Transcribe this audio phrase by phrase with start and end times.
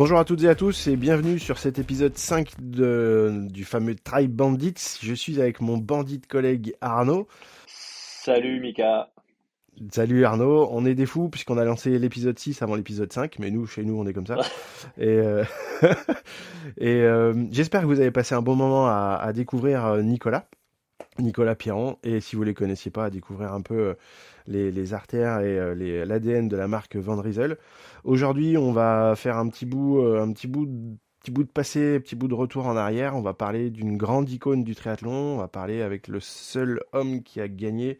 [0.00, 3.94] Bonjour à toutes et à tous et bienvenue sur cet épisode 5 de, du fameux
[3.94, 4.96] Tribe Bandits.
[5.02, 7.28] Je suis avec mon bandit collègue Arnaud.
[7.66, 9.10] Salut Mika.
[9.92, 13.50] Salut Arnaud, on est des fous puisqu'on a lancé l'épisode 6 avant l'épisode 5, mais
[13.50, 14.38] nous, chez nous, on est comme ça.
[14.96, 15.44] et euh,
[16.78, 20.48] et euh, j'espère que vous avez passé un bon moment à, à découvrir euh, Nicolas,
[21.18, 23.96] Nicolas Piron, et si vous les connaissiez pas, à découvrir un peu
[24.50, 27.56] les, artères et l'ADN de la marque Van Riesel.
[28.04, 32.00] Aujourd'hui, on va faire un petit bout, un petit bout de petit bout de passé,
[32.00, 33.14] petit bout de retour en arrière.
[33.14, 35.12] On va parler d'une grande icône du triathlon.
[35.12, 37.98] On va parler avec le seul homme qui a gagné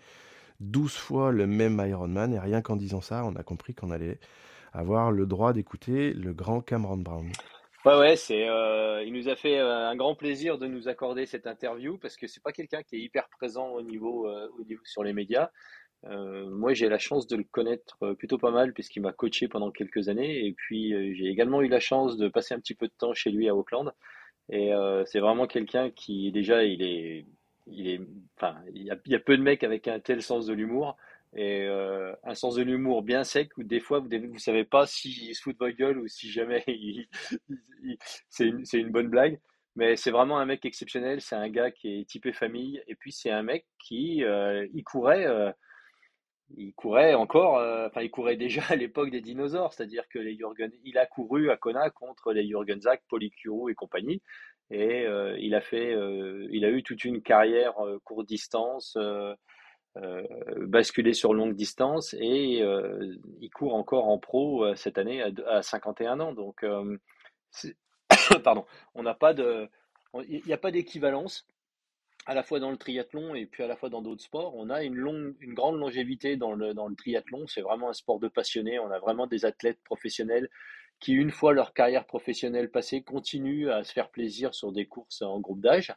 [0.60, 2.32] 12 fois le même Ironman.
[2.32, 4.18] Et rien qu'en disant ça, on a compris qu'on allait
[4.72, 7.30] avoir le droit d'écouter le grand Cameron Brown.
[7.86, 11.24] Ouais, ouais, c'est, euh, il nous a fait euh, un grand plaisir de nous accorder
[11.24, 14.64] cette interview parce que c'est pas quelqu'un qui est hyper présent au niveau, euh, au
[14.64, 15.50] niveau sur les médias.
[16.06, 19.48] Euh, moi, j'ai la chance de le connaître euh, plutôt pas mal puisqu'il m'a coaché
[19.48, 20.46] pendant quelques années.
[20.46, 23.14] Et puis, euh, j'ai également eu la chance de passer un petit peu de temps
[23.14, 23.92] chez lui à Auckland.
[24.52, 24.72] Et
[25.06, 27.24] c'est vraiment quelqu'un qui, déjà, il est,
[27.68, 28.00] il est,
[28.36, 30.96] enfin, il y a, peu de mecs avec un tel sens de l'humour
[31.36, 35.32] et un sens de l'humour bien sec où des fois vous ne savez pas s'il
[35.36, 36.64] se fout de votre gueule ou si jamais
[38.28, 39.38] c'est une, bonne blague.
[39.76, 41.20] Mais c'est vraiment un mec exceptionnel.
[41.20, 42.82] C'est un gars qui est typé famille.
[42.88, 44.24] Et puis c'est un mec qui
[44.74, 45.54] il courait
[46.56, 50.36] il courait encore, euh, enfin il courait déjà à l'époque des dinosaures, c'est-à-dire que les
[50.36, 54.22] Jürgen, il a couru à Kona contre les Jürgen Zach, Polycuro et compagnie,
[54.70, 58.96] et euh, il a fait, euh, il a eu toute une carrière courte distance,
[60.56, 62.62] basculé sur longue distance, et
[63.40, 66.64] il court encore en pro cette année à, à 51 ans, donc
[68.44, 68.64] pardon,
[68.94, 69.68] on n'a pas de,
[70.28, 71.46] il n'y a pas d'équivalence
[72.26, 74.54] à la fois dans le triathlon et puis à la fois dans d'autres sports.
[74.56, 77.46] On a une, longue, une grande longévité dans le, dans le triathlon.
[77.46, 78.78] C'est vraiment un sport de passionnés.
[78.78, 80.48] On a vraiment des athlètes professionnels
[81.00, 85.22] qui, une fois leur carrière professionnelle passée, continuent à se faire plaisir sur des courses
[85.22, 85.94] en groupe d'âge.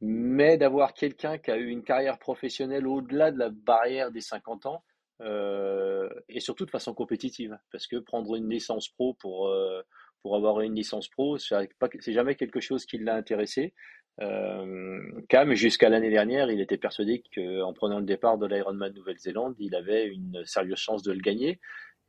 [0.00, 4.66] Mais d'avoir quelqu'un qui a eu une carrière professionnelle au-delà de la barrière des 50
[4.66, 4.84] ans,
[5.20, 7.58] euh, et surtout de façon compétitive.
[7.72, 9.82] Parce que prendre une licence pro pour, euh,
[10.22, 13.74] pour avoir une licence pro, c'est jamais quelque chose qui l'a intéressé.
[14.20, 19.54] Euh, Cam, jusqu'à l'année dernière, il était persuadé qu'en prenant le départ de l'Ironman Nouvelle-Zélande,
[19.58, 21.60] il avait une sérieuse chance de le gagner.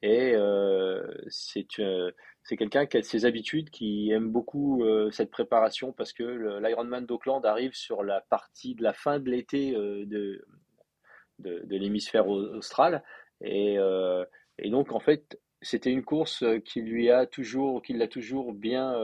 [0.01, 2.11] Et euh, c'est euh,
[2.47, 7.45] quelqu'un qui a ses habitudes, qui aime beaucoup euh, cette préparation parce que l'Ironman d'Auckland
[7.45, 10.45] arrive sur la partie de la fin de l'été de,
[11.39, 13.03] de, de l'hémisphère austral.
[13.41, 13.77] Et,
[14.57, 18.95] et donc, en fait, c'était une course qui lui a toujours, qui l'a toujours bien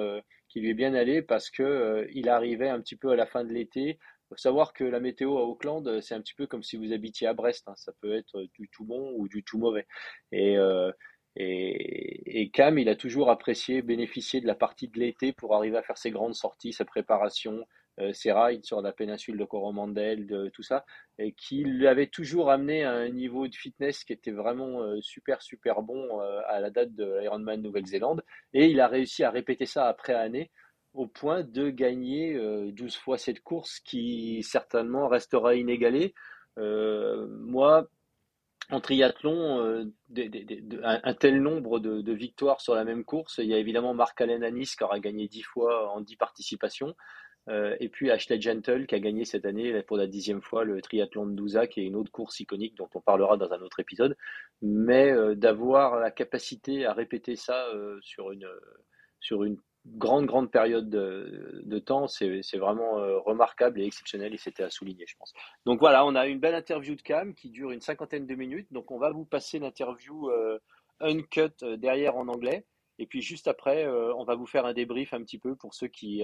[0.56, 3.26] qui lui est bien allé parce que euh, il arrivait un petit peu à la
[3.26, 4.00] fin de l'été.
[4.30, 6.94] Faut savoir que la météo à Auckland, euh, c'est un petit peu comme si vous
[6.94, 7.68] habitiez à Brest.
[7.68, 7.74] Hein.
[7.76, 9.86] Ça peut être du tout bon ou du tout mauvais.
[10.32, 10.94] Et, euh,
[11.36, 15.76] et, et, Cam, il a toujours apprécié bénéficier de la partie de l'été pour arriver
[15.76, 17.66] à faire ses grandes sorties, sa préparation,
[18.14, 20.86] ses rides sur la péninsule de Coromandel, de, tout ça,
[21.18, 25.42] et qui lui avait toujours amené à un niveau de fitness qui était vraiment super,
[25.42, 28.24] super bon à la date de l'Ironman Nouvelle-Zélande.
[28.54, 30.52] Et il a réussi à répéter ça après année
[30.94, 32.38] au point de gagner
[32.72, 36.14] 12 fois cette course qui certainement restera inégalée.
[36.58, 37.88] moi,
[38.72, 39.92] en triathlon,
[40.84, 44.44] un, tel nombre de, victoires sur la même course, il y a évidemment Marc Allen
[44.44, 46.96] Anis qui aura gagné 10 fois en 10 participations.
[47.48, 50.82] Euh, et puis Ashley Gentle qui a gagné cette année pour la dixième fois le
[50.82, 53.80] triathlon de Douza, qui est une autre course iconique dont on parlera dans un autre
[53.80, 54.18] épisode.
[54.62, 58.48] Mais euh, d'avoir la capacité à répéter ça euh, sur, une,
[59.20, 64.64] sur une grande, grande période de, de temps, c'est vraiment remarquable et exceptionnel et c'était
[64.64, 65.32] à souligner, je pense.
[65.68, 68.68] Donc voilà, on a une belle interview de Cam qui dure une cinquantaine de minutes.
[68.72, 70.32] Donc on va vous passer l'interview
[71.00, 72.66] uncut derrière en anglais.
[72.98, 75.88] Et puis juste après, on va vous faire un débrief un petit peu pour ceux
[75.88, 76.24] qui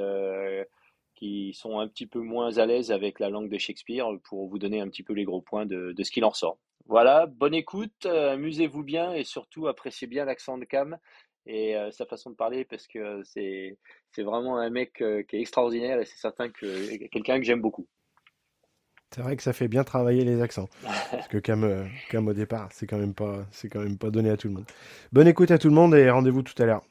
[1.21, 4.57] qui sont un petit peu moins à l'aise avec la langue de Shakespeare pour vous
[4.57, 6.57] donner un petit peu les gros points de, de ce qu'il en ressort.
[6.87, 10.97] Voilà, bonne écoute, euh, amusez-vous bien et surtout appréciez bien l'accent de Cam
[11.45, 13.77] et euh, sa façon de parler parce que c'est
[14.11, 17.61] c'est vraiment un mec euh, qui est extraordinaire et c'est certain que quelqu'un que j'aime
[17.61, 17.87] beaucoup.
[19.13, 20.69] C'est vrai que ça fait bien travailler les accents
[21.11, 24.31] parce que Cam, Cam au départ, c'est quand même pas c'est quand même pas donné
[24.31, 24.65] à tout le monde.
[25.11, 26.81] Bonne écoute à tout le monde et rendez-vous tout à l'heure.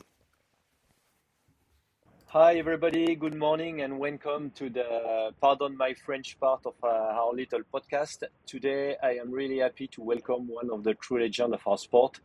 [2.33, 3.17] Hi, everybody.
[3.17, 8.23] Good morning and welcome to the Pardon My French part of uh, our little podcast.
[8.47, 12.21] Today, I am really happy to welcome one of the true legends of our sport,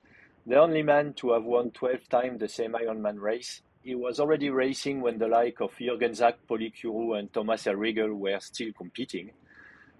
[0.45, 3.63] the only man to have won 12 times the same Ironman race.
[3.81, 8.39] He was already racing when the like of Jürgen Zäck, Polycuro, and Thomas Hellriegel were
[8.39, 9.31] still competing.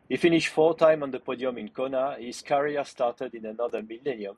[0.08, 2.18] He finished four times on the podium in Kona.
[2.20, 4.36] His career started in another millennium.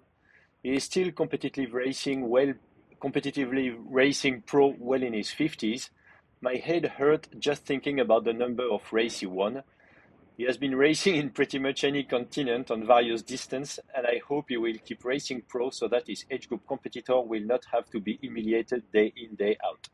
[0.64, 2.54] He is still competitive racing well
[3.02, 5.90] competitively racing pro well in his 50s.
[6.42, 9.64] My head hurt just thinking about the number of races he won.
[10.38, 14.46] He has been racing in pretty much any continent on various distance, and I hope
[14.50, 18.00] he will keep racing pro so that his age group competitor will not have to
[18.00, 19.90] be humiliated day in, day out.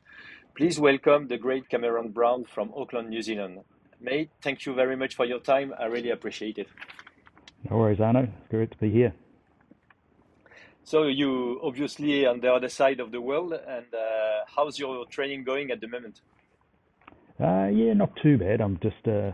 [0.56, 3.60] Please welcome the great Cameron Brown from Auckland, New Zealand.
[4.02, 5.74] Mate, thank you very much for your time.
[5.80, 6.68] I really appreciate it.
[7.70, 8.24] No worries, Arno.
[8.24, 9.14] It's great to be here.
[10.86, 15.46] So you obviously on the other side of the world, and uh, how's your training
[15.46, 16.20] going at the moment?
[17.40, 18.60] Uh, yeah, not too bad.
[18.62, 19.32] I'm just uh,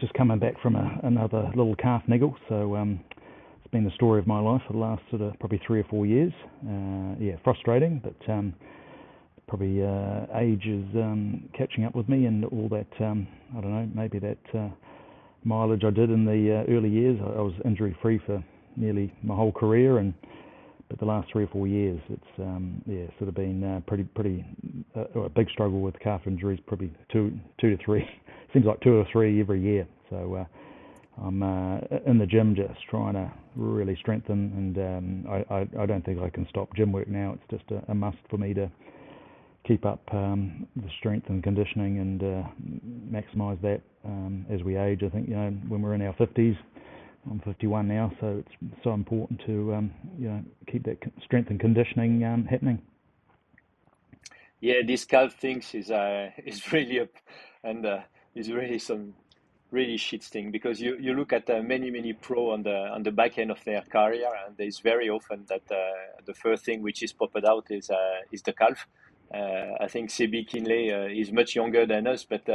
[0.00, 3.00] just coming back from a, another little calf niggle, so um,
[3.58, 5.84] it's been the story of my life for the last sort of probably three or
[5.84, 6.32] four years.
[6.66, 8.52] Uh, yeah, frustrating, but um,
[9.46, 13.04] probably uh, age is um, catching up with me, and all that.
[13.04, 14.68] Um, I don't know, maybe that uh,
[15.44, 17.18] mileage I did in the early years.
[17.22, 18.42] I, I was injury free for
[18.76, 20.14] nearly my whole career, and
[20.90, 24.02] but the last three or four years, it's um, yeah, sort of been uh, pretty
[24.02, 24.44] pretty
[24.96, 26.58] uh, a big struggle with calf injuries.
[26.66, 28.04] Probably two two to three.
[28.52, 29.86] Seems like two or three every year.
[30.10, 35.54] So uh, I'm uh, in the gym just trying to really strengthen, and um, I,
[35.54, 37.36] I I don't think I can stop gym work now.
[37.36, 38.68] It's just a, a must for me to
[39.68, 42.42] keep up um, the strength and conditioning and uh,
[43.12, 45.02] maximise that um, as we age.
[45.04, 46.56] I think you know when we're in our 50s
[47.28, 51.60] I'm 51 now, so it's so important to um, you know keep that strength and
[51.60, 52.80] conditioning um, happening.
[54.60, 57.08] Yeah, this calf things is uh, is really a,
[57.62, 58.00] and uh,
[58.34, 59.14] is really some
[59.70, 63.02] really shit thing because you, you look at uh, many many pro on the on
[63.02, 65.76] the back end of their career and there's very often that uh,
[66.26, 68.86] the first thing which is popped out is uh, is the calf.
[69.32, 72.48] Uh, I think Sebi Kienle is much younger than us, but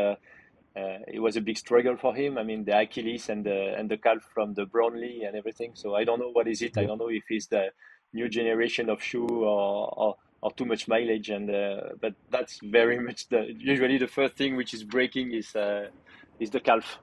[0.75, 2.38] it was a big struggle for him.
[2.38, 5.72] I mean, the Achilles and the and the calf from the Brownlee and everything.
[5.75, 6.77] So I don't know what is it.
[6.77, 7.69] I don't know if it's the
[8.13, 11.30] new generation of shoe or or, or too much mileage.
[11.30, 15.56] And uh, but that's very much the usually the first thing which is breaking is
[15.56, 15.88] uh,
[16.39, 17.00] is the calf.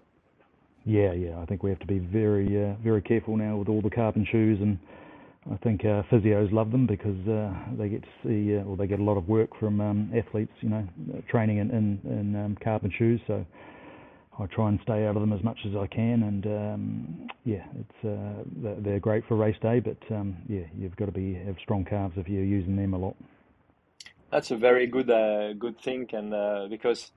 [0.85, 1.39] Yeah, yeah.
[1.41, 4.25] I think we have to be very uh, very careful now with all the carbon
[4.25, 4.79] shoes and.
[5.51, 8.87] I think uh, physios love them because uh, they get to see, uh, or they
[8.87, 10.87] get a lot of work from um, athletes, you know,
[11.29, 13.21] training in in, in um, carbon shoes.
[13.27, 13.45] So
[14.39, 17.65] I try and stay out of them as much as I can, and um, yeah,
[17.79, 21.57] it's uh, they're great for race day, but um, yeah, you've got to be have
[21.61, 23.17] strong calves if you're using them a lot.
[24.31, 27.11] That's a very good uh, good thing, and uh, because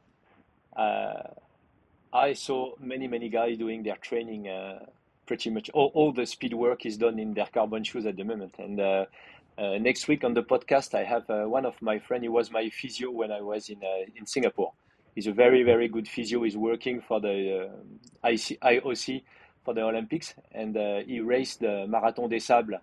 [0.75, 4.48] I saw many many guys doing their training
[5.25, 8.24] pretty much all, all the speed work is done in their carbon shoes at the
[8.24, 8.56] moment.
[8.57, 9.06] And uh,
[9.57, 12.24] uh, next week on the podcast, I have uh, one of my friends.
[12.24, 14.74] He was my physio when I was in uh, in Singapore.
[15.13, 16.44] He's a very very good physio.
[16.44, 17.69] He's working for the
[18.24, 19.24] uh, IC, IOC
[19.63, 22.81] for the Olympics, and uh, he raced the Marathon des Sables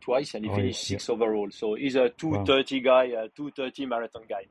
[0.00, 0.96] twice, and he oh, finished yeah.
[0.96, 1.50] six overall.
[1.50, 2.82] So he's a 230 wow.
[2.82, 4.46] guy, a 230 marathon guy.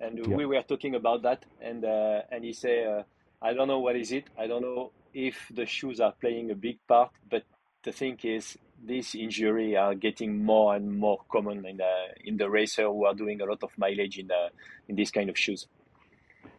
[0.00, 0.36] And yeah.
[0.36, 3.04] we were talking about that, and and he said,
[3.42, 4.24] I don't know what is it.
[4.38, 7.44] I don't know if the shoes are playing a big part, but
[7.82, 12.48] the thing is, these injuries are getting more and more common in the in the
[12.48, 14.50] racer who are doing a lot of mileage in the
[14.88, 15.66] in these kind of shoes.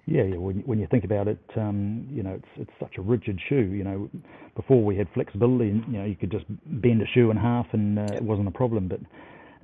[0.05, 0.37] Yeah, yeah.
[0.37, 3.39] When you, when you think about it, um, you know, it's it's such a rigid
[3.47, 3.71] shoe.
[3.71, 4.09] You know,
[4.55, 7.67] before we had flexibility, and you know, you could just bend a shoe in half
[7.73, 8.87] and uh, it wasn't a problem.
[8.87, 9.01] But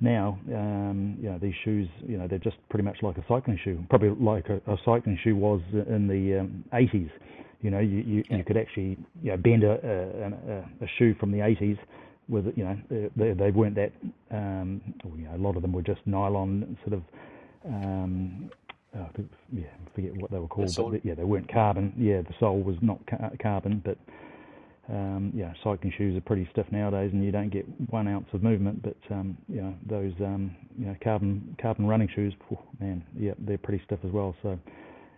[0.00, 3.58] now, um, you know, these shoes, you know, they're just pretty much like a cycling
[3.62, 7.10] shoe, probably like a, a cycling shoe was in the um, 80s.
[7.62, 11.32] You know, you, you, you could actually you know, bend a, a, a shoe from
[11.32, 11.78] the 80s
[12.28, 13.92] with, you know, they, they weren't that,
[14.30, 14.80] um,
[15.16, 17.02] you know, a lot of them were just nylon sort of,
[17.66, 18.50] um,
[18.96, 19.08] oh,
[19.52, 21.92] yeah, I forget what they were called, the but yeah, they weren't carbon.
[21.96, 23.96] Yeah, the sole was not ca- carbon, but
[24.88, 28.42] um, yeah, cycling shoes are pretty stiff nowadays, and you don't get one ounce of
[28.42, 28.82] movement.
[28.82, 33.32] But um, you know, those um, you know carbon carbon running shoes, oh, man, yeah,
[33.38, 34.36] they're pretty stiff as well.
[34.42, 34.58] So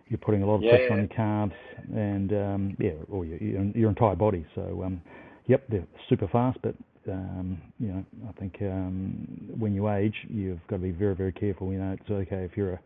[0.09, 0.93] you're putting a lot of yeah, pressure yeah.
[0.93, 1.53] on your calves
[1.95, 3.37] and um, yeah, or your,
[3.75, 4.45] your entire body.
[4.55, 5.01] So um,
[5.47, 6.75] yep, they're super fast, but
[7.07, 11.31] um, you know, I think um, when you age, you've got to be very very
[11.31, 11.71] careful.
[11.71, 12.79] You know, it's okay if you're a,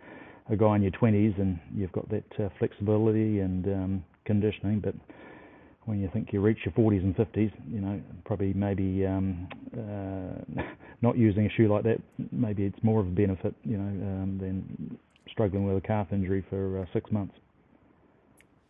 [0.52, 4.94] a guy in your 20s and you've got that uh, flexibility and um, conditioning, but
[5.86, 10.62] when you think you reach your 40s and 50s, you know, probably maybe um, uh,
[11.02, 11.98] not using a shoe like that,
[12.32, 14.98] maybe it's more of a benefit, you know, um, than
[15.34, 17.36] struggling with a calf injury for uh, six months.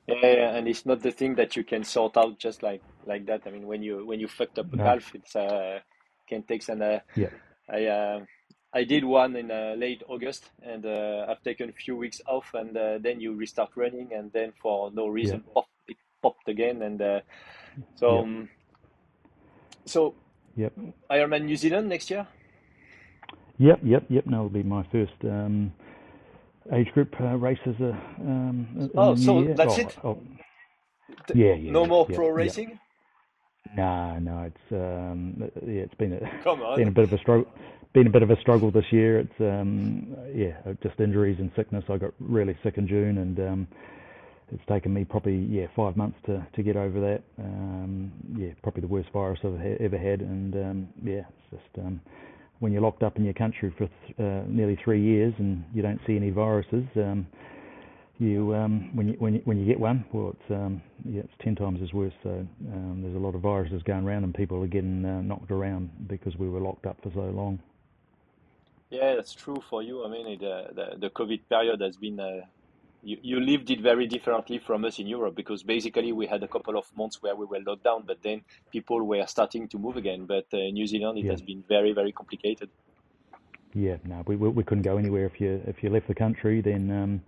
[0.08, 3.42] Yeah, and it's not the thing that you can sort out just like like that.
[3.46, 4.84] I mean, when you when you fucked up a no.
[4.84, 5.80] calf, it's uh,
[6.28, 6.82] can take some.
[6.82, 7.30] Uh, yeah.
[7.70, 8.20] I uh,
[8.74, 12.54] I did one in uh, late August, and uh, I've taken a few weeks off,
[12.54, 15.54] and uh, then you restart running, and then for no reason, yeah.
[15.54, 17.20] pop, it popped again, and uh,
[17.96, 18.22] so yeah.
[18.22, 18.50] um,
[19.86, 20.16] so.
[20.56, 20.74] Yep.
[21.10, 22.28] Ironman New Zealand next year.
[23.58, 24.26] Yep, yep, yep.
[24.28, 25.74] No, it'll be my first um,
[26.72, 27.92] age group uh, race as a.
[28.20, 29.54] Um, oh, so year.
[29.54, 29.98] that's oh, it.
[30.04, 30.22] Oh,
[31.34, 31.72] yeah, yeah.
[31.72, 32.34] No more yeah, pro yeah.
[32.34, 32.80] racing.
[33.76, 37.52] No, no, it's um, yeah, it's been a been a bit of a struggle.
[37.94, 39.20] Been a bit of a struggle this year.
[39.20, 41.84] It's um, yeah, just injuries and sickness.
[41.90, 43.68] I got really sick in June, and um,
[44.52, 47.24] it's taken me probably yeah five months to, to get over that.
[47.40, 51.86] Um, yeah, probably the worst virus I've ha- ever had, and um, yeah, it's just
[51.86, 52.02] um,
[52.64, 56.00] when you're locked up in your country for uh, nearly three years and you don't
[56.08, 56.86] see any viruses.
[56.96, 57.28] Um,
[58.20, 61.34] you um, when you when you when you get one, well, it's um, yeah, it's
[61.42, 62.14] ten times as worse.
[62.24, 65.52] So um, there's a lot of viruses going around, and people are getting uh, knocked
[65.52, 67.60] around because we were locked up for so long.
[68.90, 70.06] Yeah, that's true for you.
[70.06, 72.18] I mean, the the, the COVID period has been.
[72.18, 72.46] Uh,
[73.04, 76.48] you, you lived it very differently from us in Europe because basically we had a
[76.48, 79.98] couple of months where we were locked down, but then people were starting to move
[79.98, 80.26] again.
[80.26, 81.32] But uh, New Zealand, it Yeah.
[81.32, 82.70] has been very, very complicated.
[83.74, 86.62] Yeah, no, we we, we couldn't go anywhere if you if you left the country,
[86.62, 87.22] then um,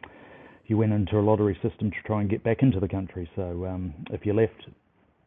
[0.67, 3.29] you went into a lottery system to try and get back into the country.
[3.35, 4.67] So um, if you left,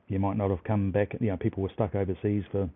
[0.08, 1.16] you might not have come back.
[1.20, 2.70] You know, people were stuck overseas for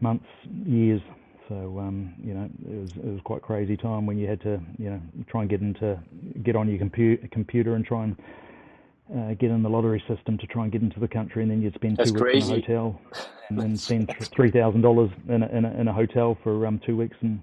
[0.00, 0.26] months,
[0.64, 1.00] years.
[1.48, 4.60] So um, you know, it was it was quite crazy time when you had to
[4.78, 5.98] you know try and get into
[6.42, 8.16] get on your compu- computer and try and
[9.16, 11.62] uh, get in the lottery system to try and get into the country, and then
[11.62, 13.00] you'd spend That's two weeks in a hotel,
[13.50, 16.80] and then spend three thousand dollars in a, in a in a hotel for um,
[16.84, 17.40] two weeks, and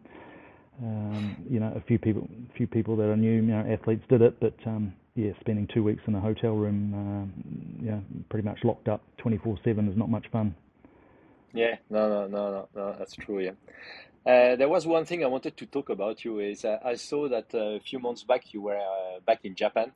[0.84, 4.04] um, you know a few people a few people that I knew, you know, athletes
[4.08, 7.34] did it, but um, yeah, spending two weeks in a hotel room, um,
[7.82, 10.54] yeah, pretty much locked up twenty four seven is not much fun.
[11.56, 13.40] Yeah, no, no, no, no, no, that's true.
[13.40, 13.52] Yeah.
[14.26, 17.30] Uh, there was one thing I wanted to talk about you is uh, I saw
[17.30, 19.94] that uh, a few months back you were uh, back in Japan,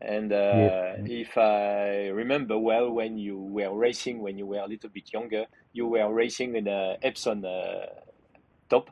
[0.00, 1.06] and uh, Yes.
[1.06, 5.46] if I remember well, when you were racing when you were a little bit younger,
[5.72, 7.86] you were racing in a Epson uh,
[8.70, 8.90] top.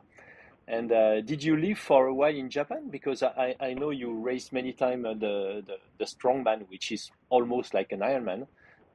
[0.67, 2.89] And uh, did you live for a while in Japan?
[2.89, 7.11] Because I, I know you raced many times uh, the, the the strongman, which is
[7.29, 8.47] almost like an Ironman,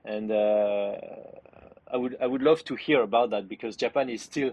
[0.05, 0.93] and uh,
[1.93, 4.52] I would I would love to hear about that because Japan is still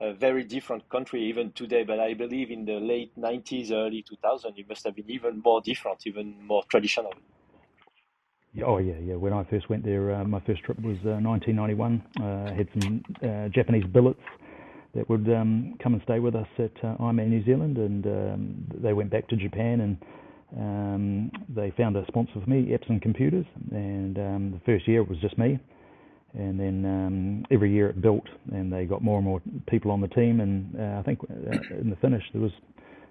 [0.00, 1.84] a very different country even today.
[1.84, 5.60] But I believe in the late 90s, early 2000, it must have been even more
[5.60, 7.12] different, even more traditional.
[8.64, 9.14] Oh yeah, yeah.
[9.14, 12.02] When I first went there, uh, my first trip was uh, 1991.
[12.20, 14.20] Uh, had some uh, Japanese billets
[14.94, 18.64] that would um, come and stay with us at uh, Ironman New Zealand, and um,
[18.82, 19.96] they went back to Japan and
[20.56, 25.08] um, they found a sponsor for me, Epson Computers, and um, the first year it
[25.08, 25.58] was just me,
[26.34, 30.00] and then um, every year it built, and they got more and more people on
[30.00, 32.52] the team, and uh, I think uh, in the finish there was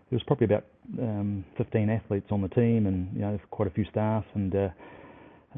[0.10, 0.66] there was probably about
[1.00, 4.70] um, 15 athletes on the team, and you know quite a few staff, and uh,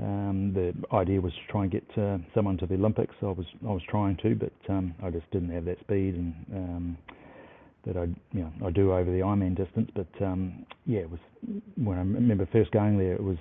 [0.01, 3.13] um, the idea was to try and get uh, someone to the Olympics.
[3.21, 6.33] I was I was trying to, but um, I just didn't have that speed and
[6.53, 6.97] um,
[7.85, 9.89] that I you know I do over the Ironman distance.
[9.93, 11.19] But um, yeah, it was
[11.75, 13.37] when I remember first going there, it was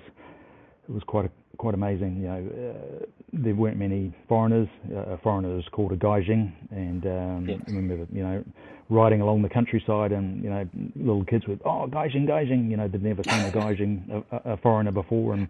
[0.87, 2.17] it was quite a, quite amazing.
[2.21, 4.67] You know, uh, there weren't many foreigners.
[4.91, 7.59] Uh, a foreigner is called a gaijin, and um, Yes.
[7.67, 8.43] I remember you know
[8.89, 12.69] riding along the countryside and you know little kids with oh gaijin gaijin.
[12.71, 15.47] You know they'd never seen a gaijin a, a- a foreigner before, and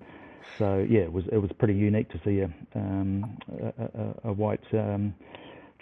[0.58, 4.34] so yeah, it was it was pretty unique to see a um, a, a, a
[4.34, 5.13] white um,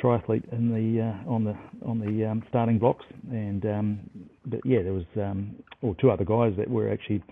[0.01, 1.55] triathlete in the uh, on the
[1.85, 3.99] on the um, starting blocks, and um,
[4.45, 7.23] but yeah, there was um, or two other guys that were actually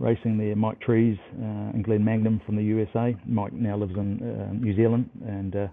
[0.00, 0.56] racing there.
[0.56, 3.14] Mike Trees uh, and Glenn Magnum from the USA.
[3.26, 5.68] Mike now lives in uh, New Zealand, and uh,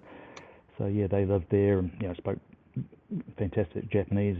[0.78, 2.38] so yeah, they lived there and you know spoke
[3.38, 4.38] fantastic Japanese,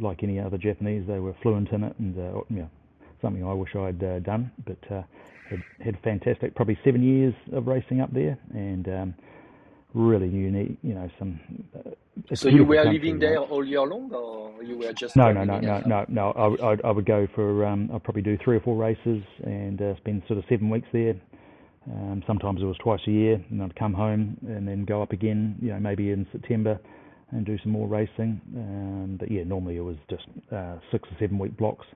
[0.00, 1.06] like any other Japanese.
[1.06, 2.16] They were fluent in it, and
[2.50, 2.70] you know,
[3.22, 5.06] something I wish I'd done, but
[5.48, 9.14] had, had fantastic, probably seven years of racing up there, and um,
[9.98, 10.78] really unique.
[10.82, 11.40] You know, some.
[11.74, 11.90] Uh,
[12.34, 13.20] So you were living right?
[13.20, 16.30] there all year long, or you were just No, no, no, no, no, no.
[16.32, 17.64] I, would- I'd, I would go for.
[17.66, 20.88] Um, I'd probably do three or four races and uh, spend sort of seven weeks
[20.92, 21.14] there.
[21.90, 25.12] Um, sometimes it was twice a year, and I'd come home and then go up
[25.12, 25.56] again.
[25.60, 26.78] You know, maybe in September,
[27.30, 28.40] and do some more racing.
[28.56, 31.86] Um, but yeah, normally it was just uh, six or seven week blocks.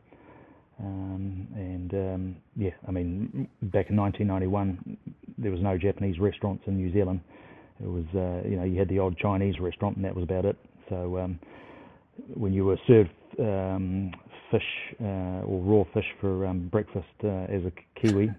[0.81, 4.97] Um, and um, yeah, I mean, back in 1991,
[5.39, 7.21] there was no Japanese restaurants in New Zealand.
[7.81, 10.45] It was, uh, you know, you had the old Chinese restaurant, and that was about
[10.45, 10.57] it.
[10.89, 11.39] So um,
[12.35, 14.13] when you were served um,
[14.51, 14.63] fish
[15.01, 18.31] uh, or raw fish for um, breakfast uh, as a Kiwi,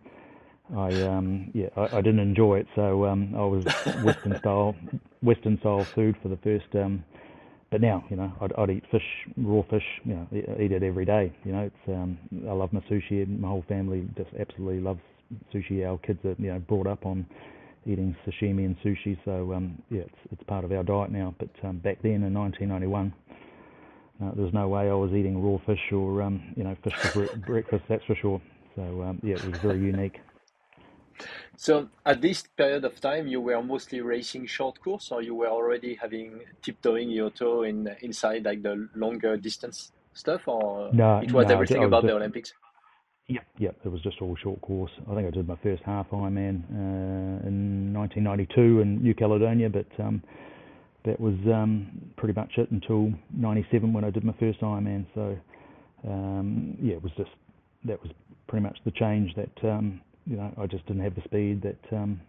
[0.76, 2.68] I um, yeah I, I didn't enjoy it.
[2.76, 3.64] So um, I was
[4.04, 4.76] Western style
[5.22, 6.66] Western style food for the first.
[6.76, 7.04] Um,
[7.72, 9.04] but now you know I'd, I'd eat fish,
[9.38, 9.84] raw fish.
[10.06, 11.34] You know, eat it every day.
[11.44, 13.24] You know, it's um, I love my sushi.
[13.24, 15.02] and My whole family just absolutely loves
[15.54, 15.86] sushi.
[15.88, 17.26] Our kids are you know brought up on
[17.86, 19.18] eating sashimi and sushi.
[19.26, 21.36] So um, yeah, it's it's part of our diet now.
[21.38, 23.14] But um, back then in 1991
[24.22, 27.28] uh, there's no way I was eating raw fish or um, you know fish for
[27.48, 27.84] breakfast.
[27.90, 28.42] That's for sure.
[28.76, 30.20] So um, yeah, it was very unique.
[31.56, 35.48] So at this period of time, you were mostly racing short course, or you were
[35.48, 41.32] already having tiptoeing your toe in inside like the longer distance stuff, or no, it
[41.32, 42.54] was no, everything about just, the Olympics?
[43.28, 44.92] Yeah, yeah, it was just all short course.
[45.10, 49.88] I think I did my first half Ironman uh, in 1992 in New Caledonia, but
[49.98, 50.22] um,
[51.06, 51.88] that was um,
[52.18, 55.06] pretty much it until '97 when I did my first Ironman.
[55.16, 55.38] So
[56.06, 57.32] um, yeah, it was just
[57.86, 58.12] that was
[58.48, 61.96] pretty much the change that um, you know I just didn't have the speed that
[61.96, 62.20] um,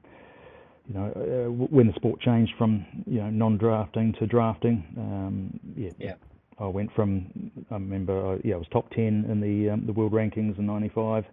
[0.86, 4.84] you know uh, when the sport changed from you know non-drafting to drafting.
[4.96, 6.14] Um, yeah, yeah.
[6.58, 9.92] I went from I remember I, yeah I was top ten in the um, the
[9.92, 11.24] world rankings in '95.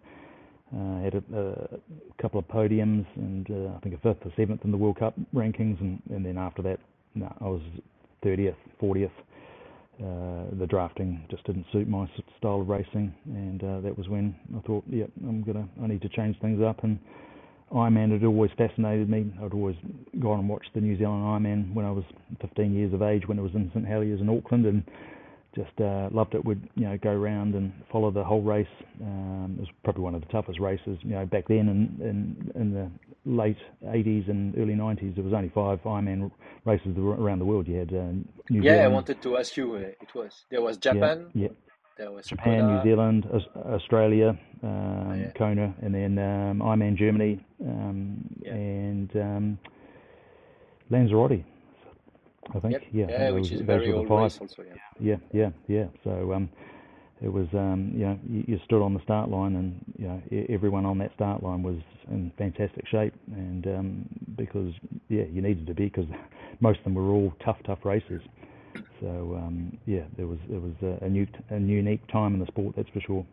[0.74, 4.62] Uh, had a, a, couple of podiums and uh, I think a fifth or seventh
[4.64, 6.80] in the World Cup rankings, and, and then after that
[7.14, 7.62] no, I was
[8.24, 9.12] 30th, 40th.
[10.00, 12.10] Uh, the drafting just didn't suit my
[12.40, 16.02] style of racing, and uh, that was when I thought, yeah, I'm gonna, I need
[16.02, 16.84] to change things up.
[16.84, 16.98] And
[17.72, 19.32] Ironman had always fascinated me.
[19.42, 19.78] I'd always
[20.20, 22.04] gone and watched the New Zealand Ironman when I was
[22.42, 24.84] 15 years of age, when it was in St Heliers in Auckland, and
[25.56, 26.44] just uh, loved it.
[26.44, 28.68] Would you know go around and follow the whole race.
[29.02, 30.98] Um, it was probably one of the toughest races.
[31.02, 32.92] You know back then in in, in the
[33.26, 36.32] late 80s and early 90s, there was only five Ironman
[36.66, 37.68] races around the world.
[37.68, 38.12] You had uh,
[38.50, 38.82] New yeah, Zealand.
[38.82, 39.76] I wanted to ask you.
[39.76, 41.28] Uh, it was there was Japan.
[41.34, 41.44] Yeah.
[41.44, 41.71] yeah.
[42.26, 45.32] Japan, New Zealand, Australia, um.
[45.36, 49.60] Kona, and then um, Ironman Germany, um, and um,
[50.90, 51.44] Lanzarote.
[52.54, 52.88] I think.
[52.92, 54.64] Yeah, yeah which was, is very old race also.
[55.00, 55.18] Yeah.
[55.32, 55.86] yeah, yeah.
[56.04, 56.50] So um,
[57.22, 60.22] it was um, you know you, you, stood on the start line and you know
[60.50, 61.78] everyone on that start line was
[62.10, 64.74] in fantastic shape and um, because
[65.08, 66.08] yeah you needed to be because
[66.60, 68.22] most of them were all tough tough races.
[69.00, 72.48] So um, yeah, there was it was a, a new a unique time in the
[72.48, 73.26] sport that's for sure.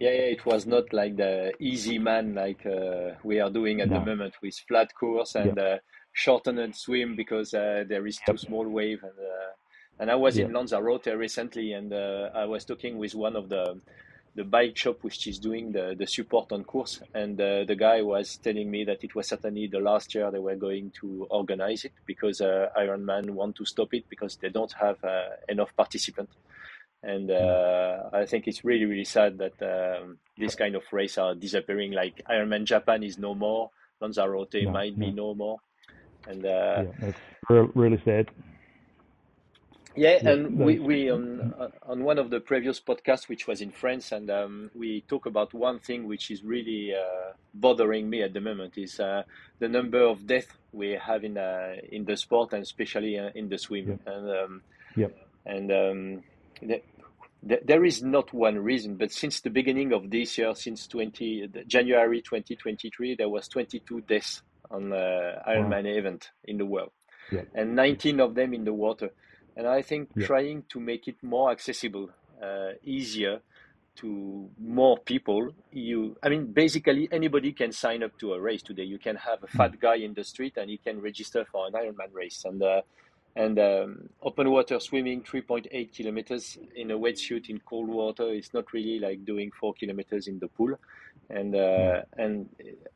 [0.00, 3.88] Yeah, yeah, it was not like the easy man like uh, we are doing at
[3.88, 4.00] no.
[4.00, 5.58] the moment with flat course and.
[5.58, 5.78] Uh,
[6.12, 9.52] shortened swim because uh, there is too small wave and uh,
[9.98, 13.80] and I was in Lanzarote recently and uh, I was talking with one of the
[14.34, 18.00] the bike shop which is doing the, the support on course and uh, the guy
[18.00, 21.84] was telling me that it was certainly the last year they were going to organize
[21.84, 26.34] it because uh, Ironman want to stop it because they don't have uh, enough participants
[27.02, 28.14] and hmm.
[28.16, 32.22] I think it's really really sad that um, this kind of race are disappearing like
[32.30, 35.06] Ironman Japan is no more Lanzarote no, might no.
[35.06, 35.58] be no more
[36.26, 36.84] and uh,
[37.50, 38.30] yeah, really sad.
[39.94, 44.12] Yeah, and we, we on on one of the previous podcasts, which was in France,
[44.12, 48.40] and um, we talk about one thing which is really uh, bothering me at the
[48.40, 49.22] moment is uh,
[49.58, 53.48] the number of deaths we have in uh, in the sport and especially uh, in
[53.48, 54.00] the swim.
[54.06, 54.12] Yeah.
[54.12, 54.62] And um,
[54.96, 55.06] yeah.
[55.44, 56.22] and um,
[56.62, 56.82] the,
[57.42, 61.48] the, there is not one reason, but since the beginning of this year, since 20
[61.66, 65.90] January 2023, there was 22 deaths on the Ironman wow.
[65.90, 66.92] event in the world,
[67.30, 67.42] yeah.
[67.54, 69.10] and 19 of them in the water.
[69.56, 70.26] And I think yeah.
[70.26, 72.10] trying to make it more accessible,
[72.42, 73.40] uh, easier
[73.96, 78.84] to more people, you, I mean, basically anybody can sign up to a race today.
[78.84, 79.58] You can have a hmm.
[79.58, 82.44] fat guy in the street and he can register for an Ironman race.
[82.44, 82.82] And uh,
[83.34, 88.70] and um, open water swimming 3.8 kilometers in a wetsuit in cold water is not
[88.74, 90.76] really like doing four kilometers in the pool
[91.32, 92.48] and uh, and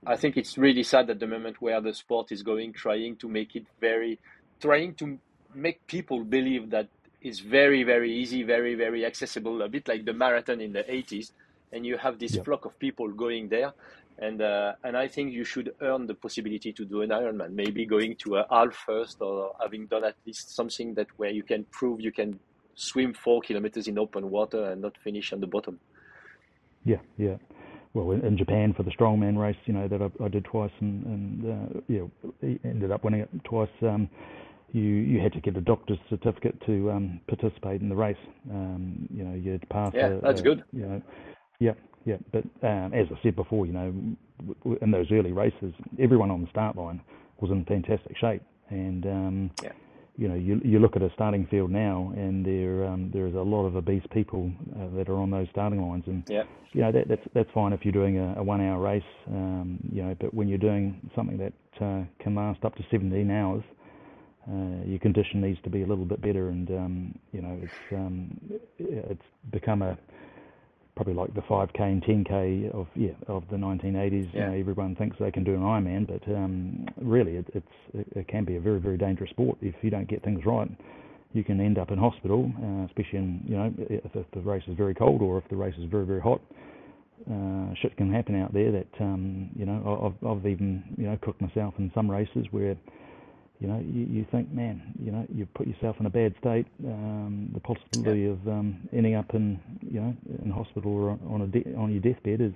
[0.06, 3.28] I think it's really sad at the moment where the sport is going, trying to
[3.28, 4.18] make it very,
[4.60, 5.18] trying to
[5.56, 6.88] make people believe that
[7.22, 11.32] it's very very easy, very very accessible, a bit like the marathon in the 80s,
[11.72, 12.42] and you have this yeah.
[12.42, 13.72] flock of people going there,
[14.18, 17.86] and uh, and I think you should earn the possibility to do an Ironman, maybe
[17.86, 21.64] going to a half first or having done at least something that where you can
[21.64, 22.38] prove you can
[22.74, 25.80] swim four kilometers in open water and not finish on the bottom.
[26.84, 27.36] Yeah, yeah
[27.96, 30.70] well, in, in, Japan for the strongman race, you know that I, I did twice,
[30.80, 33.70] and, and uh, yeah, ended up winning it twice.
[33.82, 34.08] Um,
[34.76, 38.16] you you had to get a doctor's certificate to um, participate in the race.
[38.50, 39.92] Um, you know, you had to pass.
[39.94, 40.64] Yeah, a, that's a, good.
[40.72, 41.02] You know,
[41.58, 41.72] yeah,
[42.04, 42.16] yeah.
[42.32, 43.94] But um, as I said before, you know,
[44.80, 47.00] in those early races, everyone on the start line
[47.40, 49.72] was in fantastic shape, and um, yeah
[50.16, 53.34] you know, you you look at a starting field now, and there um, there is
[53.34, 56.44] a lot of obese people uh, that are on those starting lines, and yeah.
[56.72, 60.02] you know that, that's that's fine if you're doing a, a one-hour race, um, you
[60.02, 61.52] know, but when you're doing something that
[61.84, 63.62] uh, can last up to 17 hours,
[64.50, 67.92] uh, your condition needs to be a little bit better, and um, you know, it's
[67.92, 68.40] um,
[68.78, 69.98] it's become a
[70.94, 74.32] probably like the 5k and 10k of yeah of the 1980s.
[74.32, 74.40] Yeah.
[74.40, 78.06] You know, everyone thinks they can do an Ironman, but um, really it, it's it,
[78.16, 80.70] it, can be a very very dangerous sport if you don't get things right.
[81.32, 84.64] you can end up in hospital, uh, especially in you know if, if the race
[84.68, 86.40] is very cold or if the race is very very hot.
[87.28, 91.18] Uh, shit can happen out there that um, you know I've, I've even you know
[91.20, 92.76] cooked myself in some races where
[93.60, 96.66] you know you, you think man you know you put yourself in a bad state
[96.84, 98.30] um, the possibility yeah.
[98.30, 100.14] of um, ending up in you know
[100.44, 102.52] in hospital or on a de- on your deathbed is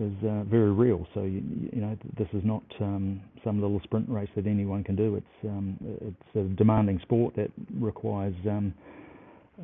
[0.00, 1.06] is uh, very real.
[1.14, 1.42] So you,
[1.72, 5.16] you know this is not um, some little sprint race that anyone can do.
[5.16, 8.74] It's um, it's a demanding sport that requires um,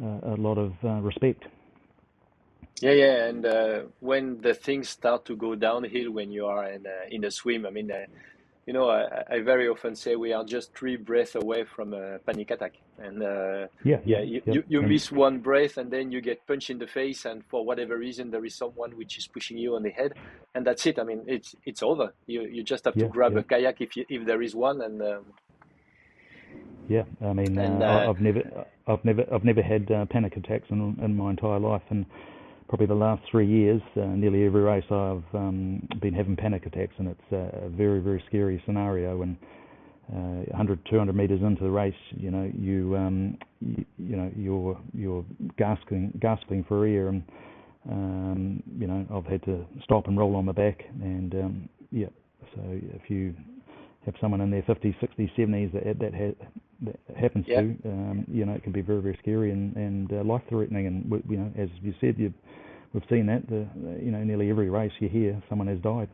[0.03, 1.45] uh, a lot of uh, respect.
[2.81, 6.87] Yeah, yeah, and uh, when the things start to go downhill when you are in
[7.11, 8.07] in a swim, I mean, uh,
[8.67, 12.19] you know, I, I, very often say we are just three breaths away from a
[12.21, 14.55] panic attack, and uh, yeah, yeah, you, yeah.
[14.55, 17.65] you, you miss one breath and then you get punched in the face, and for
[17.65, 20.15] whatever reason there is someone which is pushing you on the head,
[20.55, 20.99] and that's it.
[20.99, 22.15] I mean, it's it's over.
[22.27, 23.41] You you just have to grab yeah.
[23.41, 25.25] a kayak if you, if there is one, and um,
[26.89, 30.71] yeah, I mean, and, uh, I've never I've never I've never had uh, panic attacks
[30.71, 32.07] in in my entire life, and
[32.77, 36.93] probably the last three years, uh, nearly every race I've um, been having panic attacks,
[36.99, 39.23] and it's a very, very scary scenario.
[39.23, 39.37] And
[40.13, 44.77] uh, 100, 200 meters into the race, you know, you, um, you, you know, you're
[44.93, 45.25] you're
[45.57, 47.23] gasping, gasping for air, and
[47.89, 52.09] um, you know, I've had to stop and roll on my back, and um, yeah.
[52.57, 53.37] So if you
[54.05, 56.47] have someone in their 50s, 60s, 70s that that, ha-
[56.83, 57.61] that happens yeah.
[57.61, 60.89] to, um, you know, it can be very, very scary and, and uh, life-threatening.
[60.89, 62.35] And you know, as you said, you
[62.95, 63.47] we've seen that.
[63.47, 63.67] The,
[64.03, 66.09] you know, nearly every race you hear, someone has died.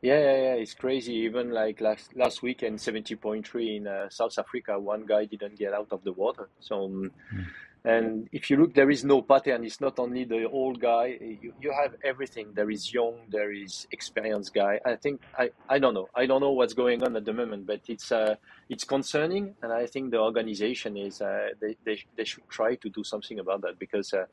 [0.00, 0.54] Yeah, yeah, yeah.
[0.54, 1.12] It's crazy.
[1.12, 5.58] Even like last last weekend, seventy point three in uh, South Africa, one guy didn't
[5.58, 6.48] get out of the water.
[6.60, 6.84] So.
[6.84, 7.46] Um, mm.
[7.84, 9.64] And if you look, there is no pattern.
[9.64, 11.18] It's not only the old guy.
[11.20, 12.52] You, you have everything.
[12.54, 14.78] There is young, there is experienced guy.
[14.86, 16.08] I think I, I don't know.
[16.14, 18.36] I don't know what's going on at the moment, but it's uh,
[18.68, 19.56] it's concerning.
[19.62, 23.40] And I think the organization is uh, they, they they should try to do something
[23.40, 24.26] about that because uh,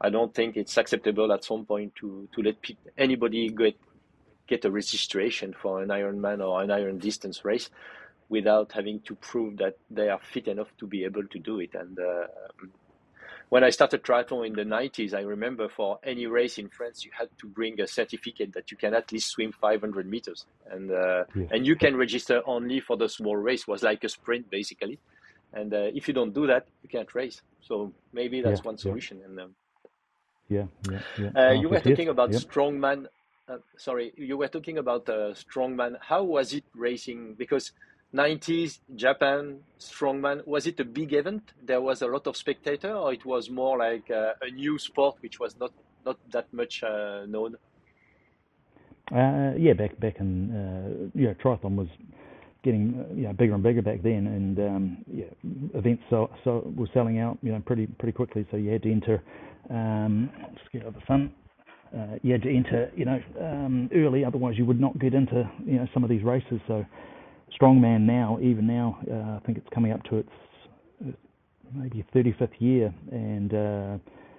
[0.00, 3.76] I don't think it's acceptable at some point to to let pe- anybody get
[4.46, 7.70] get a registration for an Ironman or an Iron distance race
[8.28, 11.70] without having to prove that they are fit enough to be able to do it.
[11.74, 12.26] And uh,
[13.48, 17.12] when I started triathlon in the 90s, I remember for any race in France, you
[17.16, 21.24] had to bring a certificate that you can at least swim 500 meters, and uh,
[21.34, 21.46] yeah.
[21.52, 23.62] and you can register only for the small race.
[23.62, 24.98] It was like a sprint basically,
[25.52, 27.40] and uh, if you don't do that, you can't race.
[27.60, 29.18] So maybe that's yeah, one solution.
[29.18, 29.26] Yeah.
[29.26, 29.54] And um,
[30.48, 31.30] yeah, yeah, yeah.
[31.34, 32.42] Uh, you were talking about yep.
[32.42, 33.06] strongman.
[33.48, 35.96] Uh, sorry, you were talking about uh, strongman.
[36.00, 37.34] How was it racing?
[37.34, 37.72] Because
[38.14, 41.52] 90s Japan strongman was it a big event?
[41.62, 45.16] There was a lot of spectator, or it was more like uh, a new sport
[45.20, 45.72] which was not
[46.04, 47.56] not that much uh, known.
[49.12, 51.88] Uh, yeah, back back in uh, yeah, triathlon was
[52.66, 55.24] getting uh, you know bigger and bigger back then, and um, yeah,
[55.78, 58.46] events so so were selling out you know pretty pretty quickly.
[58.50, 59.22] So you had to enter.
[59.70, 61.32] Um, just get out the sun.
[61.96, 64.24] Uh, you had to enter, you know, um, early.
[64.24, 66.60] Otherwise, you would not get into, you know, some of these races.
[66.66, 66.84] So,
[67.58, 70.28] strongman now, even now, uh, I think it's coming up to its
[71.06, 71.12] uh,
[71.72, 73.98] maybe 35th year, and uh,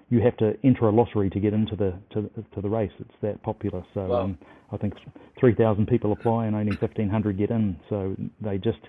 [0.09, 2.91] you have to enter a lottery to get into the to, to the race.
[2.99, 3.83] It's that popular.
[3.93, 4.21] So Wow.
[4.21, 4.37] um,
[4.71, 4.93] I think
[5.39, 7.77] 3,000 people apply and only 1,500 get in.
[7.89, 8.79] So they just,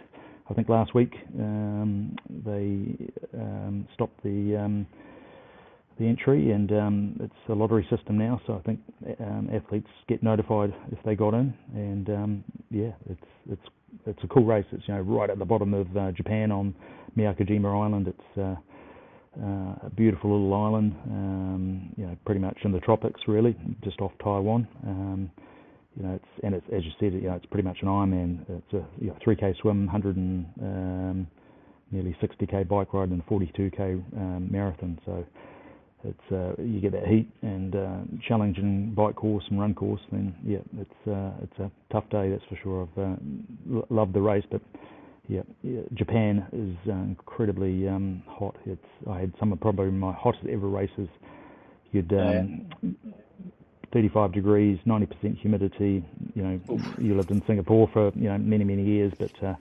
[0.51, 4.87] I think last week um, they um, stopped the um,
[5.99, 8.41] the entry, and um, it's a lottery system now.
[8.47, 8.79] So I think
[9.21, 13.63] um, athletes get notified if they got in, and um, yeah, it's it's
[14.07, 14.65] it's a cool race.
[14.71, 16.73] It's you know right at the bottom of uh, Japan on
[17.17, 18.07] Miyakojima Island.
[18.09, 18.55] It's uh,
[19.37, 24.01] uh, a beautiful little island, um, you know, pretty much in the tropics, really, just
[24.01, 24.67] off Taiwan.
[24.87, 25.31] Um,
[25.97, 28.41] you know, it's and it's as you said, you know, it's pretty much an Ironman.
[28.49, 31.27] It's a you know, 3k swim, 100 and um,
[31.91, 34.99] nearly 60k bike ride, and 42k um, marathon.
[35.05, 35.25] So
[36.05, 40.01] it's uh, you get that heat and uh, challenging bike course and run course.
[40.13, 42.89] Then yeah, it's uh, it's a tough day, that's for sure.
[42.97, 44.61] I've uh, l- loved the race, but
[45.29, 48.57] yeah, yeah, Japan is uh, incredibly um, hot.
[48.65, 51.09] It's I had some of probably my hottest ever races.
[51.93, 52.41] You'd Oh, yeah.
[52.41, 52.97] um,
[53.93, 56.05] 35 degrees, 90% humidity.
[56.35, 56.81] You know, Oof.
[56.99, 59.55] you lived in Singapore for you know many many years, but uh,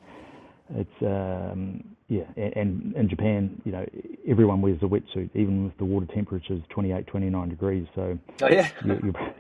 [0.75, 3.85] it's um, yeah, and, and in Japan, you know,
[4.27, 7.85] everyone wears a wetsuit, even with the water temperatures 28, 29 degrees.
[7.95, 8.69] So Oh yeah.
[8.85, 9.33] you, you're,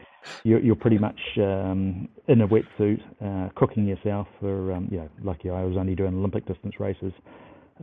[0.43, 5.09] you're you're pretty much um, in a wetsuit, uh, cooking yourself for um, you know.
[5.23, 7.13] Lucky I was only doing Olympic distance races,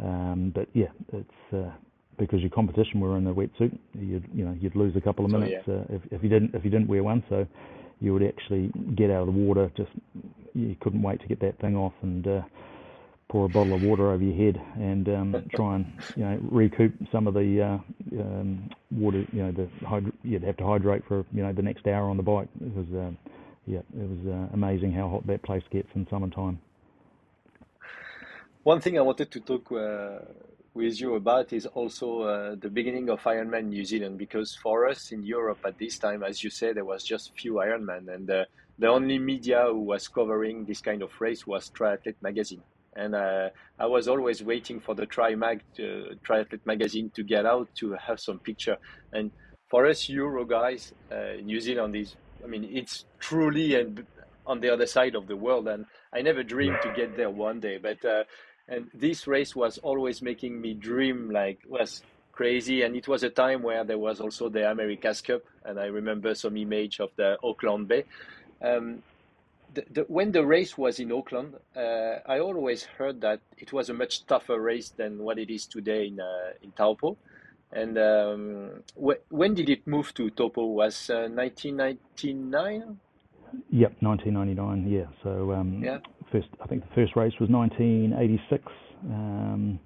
[0.02, 1.70] um, but yeah, it's uh,
[2.18, 3.76] because your competition were in a wetsuit.
[3.94, 6.54] You'd you know you'd lose a couple of So, minutes uh, if if you didn't
[6.54, 7.24] if you didn't wear one.
[7.30, 7.46] So
[8.00, 9.72] you would actually get out of the water.
[9.74, 9.90] Just
[10.52, 12.26] you couldn't wait to get that thing off and.
[13.28, 16.92] Pour a bottle of water over your head and um, try and you know recoup
[17.10, 17.78] some of the uh,
[18.20, 19.26] um, water.
[19.32, 22.16] You know, the hyd- you'd have to hydrate for you know the next hour on
[22.16, 22.48] the bike.
[22.60, 23.10] It was uh,
[23.66, 26.60] yeah, it was uh, amazing how hot that place gets in summertime.
[28.62, 30.18] One thing I wanted to talk uh,
[30.74, 35.12] with you about is also uh, the beginning of Ironman New Zealand because for us
[35.12, 38.44] in Europe at this time, as you said, there was just few Ironman and uh,
[38.78, 42.62] the only media who was covering this kind of race was Triathlete magazine.
[42.96, 47.44] And uh, I was always waiting for the Tri Mag, uh, Triathlete magazine to get
[47.46, 48.76] out to have some picture.
[49.12, 49.30] And
[49.68, 54.06] for us Euro guys, uh, New Zealand is, I mean, it's truly and
[54.46, 55.66] on the other side of the world.
[55.68, 58.24] And I never dreamed to get there one day, but uh,
[58.68, 62.02] and this race was always making me dream like was
[62.32, 65.84] crazy and it was a time where there was also the america's cup and i
[65.84, 68.04] remember some image of the auckland bay
[68.62, 69.02] um,
[69.74, 73.88] the, the, when the race was in auckland uh, i always heard that it was
[73.90, 77.16] a much tougher race than what it is today in, uh, in taupo
[77.72, 82.94] and um, wh- when did it move to taupo was 1999 uh,
[83.70, 84.90] Yep, 1999.
[84.90, 85.04] Yeah.
[85.22, 85.98] So um, yeah.
[86.32, 88.64] First, I think the first race was 1986
[89.06, 89.78] um,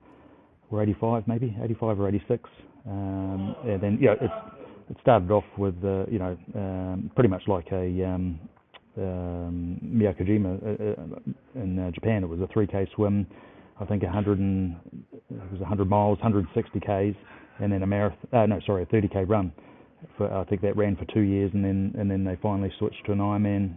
[0.70, 2.48] or 85, maybe 85 or 86.
[2.87, 4.31] Um, and then yeah, it,
[4.90, 8.05] it started off with uh, you know um, pretty much like a
[8.99, 12.23] um, Miyakojima uh, uh, in uh, Japan.
[12.23, 13.27] It was a 3k swim.
[13.81, 14.77] I think 100 and
[15.31, 17.15] it was 100 miles, 160 k's,
[17.61, 18.19] and then a marathon.
[18.33, 19.53] Uh, no, sorry, a 30k run
[20.17, 23.05] for I think that ran for two years, and then and then they finally switched
[23.07, 23.75] to an Ironman.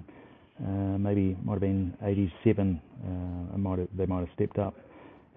[0.59, 2.79] Uh, maybe might have been 87.
[3.03, 4.75] Uh, might have, they might have stepped up.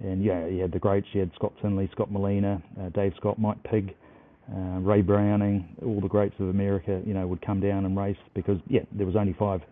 [0.01, 1.07] And yeah, you had the greats.
[1.12, 2.62] You had Scott Tinley, Scott Molina,
[2.94, 3.94] Dave Scott, Mike Pigg,
[4.52, 5.76] uh, Ray Browning.
[5.85, 9.07] All the greats of America, you know, would come down and race because yeah, there
[9.07, 9.62] was only five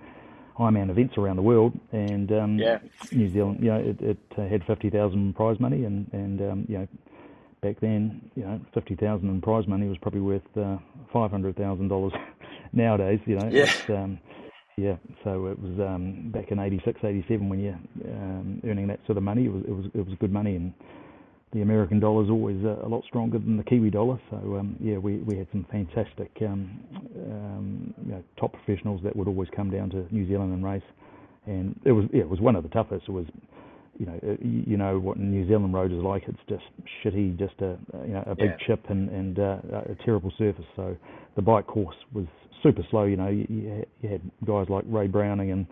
[0.58, 2.78] Ironman events around the world, and um, yeah.
[3.11, 6.78] New Zealand, you know, it, it uh, had 50,000 prize money, and and um, you
[6.78, 6.88] know
[7.62, 10.76] back then, you know, fifty thousand in prize money was probably worth uh,
[11.12, 12.12] five hundred thousand dollars
[12.72, 13.20] nowadays.
[13.24, 13.72] You know, yeah.
[13.88, 14.18] Um,
[14.76, 14.96] yeah.
[15.24, 19.22] So it was um, back in 86, 87 when you're um, earning that sort of
[19.22, 19.44] money.
[19.44, 20.74] It was it was it was good money, and
[21.52, 24.18] the American dollar is always a, a lot stronger than the Kiwi dollar.
[24.30, 26.80] So um, yeah, we we had some fantastic um,
[27.16, 30.82] um, you know, top professionals that would always come down to New Zealand and race,
[31.46, 33.04] and it was yeah, it was one of the toughest.
[33.06, 33.26] It was
[33.98, 36.24] you know, uh, you know what New Zealand road is like.
[36.26, 36.64] It's just
[37.04, 38.66] shitty, just a you know a big yeah.
[38.66, 39.58] chip and and uh,
[39.90, 40.64] a terrible surface.
[40.74, 40.96] So
[41.36, 42.26] the bike course was
[42.62, 43.04] super slow.
[43.04, 45.66] You know, you, you had guys like Ray Browning and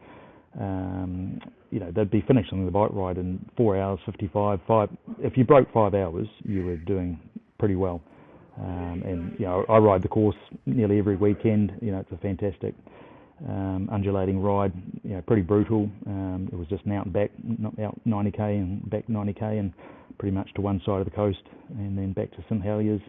[0.61, 1.41] um,
[1.71, 4.61] you know they'd be finishing the bike ride in four hours fifty five.
[4.67, 7.19] Five if you broke five hours, you were doing
[7.59, 8.01] pretty well.
[8.59, 11.73] Um, and you know I ride the course nearly every weekend.
[11.81, 12.75] You know it's a fantastic
[13.49, 15.89] um, undulating ride, you know, pretty brutal.
[16.07, 17.31] Um, it was just an out and back,
[17.83, 19.73] out 90k and back 90k, and
[20.19, 23.01] pretty much to one side of the coast, and then back to St Heliers,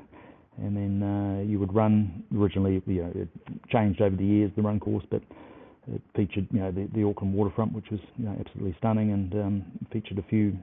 [0.58, 2.24] and then uh, you would run.
[2.36, 3.28] Originally, you know, it
[3.70, 5.22] changed over the years the run course, but
[5.88, 9.34] it featured, you know, the, the Auckland waterfront, which was, you know, absolutely stunning, and
[9.34, 10.58] um, featured a few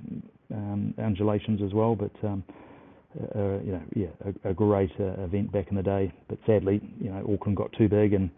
[0.52, 2.12] um, undulations as well, but.
[2.22, 2.44] Um,
[3.34, 6.12] uh, you know, yeah, a, a great uh, event back in the day.
[6.28, 8.30] But sadly, you know, Auckland got too big and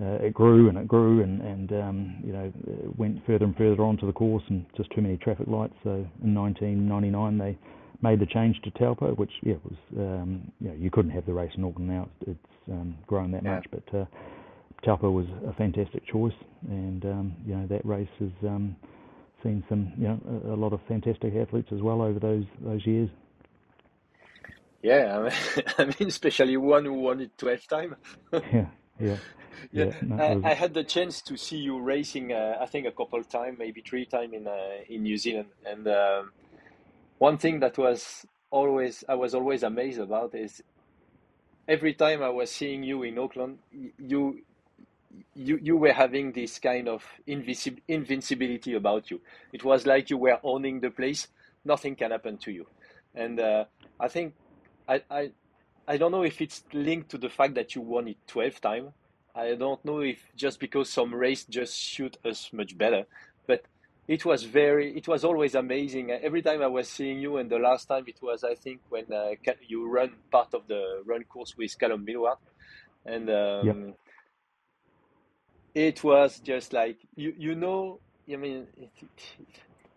[0.00, 2.52] uh, it grew and it grew and and um, you know
[2.96, 5.74] went further and further onto the course and just too many traffic lights.
[5.82, 7.58] So in 1999 they
[8.02, 11.32] made the change to Taupo, which yeah was um, you know you couldn't have the
[11.32, 12.08] race in Auckland now.
[12.26, 12.38] It's
[12.70, 13.56] um, grown that yeah.
[13.56, 14.04] much, but uh,
[14.84, 16.34] Taupo was a fantastic choice,
[16.68, 18.76] and um, you know that race has um,
[19.42, 22.86] seen some you know a, a lot of fantastic athletes as well over those those
[22.86, 23.10] years.
[24.82, 27.96] Yeah, I mean, I mean especially one who won it 12 times.
[28.52, 28.66] yeah,
[29.00, 29.18] yeah
[29.72, 32.32] yeah, yeah no, I, was- I had the chance to see you racing.
[32.32, 35.50] Uh, I think a couple of times, maybe three times in uh, in New Zealand.
[35.64, 36.32] And um,
[37.18, 40.62] one thing that was always I was always amazed about is
[41.68, 43.58] every time I was seeing you in Auckland,
[43.98, 44.40] you
[45.34, 49.20] you you were having this kind of invincib- invincibility about you.
[49.52, 51.28] It was like you were owning the place.
[51.64, 52.66] Nothing can happen to you.
[53.14, 53.64] And uh,
[53.98, 54.34] I think
[54.88, 55.32] I, I
[55.86, 58.90] I don't know if it's linked to the fact that you won it twelve times.
[59.34, 63.04] I don't know if just because some race just shoot us much better,
[63.46, 63.62] but
[64.08, 67.58] it was very it was always amazing every time i was seeing you and the
[67.58, 69.28] last time it was i think when uh,
[69.68, 72.38] you run part of the run course with callum millward
[73.06, 73.94] and um.
[75.74, 78.00] It was just like you you know
[78.32, 78.90] i mean it,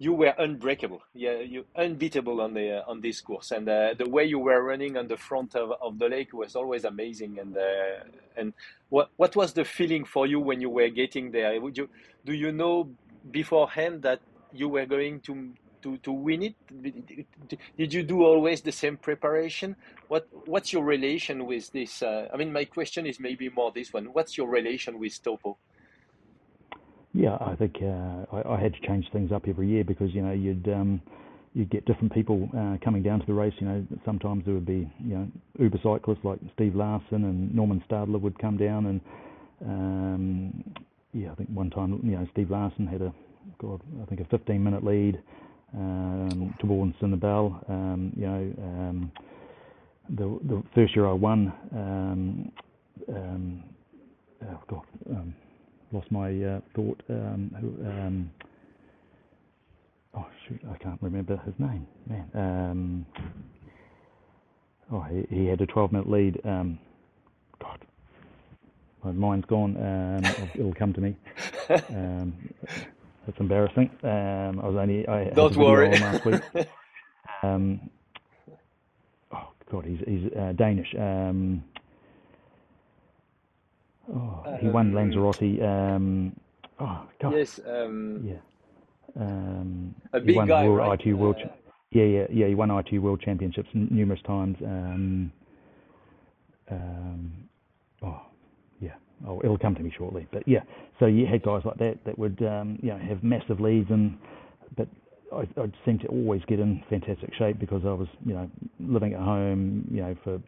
[0.03, 1.01] you were unbreakable.
[1.13, 3.51] Yeah you unbeatable on the uh, on this course.
[3.51, 6.55] And uh, the way you were running on the front of, of the lake was
[6.55, 7.39] always amazing.
[7.39, 8.03] And uh,
[8.36, 8.53] and
[8.89, 11.59] what what was the feeling for you when you were getting there?
[11.62, 11.89] Would you
[12.25, 12.89] do you know
[13.31, 14.19] beforehand that
[14.51, 16.55] you were going to to, to win it?
[17.77, 19.75] Did you do always the same preparation?
[20.07, 22.01] What What's your relation with this?
[22.01, 24.05] Uh, I mean, my question is maybe more this one.
[24.05, 25.57] What's your relation with Taupo?
[27.13, 30.23] Yeah, I think uh, I, I, had to change things up every year because you
[30.23, 30.99] know you'd um,
[31.53, 33.53] you'd get different people uh, coming down to the race.
[33.59, 35.27] You know, sometimes there would be you know
[35.59, 39.01] uber cyclists like Steve Larsen and Norman Stadler would come down, and
[39.63, 40.63] um,
[41.13, 43.13] yeah, I think one time you know Steve Larsen had a
[43.59, 45.21] God, I think a 15 minute lead
[46.59, 47.69] towards Cinnabel.
[47.69, 49.12] Um, you know, um,
[50.09, 52.51] the the first year I won, um,
[53.09, 53.63] um,
[54.45, 55.36] oh God, um,
[55.91, 57.01] lost my uh, thought.
[57.09, 58.31] Um, who, um,
[60.15, 61.88] oh shoot, I can't remember his name.
[62.09, 63.05] Man, um,
[64.91, 66.41] oh he, he had a 12 minute lead.
[66.45, 66.79] Um,
[67.62, 67.79] God,
[69.03, 69.77] my mind's gone.
[69.77, 71.15] Um, it'll come to me.
[73.25, 73.89] That's embarrassing.
[74.03, 75.89] Um, I was only I don't worry.
[75.91, 76.41] last week.
[77.43, 77.89] um,
[79.31, 80.93] oh God, he's he's uh, Danish.
[80.97, 81.63] Um,
[84.13, 85.62] oh, he won um, Lanzarote.
[85.62, 86.36] Um,
[86.79, 87.33] oh God.
[87.33, 87.59] Yes.
[87.65, 88.36] Um, yeah.
[89.19, 90.99] Um, a big won guy, World right?
[90.99, 91.38] ITU World.
[91.43, 91.49] Uh,
[91.91, 92.47] yeah, yeah, yeah.
[92.47, 94.57] He won ITU World Championships n- numerous times.
[94.65, 95.31] Um,
[96.71, 97.31] um,
[98.01, 98.32] oh, yeah.
[99.27, 100.27] Oh, it'll come to me shortly.
[100.31, 100.62] But yeah,
[100.99, 104.17] so you had guys like that that would um, you know have massive leads, and
[104.75, 104.88] but
[105.33, 109.13] I, I seemed to always get in fantastic shape because I was you know living
[109.13, 109.88] at home.
[109.91, 110.41] You know, for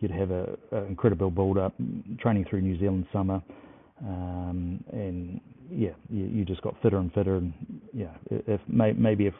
[0.00, 1.74] you'd have a, a incredible build up,
[2.18, 3.40] training through New Zealand summer,
[4.02, 7.36] um, and yeah, you, you just got fitter and fitter.
[7.36, 7.52] And
[7.92, 9.34] yeah, if may, maybe if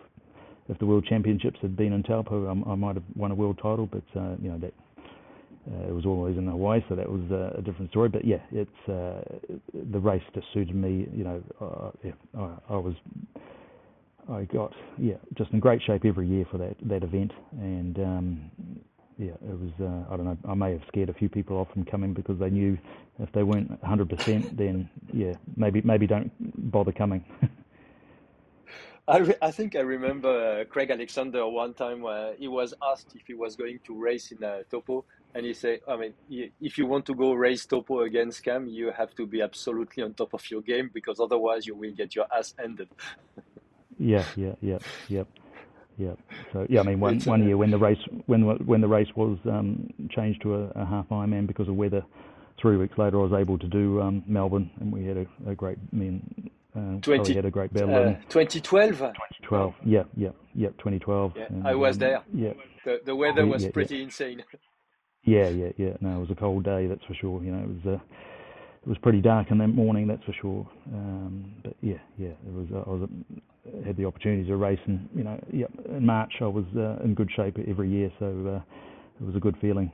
[0.69, 3.57] if the World Championships had been in Taupo, I, I might have won a world
[3.57, 3.87] title.
[3.87, 4.75] But uh, you know that
[5.71, 8.09] uh, it was always in Hawaii, so that was uh, a different story.
[8.09, 9.23] But yeah, it's uh,
[9.73, 11.09] the race just suited me.
[11.13, 12.95] You know, uh, yeah, I, I was,
[14.31, 18.51] I got yeah, just in great shape every year for that that event, and um,
[19.19, 19.71] yeah, it was.
[19.81, 20.39] Uh, I don't know.
[20.49, 22.79] I may have scared a few people off from coming because they knew
[23.19, 26.31] if they weren't 100%, then yeah, maybe maybe don't
[26.71, 27.25] bother coming.
[29.09, 33.15] I, re- I think I remember uh, Craig Alexander one time where he was asked
[33.15, 36.15] if he was going to race in a Taupo, and you say, I mean,
[36.61, 40.15] if you want to go race Taupo against Cam, you have to be absolutely on
[40.15, 42.89] top of your game because otherwise you will get your ass ended.
[43.99, 45.25] yeah, yeah, yeah, yeah.
[45.99, 46.13] Yeah.
[46.53, 49.39] So yeah, I mean, one one year when the race when when the race was
[49.47, 52.05] um, changed to a, a half Ironman because of weather,
[52.61, 55.55] three weeks later I was able to do um, Melbourne, and we had a, a
[55.55, 57.95] great I mean, uh, 20, had a great battle.
[57.95, 58.91] Uh, 2012.
[58.99, 59.75] 2012.
[59.85, 60.69] Yeah, yeah, yeah.
[60.69, 61.33] 2012.
[61.37, 62.23] Yeah, I was there.
[62.33, 62.53] Yeah.
[62.85, 64.05] The the weather was yeah, pretty yeah.
[64.05, 64.45] insane.
[65.27, 65.97] Yeah, yeah, yeah.
[66.01, 67.43] No, it was a cold day, that's for sure.
[67.43, 68.03] You know, it was uh,
[68.83, 70.67] it was pretty dark in that morning, that's for sure.
[70.95, 72.69] Um, but yeah, yeah, it was.
[72.73, 76.47] I was uh, had the opportunity to race, and you know, yeah, in March I
[76.47, 79.91] was uh, in good shape every year, so uh, it was a good feeling.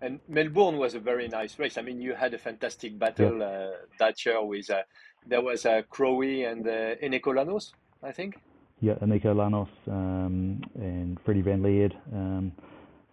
[0.00, 1.76] And Melbourne was a very nice race.
[1.76, 4.82] I mean, you had a fantastic battle uh, that year with uh,
[5.26, 8.38] there was uh, Crowe and uh, Eneko Llanos, I think.
[8.80, 11.96] Yeah, Eneko Llanos um, and Freddie Van Lierde.
[12.14, 12.52] Um,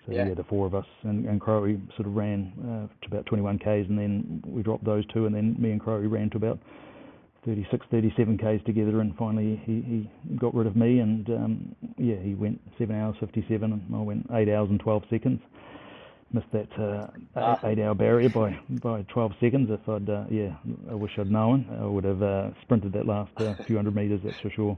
[0.06, 0.28] so yeah.
[0.28, 3.60] yeah, the four of us and, and Crowe sort of ran uh, to about 21
[3.60, 6.60] k's, and then we dropped those two, and then me and Crowe ran to about
[7.46, 12.18] 36, 37 k's together, and finally he, he got rid of me, and um, yeah,
[12.18, 15.42] he went seven hours 57, and I went eight hours and 12 seconds.
[16.34, 17.60] Missed that uh, ah.
[17.64, 19.70] eight-hour barrier by by 12 seconds.
[19.72, 20.56] If I'd uh, yeah,
[20.90, 21.66] I wish I'd known.
[21.80, 24.22] I would have uh, sprinted that last uh, few hundred meters.
[24.24, 24.78] That's for sure.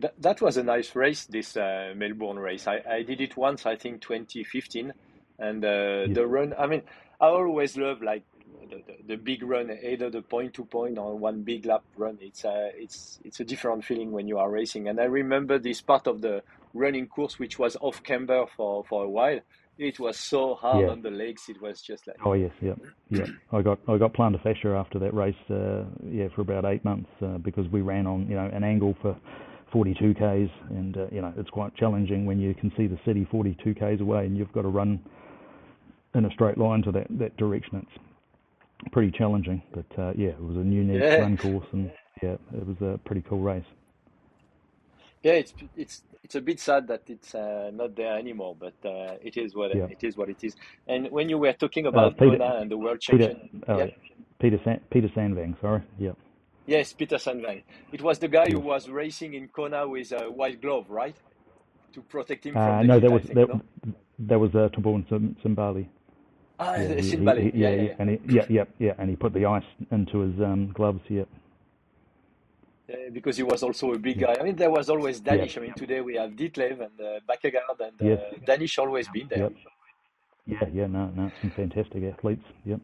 [0.00, 2.66] That, that was a nice race, this uh, Melbourne race.
[2.66, 4.92] I, I did it once, I think 2015.
[5.38, 6.06] And uh, yeah.
[6.12, 6.82] the run, I mean,
[7.20, 8.24] I always love like
[8.68, 12.18] the, the, the, big run, either the point to point or one big lap run.
[12.20, 14.88] It's a, it's, it's a different feeling when you are racing.
[14.88, 16.42] And I remember this part of the
[16.72, 19.40] running course, which was off camber for, for a while.
[19.76, 20.92] It was so hard yeah.
[20.92, 21.48] on the legs.
[21.48, 22.16] It was just like.
[22.24, 22.74] Oh yes, yeah,
[23.10, 23.26] yeah.
[23.52, 25.34] I got I got plantar fascia after that race.
[25.50, 28.96] Uh, yeah, for about eight months uh, because we ran on you know an angle
[29.02, 29.16] for
[29.74, 33.26] 42 k's, and uh, you know it's quite challenging when you can see the city
[33.28, 35.00] 42 k's away, and you've got to run
[36.14, 37.84] in a straight line to that that direction.
[37.84, 41.16] It's pretty challenging, but uh, yeah, it was a unique yeah.
[41.16, 41.90] run course, and
[42.22, 43.64] yeah, it was a pretty cool race.
[45.24, 49.16] Yeah, it's it's it's a bit sad that it's uh, not there anymore, but uh,
[49.20, 49.86] it is what yeah.
[49.90, 50.54] it is what it is.
[50.86, 53.78] And when you were talking uh, about Peter, Kona and the world champion, Peter, uh,
[53.78, 53.90] yeah.
[54.38, 56.12] Peter San, Peter Sandvang, sorry, yeah.
[56.66, 57.62] Yes, Peter Sandvang.
[57.92, 61.16] It was the guy who was racing in Kona with a white glove, right?
[61.92, 63.62] To protect him from uh, the no, heat, that was think, that, no?
[64.18, 65.86] that was uh, Torbjørn Sindballe.
[66.58, 67.52] Ah, yeah, Sindballe.
[67.54, 70.40] yeah, yeah, yeah, and he, yeah, yeah, yeah, and he put the ice into his
[70.40, 71.02] um, gloves.
[71.08, 71.24] Yeah.
[72.90, 74.36] uh, because he was also a big guy.
[74.38, 75.56] I mean, there was always Danish.
[75.56, 78.20] I mean, today we have Ditlev and uh, Bakkegaard, and uh, yes.
[78.44, 79.38] Danish always been there.
[79.38, 79.52] Yep.
[80.46, 82.44] Yeah, yeah, no, no, some fantastic athletes.
[82.66, 82.80] Yep.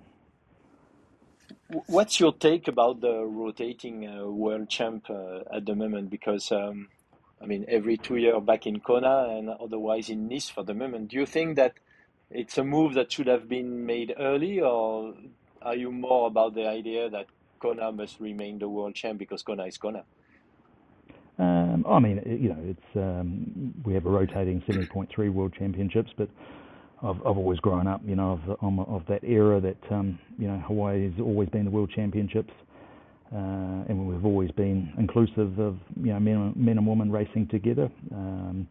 [1.87, 6.11] What's your take about the rotating uh, world champ uh, at the moment?
[6.11, 6.89] Because um,
[7.41, 11.09] I mean, every two years back in Kona and otherwise in Nice for the moment.
[11.09, 11.75] Do you think that
[12.31, 15.15] it's a move that should have been made early, or
[15.63, 17.27] are you more about the idea that
[17.61, 20.05] Kona must remain the world champ because Kona is Kona?
[21.39, 26.29] Um, I mean, you know, it's um, we have a rotating 70.3 world championships, but
[27.03, 30.59] I've, I've always grown up, you know, of, of that era that um, you know
[30.67, 32.53] Hawaii has always been the world championships,
[33.33, 37.91] uh, and we've always been inclusive of you know men, men and women racing together.
[38.13, 38.69] Um,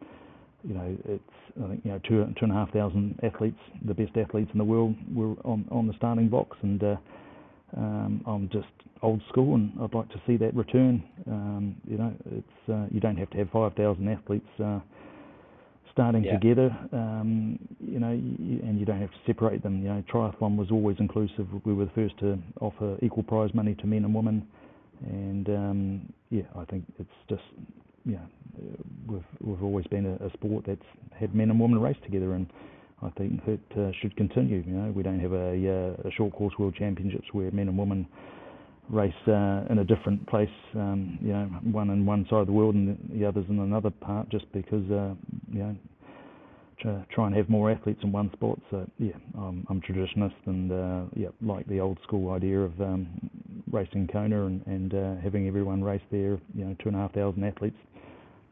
[0.64, 1.24] you know, it's
[1.64, 4.60] I think you know two two and a half thousand athletes, the best athletes in
[4.60, 6.96] the world, were on on the starting box, and uh,
[7.78, 8.68] um, I'm just
[9.02, 11.04] old school, and I'd like to see that return.
[11.28, 14.80] Um, you know, it's uh, you don't have to have five thousand athletes uh,
[15.92, 16.34] starting yeah.
[16.34, 16.76] together.
[16.92, 19.82] Um, you know, you, and you don't have to separate them.
[19.82, 21.48] You know, triathlon was always inclusive.
[21.66, 24.48] We were the first to offer equal prize money to men and women,
[25.06, 27.44] and um, yeah, I think it's just
[28.06, 28.28] you know,
[29.08, 30.82] we've we've always been a, a sport that's
[31.18, 32.48] had men and women race together, and
[33.02, 34.64] I think it uh, should continue.
[34.66, 37.78] You know, we don't have a, uh, a short course world championships where men and
[37.78, 38.08] women
[38.90, 40.50] race uh, in a different place.
[40.76, 43.90] Um, you know, one in one side of the world and the others in another
[43.90, 45.14] part, just because uh,
[45.52, 45.76] you know
[46.84, 48.60] to try and have more athletes in one sport.
[48.72, 53.08] So yeah, I'm, I'm traditionalist and uh, yeah, like the old school idea of um,
[53.72, 56.40] racing Kona and, and uh, having everyone race there.
[56.56, 57.78] You know, two and a half thousand athletes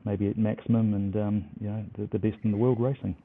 [0.07, 3.15] maybe at maximum, and um, you know the, the best in the world racing.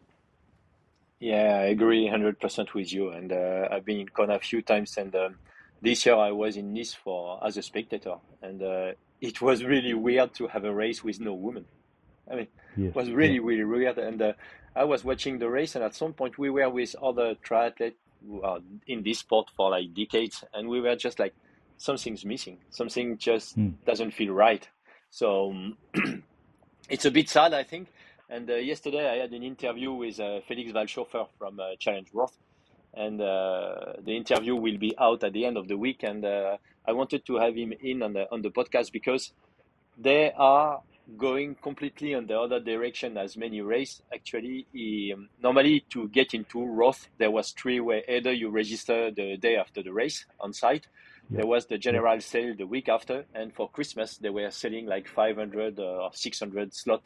[1.21, 3.11] Yeah, I agree 100% with you.
[3.11, 5.39] And uh, I've been in Kona a few times, and um,
[5.83, 9.95] this year I was in Nice for as a spectator, and uh, it was really
[9.95, 11.65] weird to have a race with no women.
[12.31, 12.91] I mean, yes.
[12.91, 13.41] it was really, yeah.
[13.43, 13.99] really weird.
[13.99, 14.33] And uh,
[14.75, 17.95] I was watching the race, and at some point we were with other triathletes
[18.27, 21.35] who are in this sport for like decades, and we were just like,
[21.79, 22.59] something's missing.
[22.71, 23.75] Something just mm.
[23.85, 24.67] doesn't feel right.
[25.11, 25.77] So um,
[26.89, 27.89] it's a bit sad, I think.
[28.31, 32.37] And uh, yesterday I had an interview with uh, Felix Walchshöfer from uh, Challenge Roth,
[32.95, 36.03] and uh, the interview will be out at the end of the week.
[36.03, 39.33] And uh, I wanted to have him in on the on the podcast because
[39.99, 40.83] they are
[41.17, 44.03] going completely on the other direction as many race.
[44.15, 49.11] Actually, he, um, normally to get into Roth, there was three where either you register
[49.11, 50.87] the day after the race on site,
[51.31, 55.09] there was the general sale the week after, and for Christmas they were selling like
[55.09, 57.03] 500 uh, or 600 slot.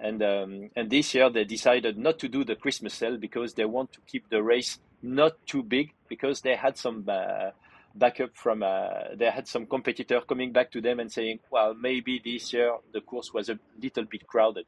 [0.00, 3.64] And um, and this year they decided not to do the Christmas sale because they
[3.64, 7.50] want to keep the race not too big because they had some uh,
[7.94, 12.20] backup from uh, they had some competitor coming back to them and saying, well, maybe
[12.24, 14.66] this year the course was a little bit crowded.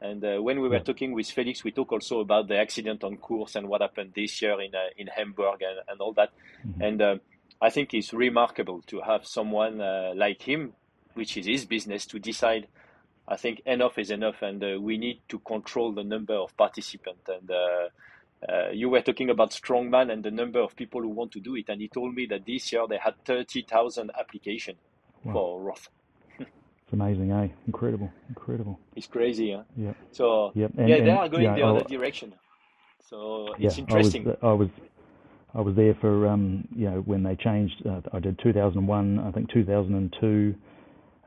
[0.00, 3.16] And uh, when we were talking with Felix, we talked also about the accident on
[3.18, 6.30] course and what happened this year in uh, in Hamburg and, and all that.
[6.66, 6.82] Mm-hmm.
[6.82, 7.16] And uh,
[7.60, 10.72] I think it's remarkable to have someone uh, like him,
[11.14, 12.66] which is his business, to decide.
[13.28, 17.28] I think enough is enough, and uh, we need to control the number of participants.
[17.28, 17.88] And uh,
[18.48, 21.56] uh you were talking about strongman and the number of people who want to do
[21.56, 24.78] it, and he told me that this year they had thirty thousand applications
[25.24, 25.32] wow.
[25.32, 25.88] for Roth.
[26.38, 27.48] it's amazing, eh?
[27.66, 28.78] Incredible, incredible.
[28.96, 29.62] It's crazy, huh?
[29.76, 29.92] Yeah.
[30.10, 30.72] So yep.
[30.76, 32.34] and, yeah, they are going yeah, the other direction.
[33.08, 34.26] So it's yeah, interesting.
[34.26, 34.68] I was, I was
[35.54, 37.86] I was there for um, you know when they changed.
[37.86, 40.54] Uh, I did 2001, I think 2002.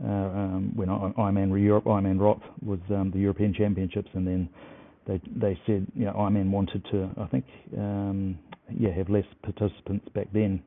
[0.04, 4.50] Uh, um, when I, Ironman Europe, Ironman Roth was um, the European Championships, and then
[5.08, 7.46] they they said you know Ironman wanted to I think
[7.78, 8.40] um,
[8.70, 10.62] yeah have less participants back then,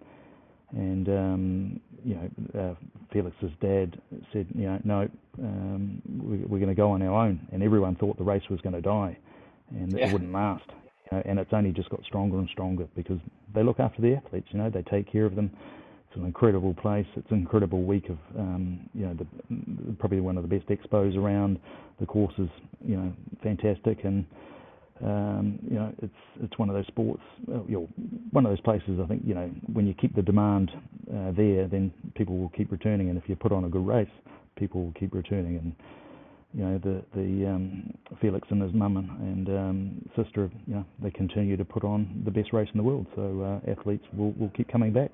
[0.72, 2.74] and um, you know uh,
[3.12, 4.00] Felix's dad
[4.32, 5.08] said you know no
[5.42, 8.60] um, we, we're going to go on our own, and everyone thought the race was
[8.60, 9.16] going to die,
[9.70, 10.06] and yeah.
[10.06, 10.70] it wouldn't last
[11.12, 13.18] know, and it's only just got stronger and stronger because
[13.54, 14.48] they look after the athletes.
[14.50, 15.50] You know, they take care of them.
[16.18, 17.06] An incredible place.
[17.16, 21.16] It's an incredible week of, um, you know, the, probably one of the best expos
[21.16, 21.60] around.
[22.00, 22.48] The course is,
[22.84, 23.12] you know,
[23.42, 24.24] fantastic, and
[25.04, 26.12] um, you know, it's
[26.42, 27.88] it's one of those sports, uh, you know,
[28.32, 28.98] one of those places.
[29.00, 30.72] I think, you know, when you keep the demand
[31.08, 34.10] uh, there, then people will keep returning, and if you put on a good race,
[34.56, 35.72] people will keep returning, and
[36.52, 40.84] you know the the um, Felix and his mum and, and um, sister, you know,
[41.00, 43.06] they continue to put on the best race in the world.
[43.14, 45.12] So uh, athletes will will keep coming back.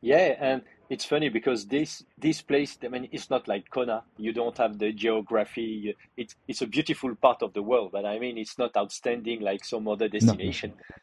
[0.00, 4.04] Yeah, and it's funny because this this place, I mean, it's not like Kona.
[4.16, 5.96] You don't have the geography.
[6.16, 9.64] It's it's a beautiful part of the world, but I mean, it's not outstanding like
[9.64, 10.74] some other destination.
[10.76, 10.96] No.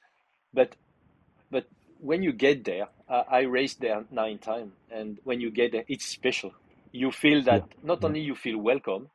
[0.53, 0.75] But
[1.51, 1.65] but
[1.99, 5.83] when you get there, uh, I raced there nine times, and when you get there,
[5.87, 6.53] it's special
[6.95, 7.79] you feel that yeah.
[7.83, 9.09] not only you feel welcome,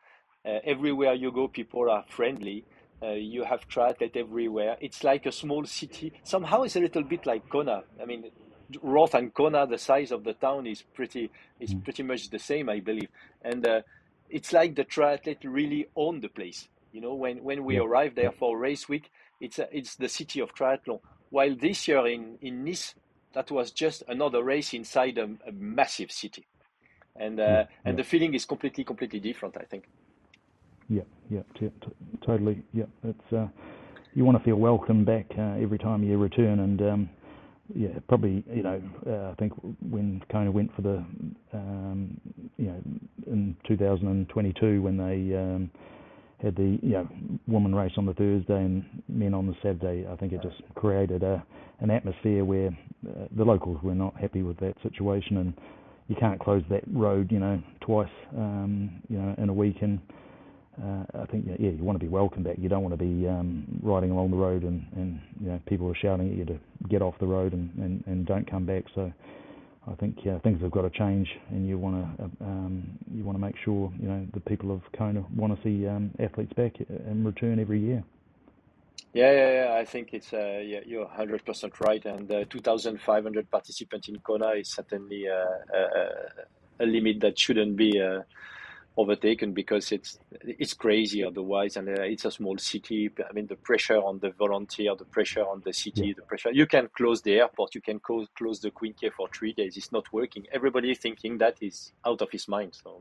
[0.45, 2.65] uh, everywhere you go, people are friendly.
[3.03, 4.77] Uh, you have triathlete everywhere.
[4.81, 6.13] It's like a small city.
[6.23, 7.83] Somehow, it's a little bit like Kona.
[8.01, 8.31] I mean,
[8.83, 11.83] Roth and Kona, the size of the town is pretty is mm.
[11.85, 13.09] pretty much the same, I believe.
[13.43, 13.83] And uh,
[14.29, 16.69] it's like the triathlete really own the place.
[16.93, 19.11] You know, when when we arrive there for race week,
[19.41, 21.01] it's a, it's the city of triathlon.
[21.31, 22.95] While this year in in Nice,
[23.33, 26.47] that was just another race inside a, a massive city,
[27.17, 27.65] and uh, yeah.
[27.85, 29.57] and the feeling is completely completely different.
[29.57, 29.85] I think.
[30.89, 31.93] Yeah, yeah, t- t-
[32.27, 32.63] totally.
[32.73, 33.47] Yeah, it's uh,
[34.15, 37.11] you want to feel welcome back uh, every time you return, and um,
[37.75, 39.53] yeah, probably you know uh, I think
[39.89, 41.05] when Kona went for the
[41.53, 42.21] um,
[42.57, 42.83] you know
[43.27, 45.71] in 2022 when they um,
[46.43, 47.09] had the you know
[47.47, 51.23] woman race on the Thursday and men on the Saturday, I think it just created
[51.23, 51.45] a
[51.81, 52.69] an atmosphere where
[53.09, 55.55] uh, the locals were not happy with that situation, and
[56.09, 60.01] you can't close that road you know twice um, you know in a week and
[60.83, 62.57] uh, I think yeah, you want to be welcome back.
[62.59, 65.89] You don't want to be um, riding along the road and, and you know people
[65.89, 66.59] are shouting at you to
[66.89, 68.85] get off the road and, and, and don't come back.
[68.95, 69.13] So
[69.91, 73.25] I think yeah, things have got to change, and you want to uh, um, you
[73.25, 76.53] want to make sure you know the people of Kona want to see um, athletes
[76.53, 78.05] back and return every year.
[79.13, 79.75] Yeah, yeah, yeah.
[79.75, 84.51] I think it's uh, yeah, you're 100 percent right, and uh, 2,500 participants in Kona
[84.51, 88.21] is certainly uh, a, a, limit that shouldn't be uh,
[89.01, 91.77] overtaken because it's it's crazy otherwise.
[91.77, 93.11] And uh, it's a small city.
[93.29, 96.15] I mean the pressure on the volunteer the pressure on the city yeah.
[96.17, 99.29] the pressure you can close the airport you can close, close the queen K for
[99.29, 99.77] three days.
[99.77, 100.47] It's not working.
[100.53, 102.79] Everybody thinking that is out of his mind.
[102.83, 103.01] So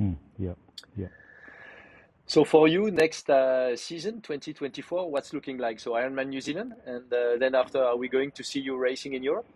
[0.00, 0.54] mm, yeah.
[0.96, 1.08] Yeah.
[2.26, 5.80] So for you next uh, season 2024 what's looking like?
[5.80, 9.14] So ironman new zealand and uh, then after are we going to see you racing
[9.14, 9.46] in europe?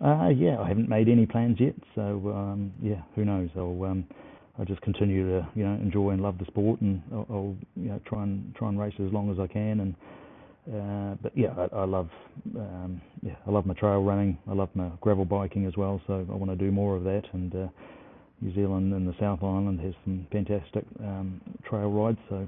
[0.00, 3.50] Uh, yeah, I haven't made any plans yet, so um, yeah, who knows?
[3.56, 4.06] I'll um,
[4.58, 7.88] I just continue to you know enjoy and love the sport, and I'll, I'll you
[7.88, 9.80] know try and try and race as long as I can.
[9.80, 9.94] And
[10.74, 12.08] uh, but yeah, I, I love
[12.56, 14.38] um, yeah I love my trail running.
[14.48, 16.00] I love my gravel biking as well.
[16.06, 17.22] So I want to do more of that.
[17.32, 17.68] And uh,
[18.40, 22.18] New Zealand and the South Island has some fantastic um, trail rides.
[22.28, 22.46] So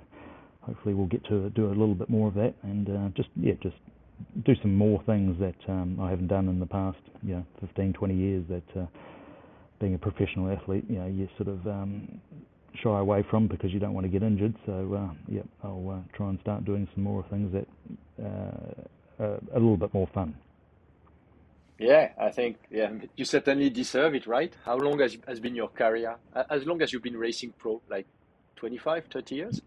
[0.60, 3.54] hopefully we'll get to do a little bit more of that, and uh, just yeah
[3.62, 3.76] just
[4.44, 7.92] do some more things that um, I haven't done in the past you know 15
[7.94, 8.86] 20 years that uh,
[9.84, 12.08] being a professional athlete, you know, you sort of um,
[12.82, 14.54] shy away from because you don't want to get injured.
[14.64, 17.68] So, uh, yeah, I'll uh, try and start doing some more things that
[18.24, 20.34] uh, are a little bit more fun.
[21.78, 24.54] Yeah, I think yeah, you certainly deserve it, right?
[24.64, 26.16] How long has has been your career?
[26.48, 28.06] As long as you've been racing pro, like
[28.56, 29.60] 25, 30 years?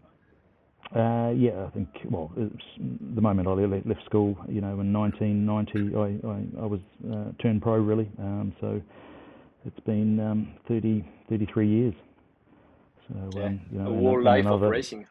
[0.96, 1.90] Uh, yeah, I think.
[2.10, 2.32] Well,
[3.14, 6.80] the moment I left school, you know, in 1990, I I, I was
[7.12, 8.10] uh, turned pro really.
[8.18, 8.80] Um, so
[9.68, 11.94] it's been um, 30, 33 years.
[13.08, 15.06] So, yeah, um, you know, a whole life another, of racing.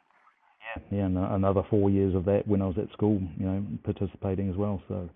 [0.92, 4.50] Yeah, yeah, another four years of that when I was at school, you know, participating
[4.50, 4.82] as well.
[4.88, 5.10] So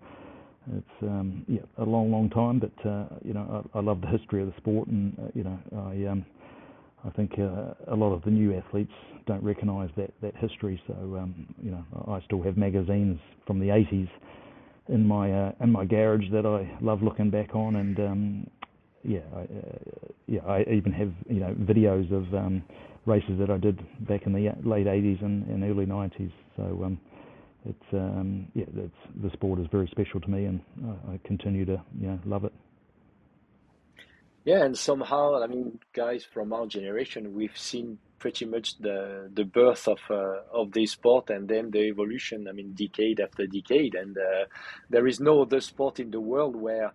[0.76, 2.58] it's um, yeah, a long, long time.
[2.58, 5.44] But uh, you know, I, I love the history of the sport, and uh, you
[5.44, 6.24] know, I um,
[7.04, 8.92] I think uh, a lot of the new athletes
[9.26, 10.80] don't recognise that that history.
[10.86, 14.08] So um, you know, I still have magazines from the 80s
[14.88, 18.46] in my uh, in my garage that I love looking back on, and um,
[19.04, 19.46] yeah, I, uh,
[20.26, 22.62] yeah, I even have you know videos of um,
[23.06, 26.32] races that I did back in the late '80s and, and early '90s.
[26.56, 27.00] So um,
[27.64, 31.64] it's um, yeah, it's, the sport is very special to me, and I, I continue
[31.64, 32.52] to you know love it.
[34.44, 39.44] Yeah, and somehow, I mean, guys from our generation, we've seen pretty much the the
[39.44, 42.48] birth of uh, of this sport and then the evolution.
[42.48, 44.44] I mean, decade after decade, and uh,
[44.90, 46.92] there is no other sport in the world where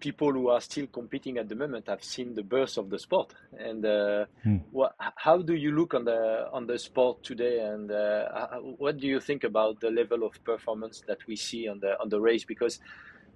[0.00, 3.34] people who are still competing at the moment have seen the birth of the sport.
[3.58, 4.56] And uh, hmm.
[4.70, 7.60] what, how do you look on the on the sport today?
[7.60, 11.80] And uh, what do you think about the level of performance that we see on
[11.80, 12.44] the on the race?
[12.44, 12.80] Because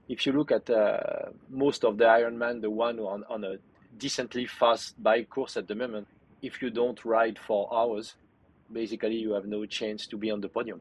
[0.08, 3.56] if you look at uh, most of the Ironman, the one on on a
[3.96, 6.06] decently fast bike course at the moment,
[6.40, 8.14] if you don't ride for hours,
[8.72, 10.80] basically you have no chance to be on the podium.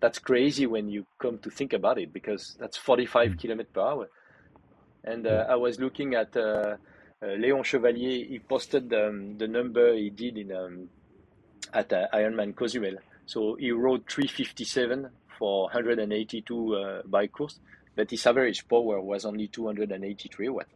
[0.00, 3.38] That's crazy when you come to think about it, because that's 45 mm.
[3.38, 4.08] kilometers per hour
[5.04, 6.76] and uh, I was looking at uh, uh,
[7.22, 8.26] Léon Chevalier.
[8.26, 10.88] He posted the, the number he did in um,
[11.72, 12.96] at Ironman Cozumel.
[13.26, 17.58] So he rode 357 for 182 bike course,
[17.94, 20.66] but his average power was only 283 watt.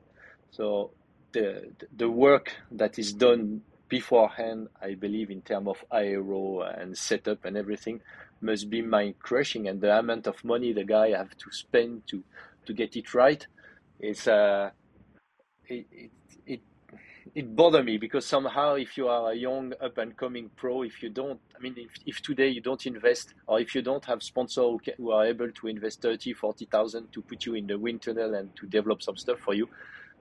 [0.50, 0.90] So
[1.32, 7.44] the the work that is done beforehand, I believe, in terms of aero and setup
[7.44, 8.00] and everything,
[8.40, 9.68] must be mind crushing.
[9.68, 12.22] And the amount of money the guy have to spend to
[12.66, 13.46] to get it right,
[14.00, 14.70] it's uh,
[15.66, 16.10] it, it,
[16.46, 16.60] it
[17.34, 21.10] it me because somehow if you are a young up and coming pro if you
[21.10, 24.56] don't i mean if, if today you don't invest or if you don't have sponsors
[24.56, 28.34] who, who are able to invest 30 40000 to put you in the wind tunnel
[28.34, 29.68] and to develop some stuff for you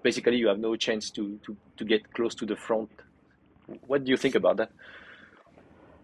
[0.03, 2.91] basically you have no chance to, to, to get close to the front.
[3.88, 4.71] What do you think about that?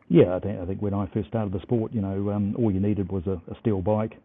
[0.10, 2.72] Yeah i think, I think when i first started the sport you know um, all
[2.72, 4.18] you needed was a, a steel bike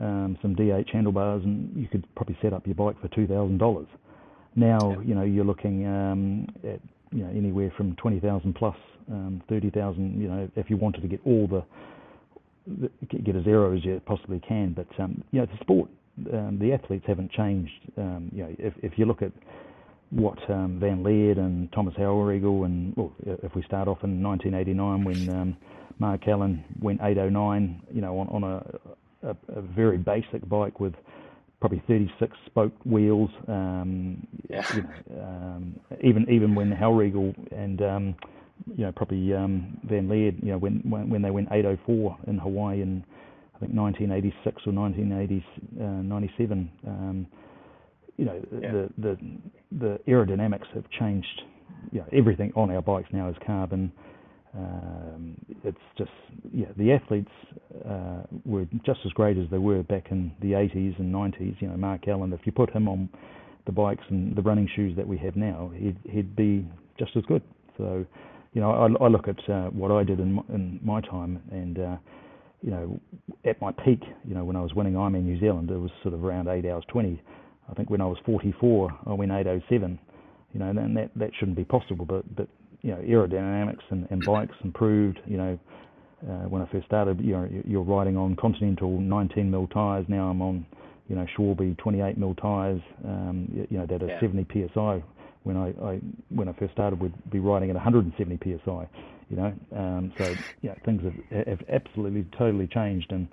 [0.00, 3.86] um, some dh handlebars and you could probably set up your bike for $2000
[4.54, 6.80] now, you know, you're looking um, at
[7.10, 8.76] you know anywhere from twenty thousand plus
[9.10, 10.20] um, thirty thousand.
[10.20, 11.64] You know, if you wanted to get all the,
[12.66, 14.72] the get as aero as you possibly can.
[14.74, 15.88] But um, you know, the sport,
[16.32, 17.72] um, the athletes haven't changed.
[17.96, 19.32] Um, you know, if if you look at
[20.10, 25.04] what um, Van Lierde and Thomas Hellriegel and well, if we start off in 1989
[25.04, 25.56] when um,
[25.98, 28.62] Mark Allen went 809, you know, on, on a,
[29.22, 30.94] a, a very basic bike with
[31.60, 33.30] probably 36 spoke wheels.
[33.48, 34.66] Um, yeah.
[34.74, 38.14] You know, um, even even when Hellriegel and um,
[38.76, 42.82] you know probably um, Van Lierde, you know when when they went 804 in Hawaii
[42.82, 43.04] in
[43.54, 46.70] I think 1986 or 1997.
[46.84, 47.26] Uh, um,
[48.16, 48.72] you know yeah.
[48.72, 49.18] the the
[49.78, 51.42] the aerodynamics have changed.
[51.90, 53.92] You know everything on our bikes now is carbon.
[54.56, 56.10] Um, it's just
[56.52, 57.30] yeah, the athletes
[57.88, 61.60] uh, were just as great as they were back in the 80s and 90s.
[61.60, 62.32] You know, Mark Allen.
[62.32, 63.08] If you put him on
[63.64, 66.66] the bikes and the running shoes that we have now, he'd he'd be
[66.98, 67.42] just as good.
[67.78, 68.04] So,
[68.52, 71.42] you know, I, I look at uh, what I did in my, in my time,
[71.50, 71.96] and uh,
[72.60, 73.00] you know,
[73.46, 76.14] at my peak, you know, when I was winning Ironman New Zealand, it was sort
[76.14, 77.20] of around eight hours 20.
[77.70, 79.98] I think when I was 44, I went 807.
[80.52, 82.48] You know, and that that shouldn't be possible, but but
[82.82, 85.20] you know aerodynamics and, and bikes improved.
[85.26, 85.58] You know,
[86.28, 90.04] uh, when I first started, you know, you're riding on Continental 19 mil tires.
[90.08, 90.66] Now I'm on,
[91.08, 92.80] you know, Schwalbe 28 mil tires.
[93.04, 94.20] Um, you know, that are yeah.
[94.20, 95.02] 70 psi.
[95.44, 98.88] When I, I when I first started, we'd be riding at 170 psi.
[99.30, 103.26] You know, um, so yeah, things have, have absolutely totally changed, and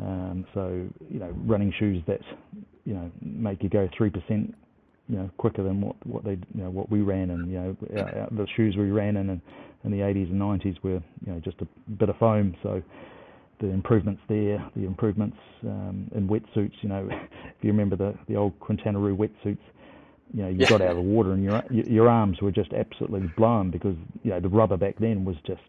[0.00, 2.20] um, so you know, running shoes that
[2.84, 4.54] you know make you go three percent
[5.08, 7.76] you know quicker than what what they you know what we ran and you know
[8.30, 9.42] the shoes we ran in in,
[9.84, 12.82] in the 80s and 90s were you know just a bit of foam so
[13.60, 18.36] the improvements there the improvements um, in wetsuits you know if you remember the the
[18.36, 19.58] old Quintana Roo wetsuits
[20.34, 20.68] you know you yeah.
[20.68, 24.30] got out of the water and your your arms were just absolutely blown because you
[24.30, 25.62] know the rubber back then was just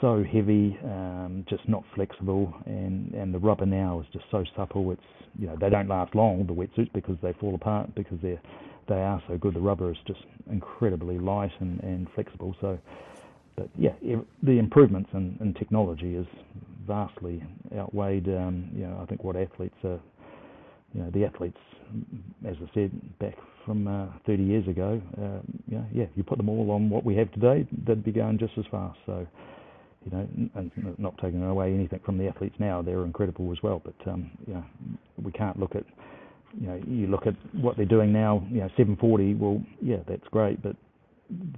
[0.00, 4.90] so heavy, um, just not flexible, and, and the rubber now is just so supple.
[4.92, 5.02] It's
[5.38, 8.40] you know they don't last long the wetsuits because they fall apart because they're
[8.88, 9.54] they are so good.
[9.54, 10.20] The rubber is just
[10.50, 12.54] incredibly light and, and flexible.
[12.60, 12.78] So,
[13.56, 13.92] but yeah,
[14.42, 16.26] the improvements in, in technology is
[16.86, 17.42] vastly
[17.76, 18.28] outweighed.
[18.28, 20.00] Um, you know, I think what athletes are.
[20.94, 21.58] You know, the athletes,
[22.48, 26.38] as I said back from uh, 30 years ago, uh, you know, yeah, you put
[26.38, 28.96] them all on what we have today, they'd be going just as fast.
[29.04, 29.26] So,
[30.06, 33.82] you know, and not taking away anything from the athletes now, they're incredible as well.
[33.84, 34.64] But um, you know,
[35.22, 35.84] we can't look at,
[36.58, 38.46] you know, you look at what they're doing now.
[38.50, 39.34] You know, 740.
[39.34, 40.76] Well, yeah, that's great, but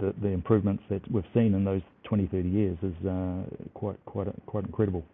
[0.01, 3.43] the the improvements that we've seen in those 20, 30 years is uh,
[3.75, 5.05] quite quite quite incredible.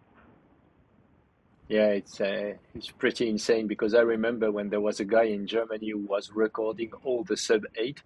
[1.67, 5.47] Yeah, it's uh, it's pretty insane because I remember when there was a guy in
[5.47, 8.01] Germany who was recording all the sub eight,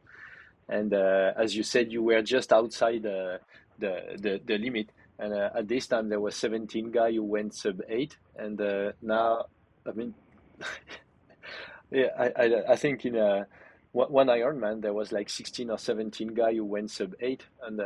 [0.69, 3.38] and uh, as you said, you were just outside uh,
[3.77, 4.89] the the the limit
[5.20, 8.93] and uh, at this time, there were 17 guys who went sub eight, and uh,
[9.01, 9.45] now,
[9.86, 10.13] I mean,
[11.91, 13.43] yeah, I, I, I think in a uh,
[13.91, 17.84] one Ironman there was like 16 or 17 guys who went sub eight, and, uh,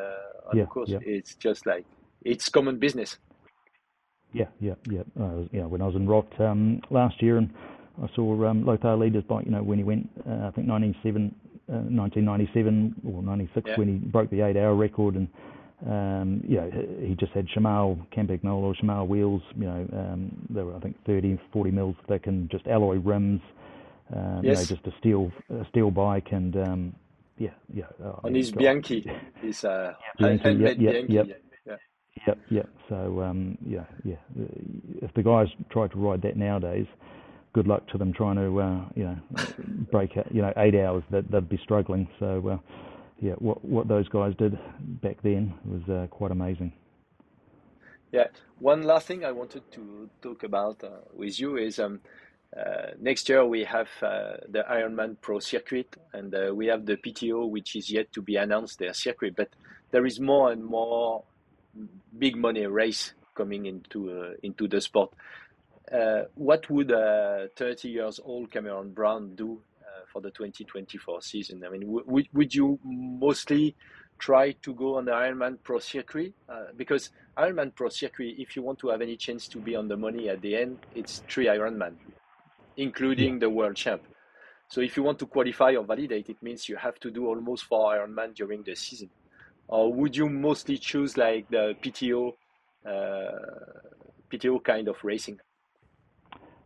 [0.51, 0.99] and yeah, of course, yeah.
[1.01, 1.85] it's just like
[2.23, 3.17] it's common business.
[4.31, 5.01] Yeah, yeah, yeah.
[5.19, 7.51] Uh, yeah, when I was in Roth um, last year, and
[8.01, 9.45] I saw um, Lothar Leder's bike.
[9.45, 11.33] You know, when he went, uh, I think 97,
[11.67, 13.75] 1997 or 96, yeah.
[13.77, 15.27] when he broke the eight-hour record, and
[15.85, 16.71] um, you know,
[17.01, 19.41] he just had Shimano Campagnolo or Shimano wheels.
[19.55, 23.41] You know, um, they were I think 30, 40 mils thick and just alloy rims.
[24.15, 24.69] Um, yes.
[24.69, 26.95] You know, just a steel a steel bike and um,
[27.37, 27.85] yeah, yeah.
[28.03, 29.05] Oh, On his Bianchi,
[29.41, 31.27] his uh, Bianchi, yep, yep, Bianchi, yep.
[31.65, 31.75] Yeah.
[32.27, 32.69] Yep, yep.
[32.87, 34.15] So um, yeah, yeah.
[35.01, 36.85] If the guys try to ride that nowadays,
[37.53, 39.17] good luck to them trying to uh, you know
[39.91, 41.03] break you know eight hours.
[41.11, 42.07] That they'd be struggling.
[42.19, 42.47] So.
[42.47, 42.57] Uh,
[43.23, 44.59] yeah, what what those guys did
[45.01, 46.73] back then was uh, quite amazing.
[48.11, 48.27] Yeah,
[48.59, 52.01] one last thing I wanted to talk about uh, with you is um,
[52.55, 56.97] uh, next year we have uh, the Ironman Pro circuit and uh, we have the
[56.97, 59.49] PTO, which is yet to be announced their circuit, but
[59.91, 61.23] there is more and more
[62.19, 65.13] big money race coming into uh, into the sport.
[66.35, 69.61] what would a 30 years old Cameron Brown do
[70.13, 71.63] for the 2024 season.
[71.65, 73.75] I mean, would would you mostly
[74.19, 78.61] try to go on the Ironman Pro Circuit uh, because Ironman Pro Circuit, if you
[78.61, 81.47] want to have any chance to be on the money at the end, it's three
[81.47, 81.95] Ironman,
[82.77, 84.03] including the World Champ.
[84.69, 87.65] So if you want to qualify or validate, it means you have to do almost
[87.65, 89.09] four Ironman during the season.
[89.67, 92.33] Or would you mostly choose like the PTO,
[92.85, 93.39] uh,
[94.31, 95.39] PTO kind of racing?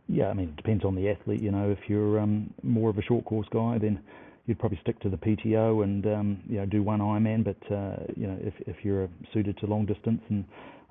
[0.08, 1.42] Yeah, I mean, it depends on the athlete.
[1.42, 4.00] You know, if you're um, more of a short course guy, then
[4.46, 7.44] you'd probably stick to the PTO and um, you know do one Ironman.
[7.44, 10.44] But uh, you know, if if you're suited to long distance and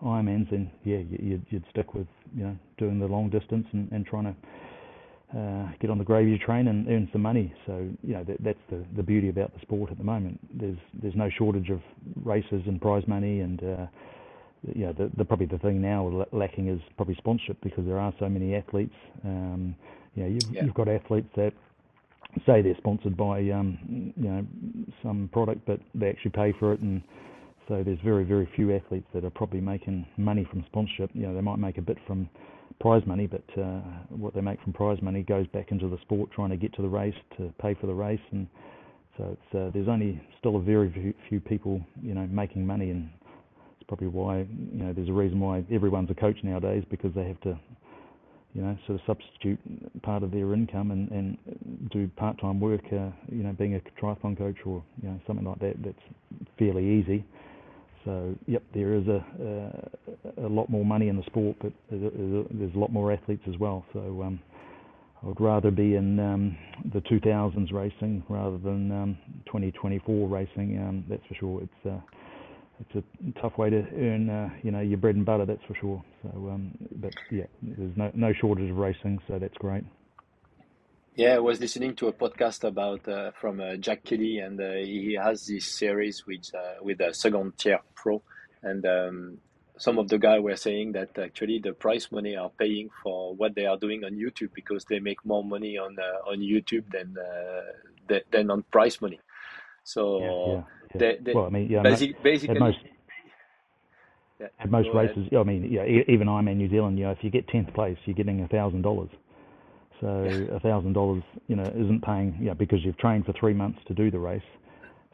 [0.04, 4.06] Ironmans, then yeah, you'd, you'd stick with you know doing the long distance and, and
[4.06, 4.36] trying to
[5.38, 7.52] uh, get on the gravy train and earn some money.
[7.66, 10.40] So you know that, that's the the beauty about the sport at the moment.
[10.54, 11.82] There's there's no shortage of
[12.24, 13.86] races and prize money, and uh,
[14.64, 18.14] you know the, the probably the thing now lacking is probably sponsorship because there are
[18.20, 18.96] so many athletes.
[19.24, 19.76] Um,
[20.16, 20.64] you know you've, yeah.
[20.64, 21.54] you've got athletes that
[22.46, 24.46] say they're sponsored by um, you know
[25.04, 27.02] some product, but they actually pay for it and
[27.68, 31.10] so there's very, very few athletes that are probably making money from sponsorship.
[31.14, 32.30] You know, they might make a bit from
[32.80, 36.30] prize money, but uh, what they make from prize money goes back into the sport,
[36.32, 38.48] trying to get to the race to pay for the race, and
[39.18, 43.10] so it's, uh, there's only still a very few, people, you know, making money, and
[43.88, 47.40] probably why, you know, there's a reason why everyone's a coach nowadays because they have
[47.42, 47.58] to,
[48.54, 49.60] you know, sort of substitute
[50.02, 51.38] part of their income and, and
[51.92, 55.60] do part-time work, uh, you know, being a triathlon coach or you know something like
[55.60, 55.76] that.
[55.84, 57.26] That's fairly easy.
[58.06, 59.26] So, yep, there is a,
[60.40, 63.12] a, a lot more money in the sport, but there's a, there's a lot more
[63.12, 63.84] athletes as well.
[63.92, 64.40] So, um,
[65.22, 66.58] I would rather be in um,
[66.94, 69.18] the 2000s racing rather than um,
[69.48, 70.78] 2024 racing.
[70.78, 71.64] Um, that's for sure.
[71.64, 72.00] It's uh,
[72.80, 75.46] it's a tough way to earn, uh, you know, your bread and butter.
[75.46, 76.04] That's for sure.
[76.24, 79.84] So, um, but yeah, there's no no shortage of racing, so that's great.
[81.16, 84.74] Yeah, I was listening to a podcast about uh, from uh, Jack Kelly, and uh,
[84.74, 88.22] he has this series with uh, with a second tier pro,
[88.62, 89.38] and um,
[89.78, 93.56] some of the guys were saying that actually the prize money are paying for what
[93.56, 97.16] they are doing on YouTube because they make more money on uh, on YouTube than
[97.18, 99.20] uh, than on prize money.
[99.84, 100.64] So yeah.
[100.94, 102.56] They, they, well, I mean, yeah, basic, basically.
[102.56, 102.78] At most,
[104.40, 107.30] yeah, at most races, I mean, yeah, even Ironman New Zealand, you know, if you
[107.30, 109.10] get tenth place, you're getting a thousand dollars.
[110.02, 113.80] So a thousand dollars, you know, isn't paying, yeah, because you've trained for three months
[113.88, 114.42] to do the race.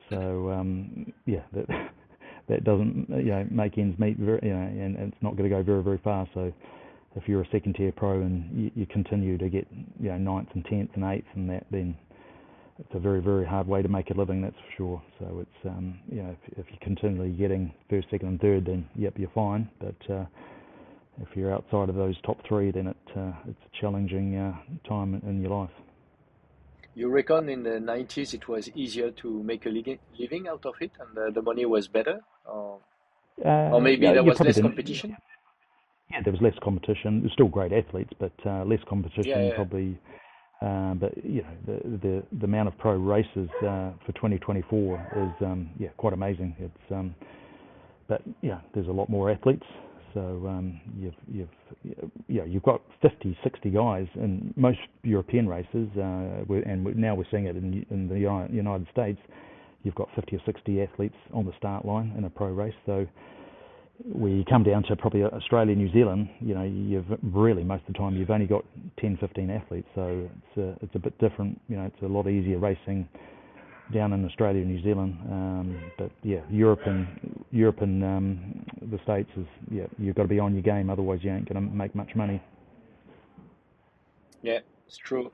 [0.09, 1.67] So um, yeah, that
[2.49, 5.49] that doesn't, you know, make ends meet, very, you know, and, and it's not going
[5.49, 6.27] to go very very far.
[6.33, 6.51] So
[7.15, 9.67] if you're a second tier pro and you, you continue to get,
[9.99, 11.95] you know, ninth and tenth and eighth and that, then
[12.79, 14.41] it's a very very hard way to make a living.
[14.41, 15.01] That's for sure.
[15.19, 18.87] So it's, um, you know, if, if you're continually getting first, second, and third, then
[18.95, 19.69] yep, you're fine.
[19.79, 20.25] But uh,
[21.21, 24.55] if you're outside of those top three, then it uh, it's a challenging uh,
[24.87, 25.71] time in your life.
[26.95, 30.91] You reckon in the 90s it was easier to make a living out of it
[30.99, 32.21] and the, the money was better?
[32.45, 32.79] Or,
[33.43, 35.17] uh, or maybe yeah, there was less competition?
[36.11, 37.21] Yeah, there was less competition.
[37.21, 39.55] There's still great athletes, but uh, less competition yeah, yeah.
[39.55, 39.97] probably.
[40.61, 45.31] Uh, but you know the, the the amount of pro races uh, for 2024 is
[45.41, 46.55] um, yeah quite amazing.
[46.57, 47.15] It's um,
[48.07, 49.65] but yeah, there's a lot more athletes.
[50.13, 56.45] So um, you've you've yeah you've got 50, 60 guys in most European races, uh,
[56.65, 59.19] and now we're seeing it in in the United States.
[59.83, 62.73] You've got 50 or 60 athletes on the start line in a pro race.
[62.85, 63.05] So
[64.03, 67.99] we come down to probably Australia, New Zealand, you know, you've really most of the
[67.99, 68.65] time you've only got
[68.99, 69.87] 10, 15 athletes.
[69.95, 71.59] So it's a, it's a bit different.
[71.69, 73.07] You know, it's a lot easier racing
[73.93, 75.17] down in Australia and New Zealand.
[75.29, 77.07] Um, but yeah, Europe and
[77.51, 81.19] Europe and um, the States is yeah, you've got to be on your game, otherwise
[81.21, 82.41] you ain't going to make much money.
[84.41, 85.31] Yeah, it's true.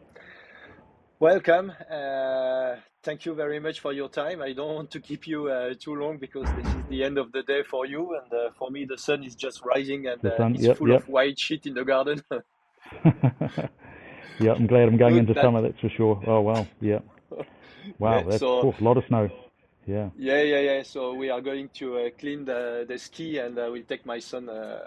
[1.22, 1.74] Welcome.
[1.92, 4.42] Uh, thank you very much for your time.
[4.42, 7.34] I don't want to keep you uh, too long because this is the end of
[7.34, 10.38] the day for you, and uh, for me the sun is just rising and uh,
[10.38, 11.02] sun, it's yep, full yep.
[11.02, 12.24] of white shit in the garden.
[14.40, 15.44] yeah, I'm glad I'm going Good, into that...
[15.44, 15.62] summer.
[15.62, 16.24] That's for sure.
[16.26, 17.00] Oh well, yeah.
[17.98, 19.30] Wow, yeah, that's so, a lot of snow.
[19.86, 20.12] Yeah.
[20.18, 20.84] Yeah, yeah, yeah.
[20.84, 24.20] So we are going to uh, clean the, the ski and uh, we'll take my
[24.20, 24.80] son uh,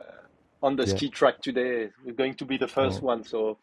[0.62, 0.94] on the yeah.
[0.94, 1.90] ski track today.
[2.04, 3.06] We're going to be the first oh.
[3.06, 3.24] one.
[3.24, 3.58] So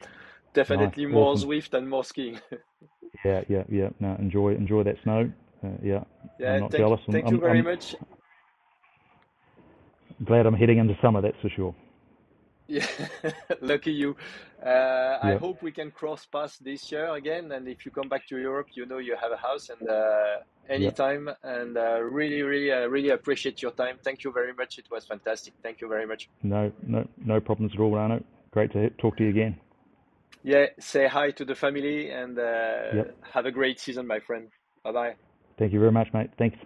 [0.54, 1.14] definitely nice.
[1.14, 1.50] more awesome.
[1.50, 2.39] Zwift and more skiing.
[3.26, 3.89] yeah, yeah, yeah.
[4.00, 5.32] No, enjoy enjoy that snow.
[5.64, 6.04] Uh, yeah.
[6.39, 7.02] Yeah, I'm not thank, jealous.
[7.12, 7.95] thank I'm, you very I'm, much.
[10.26, 11.76] Glad I'm heading into summer, that's for sure.
[12.68, 12.86] Yeah,
[13.62, 14.16] lucky you.
[14.64, 17.52] Uh, I hope we can cross paths this year again.
[17.52, 20.38] And if you come back to Europe, you know you have a house and uh,
[20.70, 21.30] anytime.
[21.41, 23.97] And uh, really, really, uh, really appreciate your time.
[24.04, 24.78] Thank you very much.
[24.78, 25.56] It was fantastic.
[25.64, 26.30] Thank you very much.
[26.43, 28.24] No, no, no problems at all, Arnaud.
[28.52, 29.60] Great to talk to you again.
[30.44, 33.16] Yeah, say hi to the family and uh, Yep.
[33.34, 34.48] have a great season, my friend.
[34.84, 35.16] Bye bye.
[35.58, 36.30] Thank you very much, mate.
[36.38, 36.58] Thanks.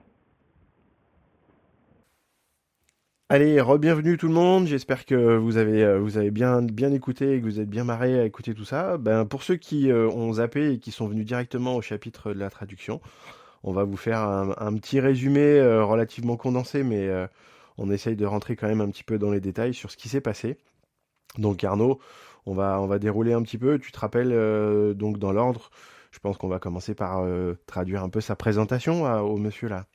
[3.30, 4.68] Allez, re-bienvenue tout le monde.
[4.68, 7.84] J'espère que vous avez, euh, vous avez bien, bien écouté et que vous êtes bien
[7.84, 8.98] marré à écouter tout ça.
[8.98, 12.40] Ben, pour ceux qui euh, ont zappé et qui sont venus directement au chapitre de
[12.40, 13.02] la traduction,
[13.64, 17.26] on va vous faire un, un petit résumé euh, relativement condensé, mais euh,
[17.80, 20.10] on essaye de rentrer quand même un petit peu dans les détails sur ce qui
[20.10, 20.58] s'est passé.
[21.40, 22.00] Donc Arnaud,
[22.46, 23.80] on va, dérouler un petit peu.
[23.80, 25.70] Tu te rappelles euh, donc dans l'ordre.
[26.12, 29.68] Je pense qu'on va commencer par euh, traduire un peu sa présentation à- au monsieur
[29.68, 29.86] là.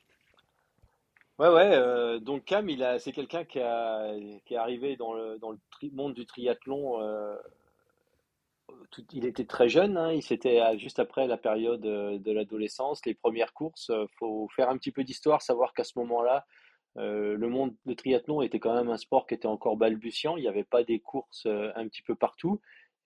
[1.39, 1.71] Ouais, ouais.
[1.73, 2.67] euh, donc Cam,
[2.99, 5.57] c'est quelqu'un qui a, est arrivé dans le, dans le
[5.93, 7.01] monde du triathlon.
[7.01, 7.35] euh,
[9.13, 13.13] il était très jeune, hein, il s'était juste après la période euh, de l'adolescence, les
[13.13, 13.89] premières courses.
[13.89, 16.45] euh, faut faire un petit peu d'histoire, savoir qu'à ce moment-là,
[16.99, 20.37] euh, le monde de triathlon était quand même un sport qui était encore balbutiant.
[20.37, 22.59] Il n'y avait pas des courses euh, un petit peu partout.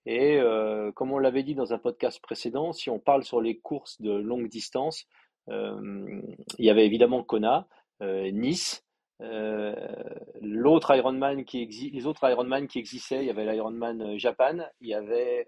[0.04, 3.58] Et euh, comme on l'avait dit dans un podcast précédent, si on parle sur les
[3.58, 5.06] courses de longue distance,
[5.46, 6.24] il
[6.58, 7.68] y avait évidemment Kona,
[8.00, 8.82] Nice,
[9.20, 14.94] l'autre Ironman qui les autres Ironman qui existaient, il y avait l'Ironman Japan, il y
[14.94, 15.46] avait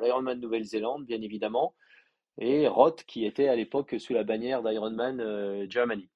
[0.00, 1.74] l'Ironman Nouvelle-Zélande, bien évidemment,
[2.38, 6.08] et Roth qui était à l'époque sous la bannière d'Ironman Germany.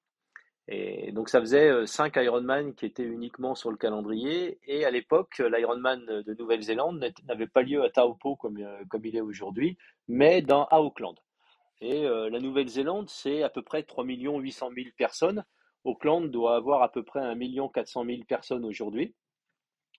[0.69, 4.59] Et donc ça faisait euh, cinq Ironman qui étaient uniquement sur le calendrier.
[4.65, 9.21] Et à l'époque, l'Ironman de Nouvelle-Zélande n'avait pas lieu à Taupo comme, euh, il est
[9.21, 11.15] aujourd'hui, mais dans, à Auckland.
[11.79, 15.45] Et euh, la Nouvelle-Zélande, c'est à peu près 3 800 000 personnes.
[15.83, 17.37] Auckland doit avoir à peu près 1
[17.69, 19.13] 400 000 personnes aujourd'hui.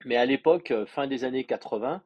[0.04, 2.02] Mais à l'époque, euh, fin des années 80,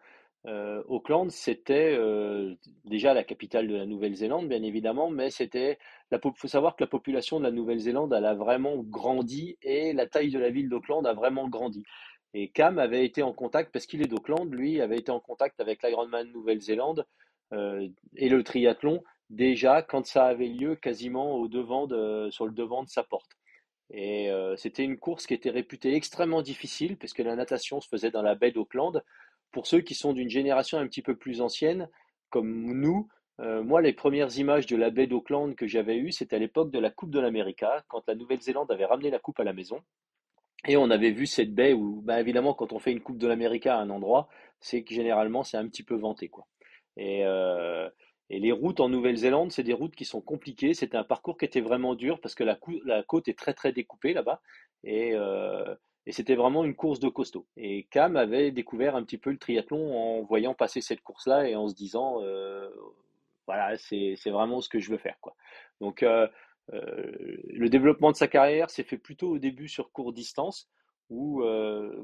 [0.46, 5.78] euh, Auckland, c'était euh, déjà la capitale de la Nouvelle-Zélande, bien évidemment, mais c'était,
[6.10, 10.06] il faut savoir que la population de la Nouvelle-Zélande, elle a vraiment grandi et la
[10.06, 11.84] taille de la ville d'Auckland a vraiment grandi.
[12.34, 15.60] Et Cam avait été en contact, parce qu'il est d'Auckland, lui avait été en contact
[15.60, 17.06] avec l'Ironman Nouvelle-Zélande
[17.52, 17.86] euh,
[18.16, 22.82] et le triathlon déjà quand ça avait lieu quasiment au devant de, sur le devant
[22.82, 23.30] de sa porte.
[23.94, 28.22] Et c'était une course qui était réputée extrêmement difficile puisque la natation se faisait dans
[28.22, 29.02] la baie d'Auckland.
[29.52, 31.88] Pour ceux qui sont d'une génération un petit peu plus ancienne,
[32.30, 33.08] comme nous,
[33.40, 36.70] euh, moi, les premières images de la baie d'Auckland que j'avais eues, c'était à l'époque
[36.70, 39.82] de la Coupe de l'Amérique, quand la Nouvelle-Zélande avait ramené la coupe à la maison.
[40.66, 43.26] Et on avait vu cette baie où, bah, évidemment, quand on fait une Coupe de
[43.26, 44.28] l'Amérique à un endroit,
[44.60, 46.46] c'est que généralement, c'est un petit peu vanté, quoi.
[46.96, 47.88] Et, euh,
[48.30, 50.74] et les routes en Nouvelle-Zélande, c'est des routes qui sont compliquées.
[50.74, 52.56] C'était un parcours qui était vraiment dur parce que la
[53.02, 54.40] côte est très très découpée là-bas.
[54.84, 55.74] Et, euh,
[56.06, 57.46] et c'était vraiment une course de costaud.
[57.56, 61.54] Et Cam avait découvert un petit peu le triathlon en voyant passer cette course-là et
[61.56, 62.68] en se disant, euh,
[63.46, 65.34] voilà, c'est vraiment ce que je veux faire, quoi.
[65.80, 66.26] Donc euh,
[66.72, 67.12] euh,
[67.48, 70.68] le développement de sa carrière s'est fait plutôt au début sur courte distance.
[71.10, 71.42] Où,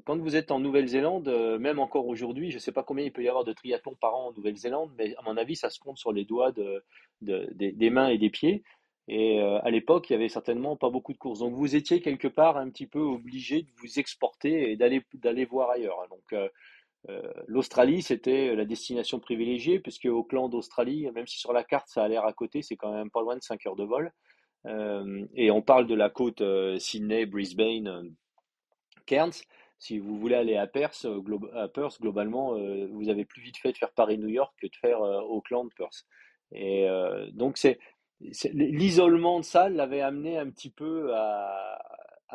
[0.04, 3.22] quand vous êtes en Nouvelle-Zélande, même encore aujourd'hui, je ne sais pas combien il peut
[3.22, 5.96] y avoir de triathlons par an en Nouvelle-Zélande, mais à mon avis, ça se compte
[5.96, 6.84] sur les doigts de,
[7.22, 8.64] de- des, des mains et des pieds.
[9.08, 11.38] Et euh, à l'époque, il y avait certainement pas beaucoup de courses.
[11.38, 15.70] Donc vous étiez quelque part un petit peu obligé de vous exporter et d'aller voir
[15.70, 16.06] ailleurs.
[16.10, 16.48] Donc euh,
[17.08, 22.04] euh, l'Australie, c'était la destination privilégiée, puisque Auckland, Australie, même si sur la carte ça
[22.04, 24.12] a l'air à côté, c'est quand même pas loin de 5 heures de vol.
[25.34, 26.42] Et on parle de la côte
[26.78, 28.14] Sydney, Brisbane,
[29.06, 29.40] Cairns.
[29.78, 31.06] Si vous voulez aller à Perth,
[31.54, 32.54] à Perth globalement,
[32.90, 36.04] vous avez plus vite fait de faire Paris-New York que de faire Auckland-Perth.
[36.52, 36.86] Et
[37.32, 37.78] donc c'est-
[38.20, 41.78] l'isolement de ça l'avait amené un petit peu à,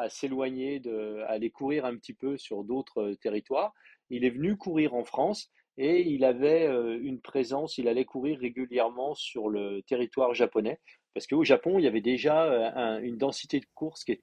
[0.09, 0.81] s'éloigner,
[1.27, 3.73] à aller courir un petit peu sur d'autres euh, territoires.
[4.09, 8.39] Il est venu courir en France et il avait euh, une présence, il allait courir
[8.39, 10.79] régulièrement sur le territoire japonais.
[11.13, 14.17] Parce qu'au Japon, il y avait déjà euh, un- une densité de courses qui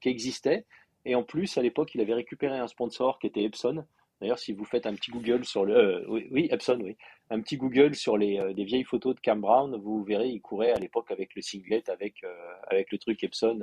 [0.00, 0.64] qui existait.
[1.04, 3.84] Et en plus, à l'époque, il avait récupéré un sponsor qui était Epson.
[4.20, 5.76] D'ailleurs, si vous faites un petit Google sur le...
[5.76, 6.96] euh, oui, oui, Epson, oui.
[7.30, 10.40] Un petit Google sur les, euh, des vieilles photos de Cam Brown, vous verrez, il
[10.40, 12.34] courait à l'époque avec le singlet, avec, euh,
[12.68, 13.60] avec le truc Epson,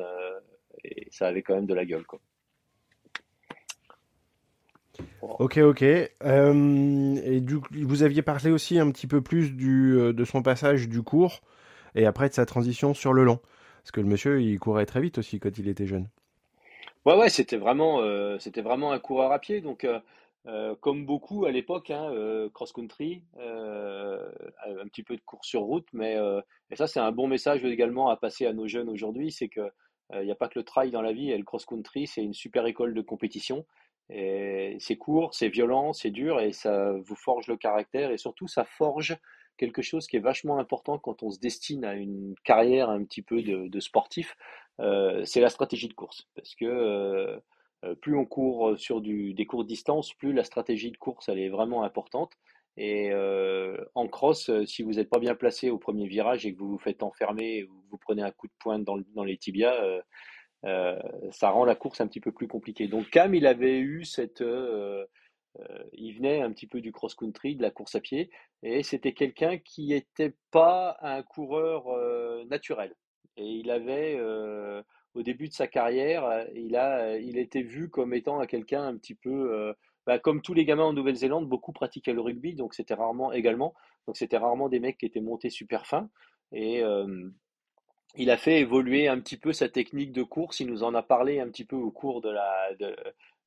[0.84, 2.20] et ça avait quand même de la gueule, quoi.
[5.22, 5.82] Ok, ok.
[5.82, 10.88] Et du coup, vous aviez parlé aussi un petit peu plus du, de son passage
[10.88, 11.41] du court
[11.95, 13.39] et après de sa transition sur le long.
[13.82, 16.08] Parce que le monsieur, il courait très vite aussi quand il était jeune.
[17.06, 18.01] Ouais, ouais, c'était vraiment,
[18.39, 19.60] c'était vraiment un coureur à pied.
[19.60, 19.86] Donc,
[20.48, 24.32] euh, comme beaucoup à l'époque, hein, euh, cross-country, euh,
[24.68, 25.88] un petit peu de course sur route.
[25.91, 26.18] Mais
[26.70, 29.72] et ça, c'est un bon message également à passer à nos jeunes aujourd'hui, c'est que
[30.14, 31.32] il n'y a pas que le trail dans la vie.
[31.32, 33.66] Et le cross-country, c'est une super école de compétition.
[34.10, 38.12] Et c'est court, c'est violent, c'est dur, et ça vous forge le caractère.
[38.12, 39.18] Et surtout, ça forge
[39.58, 43.24] quelque chose qui est vachement important quand on se destine à une carrière un petit
[43.24, 44.38] peu de, de sportif
[44.78, 46.28] c'est la stratégie de course.
[46.36, 47.41] Parce que
[48.01, 51.49] plus on court sur du, des courtes distances, plus la stratégie de course elle est
[51.49, 52.33] vraiment importante.
[52.77, 53.11] Et
[53.93, 56.77] en cross, si vous n'êtes pas bien placé au premier virage et que vous vous
[56.77, 60.01] faites enfermer ou vous prenez un coup de pointe dans, les tibias,
[60.63, 62.88] ça rend la course un petit peu plus compliquée.
[62.88, 64.43] Donc Cam, il avait eu cette
[65.59, 68.29] euh, il venait un petit peu du cross-country, de la course à pied,
[68.63, 72.95] et c'était quelqu'un qui n'était pas un coureur euh, naturel.
[73.38, 74.81] Et il avait, euh,
[75.16, 79.16] au début de sa carrière, il a, il était vu comme étant quelqu'un un petit
[79.16, 79.74] peu,
[80.05, 83.74] bah, comme tous les gamins en Nouvelle-Zélande, beaucoup pratiquaient le rugby, donc c'était rarement également,
[84.07, 86.09] donc c'était rarement des mecs qui étaient montés super fins.
[86.51, 86.84] Et
[88.18, 90.59] il a fait évoluer un petit peu sa technique de course.
[90.59, 92.95] Il nous en a parlé un petit peu au cours de la de,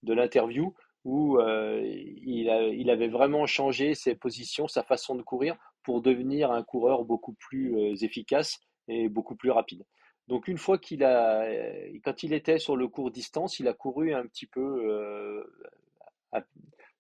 [0.03, 5.57] de l'interview où euh, il, il, avait vraiment changé ses positions, sa façon de courir
[5.83, 8.59] pour devenir un coureur beaucoup plus euh, efficace
[8.89, 9.85] et beaucoup plus rapide.
[10.29, 11.47] Donc une fois qu'il a,
[12.05, 15.43] quand il était sur le court distance, il a couru un petit peu euh,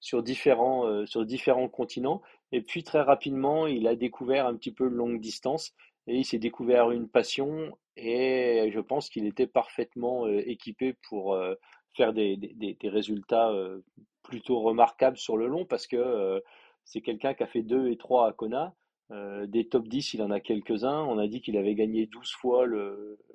[0.01, 2.23] sur différents sur différents continents
[2.53, 5.75] et puis très rapidement il a découvert un petit peu longue distance
[6.07, 11.37] et il s'est découvert une passion et je pense qu'il était parfaitement équipé pour
[11.99, 13.81] faire des, des, des résultats euh,
[14.23, 16.41] plutôt remarquables sur le long parce que euh,
[16.85, 18.75] c'est quelqu'un qui a fait 2 et 3 à Kona.
[19.11, 21.05] Euh, des top 10, il en a quelques-uns.
[21.05, 22.67] On a dit qu'il avait gagné 12 fois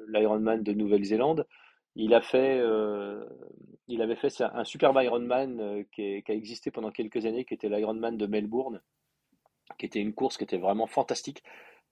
[0.08, 1.48] l'Ironman de Nouvelle-Zélande.
[1.96, 2.60] Il, fait,
[3.88, 7.70] il avait fait un superbe Ironman qui, qui, a existé pendant quelques années, qui était
[7.70, 8.82] l'Ironman de Melbourne,
[9.78, 11.44] qui était une course qui était vraiment fantastique.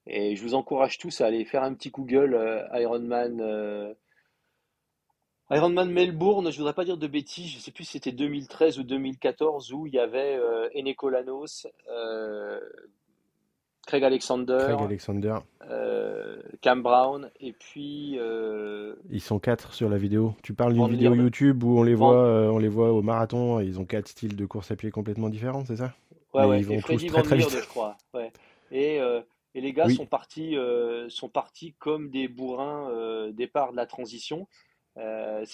[0.08, 3.96] Et je vous encourage tous à aller faire un petit Google Ironman
[5.52, 8.84] Ironman Melbourne, je voudrais pas dire de bêtises, je sais plus si c'était 2013 ou
[8.84, 10.70] 2014 où il y avait euh,
[11.12, 12.62] Lanos, euh,
[13.88, 15.36] Craig Alexander, Craig Alexander.
[15.70, 20.36] Euh, Cam Brown et puis euh, ils sont quatre sur la vidéo.
[20.44, 23.60] Tu parles d'une vidéo YouTube où on les voit, euh, on les voit au marathon.
[23.60, 25.94] Ils ont quatre styles de course à pied complètement différents, c'est ça?
[26.34, 26.60] Ouais, ouais.
[26.60, 27.50] Ils vont et Freddy tous très, très vite.
[27.50, 27.98] je crois.
[28.14, 28.32] Ouais.
[28.72, 28.98] Et,
[29.56, 30.56] et les gars sont partis,
[31.10, 32.90] sont partis comme des bourrins
[33.32, 34.48] départ de la transition.
[35.02, 35.46] Euh,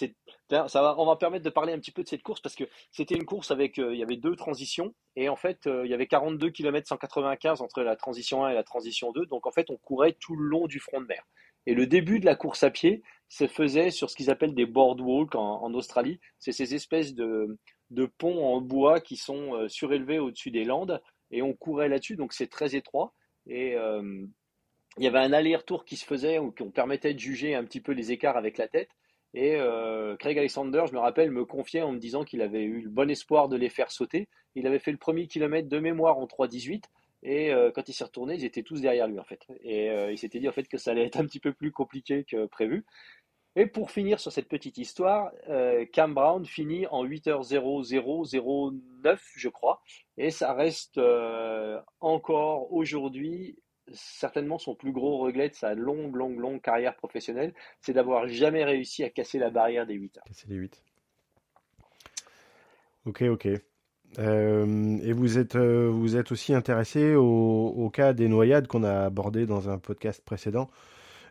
[0.51, 3.25] on va permettre de parler un petit peu de cette course parce que c'était une
[3.25, 6.07] course avec, euh, il y avait deux transitions et en fait, euh, il y avait
[6.07, 9.25] 42 km 195 entre la transition 1 et la transition 2.
[9.27, 11.23] Donc en fait, on courait tout le long du front de mer.
[11.65, 14.65] Et le début de la course à pied se faisait sur ce qu'ils appellent des
[14.65, 16.19] boardwalks en, en Australie.
[16.39, 17.57] C'est ces espèces de,
[17.91, 22.15] de, ponts en bois qui sont surélevés au-dessus des landes et on courait là-dessus.
[22.15, 23.13] Donc c'est très étroit
[23.47, 23.75] et
[24.97, 27.81] il y avait un aller-retour qui se faisait où on permettait de juger un petit
[27.81, 28.89] peu les écarts avec la tête.
[29.33, 32.81] Et euh, Craig Alexander, je me rappelle, me confiait en me disant qu'il avait eu
[32.81, 34.27] le bon espoir de les faire sauter.
[34.55, 36.83] Il avait fait le premier kilomètre de mémoire en 3.18
[37.23, 39.45] et euh, quand il s'est retourné, ils étaient tous derrière lui en fait.
[39.61, 41.71] Et euh, il s'était dit en fait que ça allait être un petit peu plus
[41.71, 42.85] compliqué que prévu.
[43.55, 45.31] Et pour finir sur cette petite histoire,
[45.91, 49.81] Cam Brown finit en 8h0009, je crois.
[50.15, 51.01] Et ça reste
[51.99, 53.57] encore aujourd'hui
[53.93, 58.63] certainement son plus gros regret de sa longue, longue, longue carrière professionnelle, c'est d'avoir jamais
[58.63, 60.23] réussi à casser la barrière des 8 heures.
[60.25, 60.83] Casser les 8.
[63.05, 63.47] Ok, ok.
[64.19, 69.05] Euh, et vous êtes, euh, vous êtes aussi intéressé au, cas des noyades qu'on a
[69.05, 70.69] abordé dans un podcast précédent.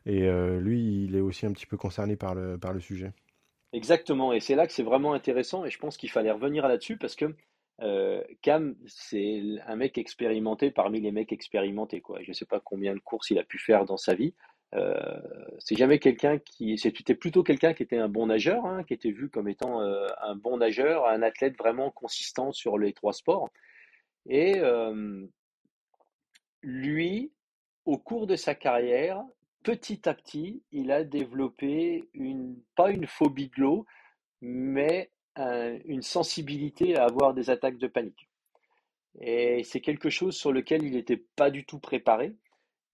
[0.04, 3.12] Et euh, lui, il est aussi un petit peu concerné par le, par le sujet.
[3.72, 4.32] Exactement.
[4.32, 5.64] Et c'est là que c'est vraiment intéressant.
[5.64, 7.34] Et je pense qu'il fallait revenir là-dessus parce que
[7.82, 12.00] euh, Cam, c'est un mec expérimenté parmi les mecs expérimentés.
[12.00, 12.22] Quoi.
[12.22, 14.34] Je ne sais pas combien de courses il a pu faire dans sa vie.
[14.74, 15.20] Euh,
[15.58, 16.78] c'est jamais quelqu'un qui.
[16.78, 20.06] C'était plutôt quelqu'un qui était un bon nageur, hein, qui était vu comme étant euh,
[20.22, 23.50] un bon nageur, un athlète vraiment consistant sur les trois sports.
[24.28, 24.60] Et
[26.62, 27.32] lui,
[27.84, 29.22] au cours de sa carrière,
[29.62, 33.86] petit à petit, il a développé une, pas une phobie de l'eau,
[34.40, 38.28] mais une sensibilité à avoir des attaques de panique.
[39.20, 42.34] Et c'est quelque chose sur lequel il n'était pas du tout préparé.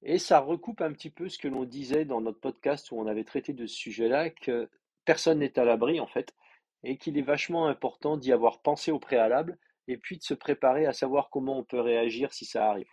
[0.03, 3.07] Et ça recoupe un petit peu ce que l'on disait dans notre podcast où on
[3.07, 4.69] avait traité de ce sujet-là, que
[5.05, 6.35] personne n'est à l'abri en fait,
[6.83, 10.87] et qu'il est vachement important d'y avoir pensé au préalable, et puis de se préparer
[10.87, 12.89] à savoir comment on peut réagir si ça arrive.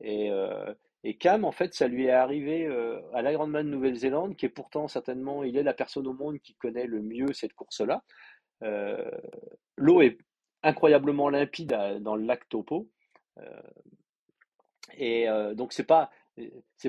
[0.00, 0.74] Et, euh,
[1.04, 4.86] et Cam, en fait, ça lui est arrivé euh, à l'Ironman Nouvelle-Zélande, qui est pourtant
[4.88, 8.04] certainement, il est la personne au monde qui connaît le mieux cette course-là.
[8.62, 9.10] Euh,
[9.76, 10.18] l'eau est
[10.62, 12.88] incroyablement limpide dans le lac Topo.
[13.38, 13.62] Euh,
[14.96, 16.10] et euh, donc, c'est pas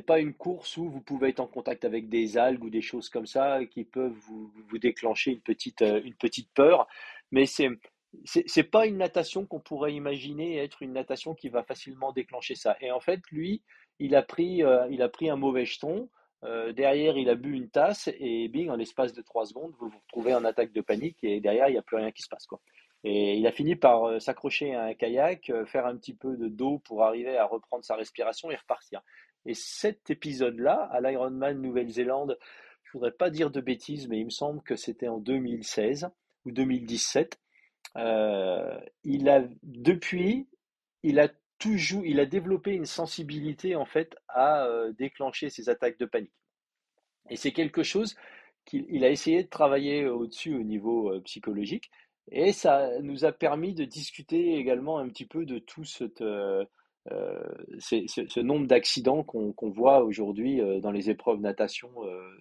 [0.06, 3.10] pas une course où vous pouvez être en contact avec des algues ou des choses
[3.10, 6.88] comme ça qui peuvent vous, vous déclencher une petite, une petite peur.
[7.32, 7.70] Mais c'est
[8.26, 12.78] c'est pas une natation qu'on pourrait imaginer être une natation qui va facilement déclencher ça.
[12.80, 13.64] Et en fait, lui,
[14.00, 14.62] il a pris,
[14.92, 16.10] il a pris un mauvais jeton.
[16.44, 19.90] Euh, derrière, il a bu une tasse et bing, en l'espace de 3 secondes, vous
[19.90, 22.30] vous retrouvez en attaque de panique et derrière, il n'y a plus rien qui se
[22.30, 22.46] passe.
[22.46, 22.60] Quoi.
[23.04, 26.80] Et il a fini par s'accrocher à un kayak, faire un petit peu de dos
[26.80, 29.02] pour arriver à reprendre sa respiration et repartir.
[29.46, 32.38] Et cet épisode-là, à l'Ironman Nouvelle-Zélande,
[32.84, 36.10] je voudrais pas dire de bêtises, mais il me semble que c'était en 2016
[36.46, 37.40] ou 2017.
[37.98, 40.48] Euh, il a depuis,
[41.04, 41.28] il a
[41.64, 46.34] toujours, il a développé une sensibilité en fait à euh, déclencher ces attaques de panique.
[47.30, 48.18] Et c'est quelque chose
[48.66, 51.90] qu'il a essayé de travailler au-dessus au niveau euh, psychologique.
[52.32, 55.84] Et ça nous a permis de discuter également un petit peu de tout
[56.22, 56.66] euh,
[57.80, 61.92] ce nombre d'accidents qu'on voit aujourd'hui dans les épreuves natation,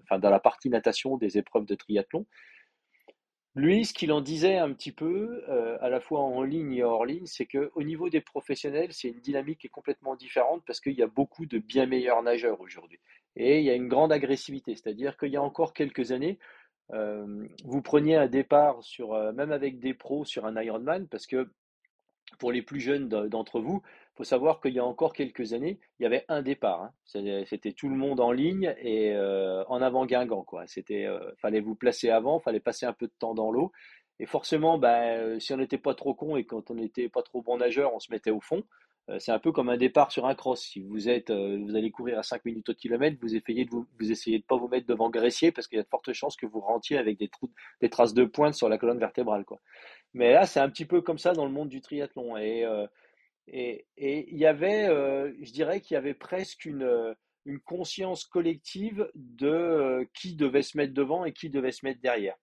[0.04, 2.26] enfin dans la partie natation des épreuves de triathlon.
[3.54, 5.44] Lui, ce qu'il en disait un petit peu,
[5.80, 9.20] à la fois en ligne et hors ligne, c'est qu'au niveau des professionnels, c'est une
[9.20, 12.98] dynamique qui est complètement différente parce qu'il y a beaucoup de bien meilleurs nageurs aujourd'hui.
[13.36, 16.38] Et il y a une grande agressivité, c'est-à-dire qu'il y a encore quelques années,
[16.90, 21.50] vous preniez un départ sur, même avec des pros sur un Ironman, parce que
[22.38, 23.82] pour les plus jeunes d'entre vous,
[24.22, 26.80] faut savoir qu'il y a encore quelques années, il y avait un départ.
[26.80, 27.44] Hein.
[27.44, 30.44] C'était tout le monde en ligne et euh, en avant Guingamp.
[30.44, 30.64] Quoi.
[30.68, 33.72] C'était, euh, fallait vous placer avant, fallait passer un peu de temps dans l'eau.
[34.20, 37.42] Et forcément, ben, si on n'était pas trop con et quand on n'était pas trop
[37.42, 38.62] bon nageur, on se mettait au fond.
[39.10, 40.62] Euh, c'est un peu comme un départ sur un cross.
[40.62, 43.88] Si vous êtes, vous allez courir à 5 minutes au kilomètre, vous essayez de vous,
[44.46, 46.96] pas vous mettre devant Gressier parce qu'il y a de fortes chances que vous rentiez
[46.96, 49.44] avec des, traces de pointe sur la colonne vertébrale.
[50.14, 52.36] Mais là, c'est un petit peu comme ça dans le monde du triathlon.
[52.36, 52.64] Et
[53.48, 57.14] et, il y avait, euh, je dirais qu'il y avait presque une, euh,
[57.64, 62.36] conscience collective de euh, qui devait se mettre devant et qui devait se mettre derrière.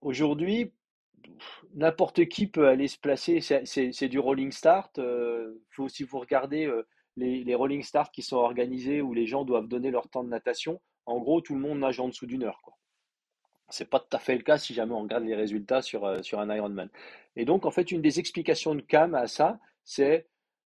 [0.00, 0.72] Aujourd'hui,
[1.74, 5.00] n'importe qui peut aller se placer, c'est du rolling start.
[5.70, 6.68] Faut aussi vous regarder
[7.16, 10.30] les, les, rolling start qui sont organisés où les gens doivent donner leur temps de
[10.30, 10.80] natation.
[11.06, 12.60] En gros, tout le monde nage en dessous d'une heure.
[12.64, 12.74] Quoi.
[13.70, 16.22] C'est pas tout à fait le cas si jamais on regarde les résultats sur, euh,
[16.22, 16.88] sur un Ironman.
[17.36, 20.26] Et donc, en fait, une des explications de CAM à ça, c'est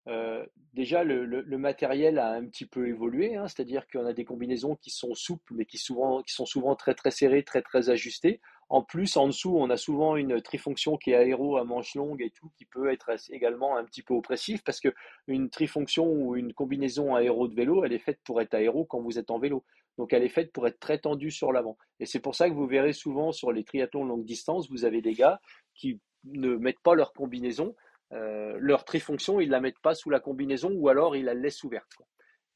[0.08, 4.26] euh, déjà le, le, matériel a un petit peu évolué, hein, c'est-à-dire qu'on a des
[4.26, 7.90] combinaisons qui sont souples, mais qui, souvent, qui sont souvent très très serrées, très très
[7.90, 8.42] ajustées.
[8.70, 12.22] En plus, en dessous, on a souvent une trifonction qui est aéro à manche longue
[12.22, 14.94] et tout, qui peut être également un petit peu oppressif, parce que
[15.28, 19.02] une trifonction ou une combinaison aéro de vélo, elle est faite pour être aéro quand
[19.02, 19.66] vous êtes en vélo.
[19.98, 21.78] Donc elle est faite pour être très tendue sur l'avant.
[22.00, 25.02] Et c'est pour ça que vous verrez souvent sur les triathlons longue distance, vous avez
[25.02, 25.40] des gars
[25.76, 27.76] qui ne mettent pas leur combinaison,
[28.14, 31.34] euh, leur trifonction, ils ne la mettent pas sous la combinaison ou alors ils la
[31.34, 31.92] laissent ouverte.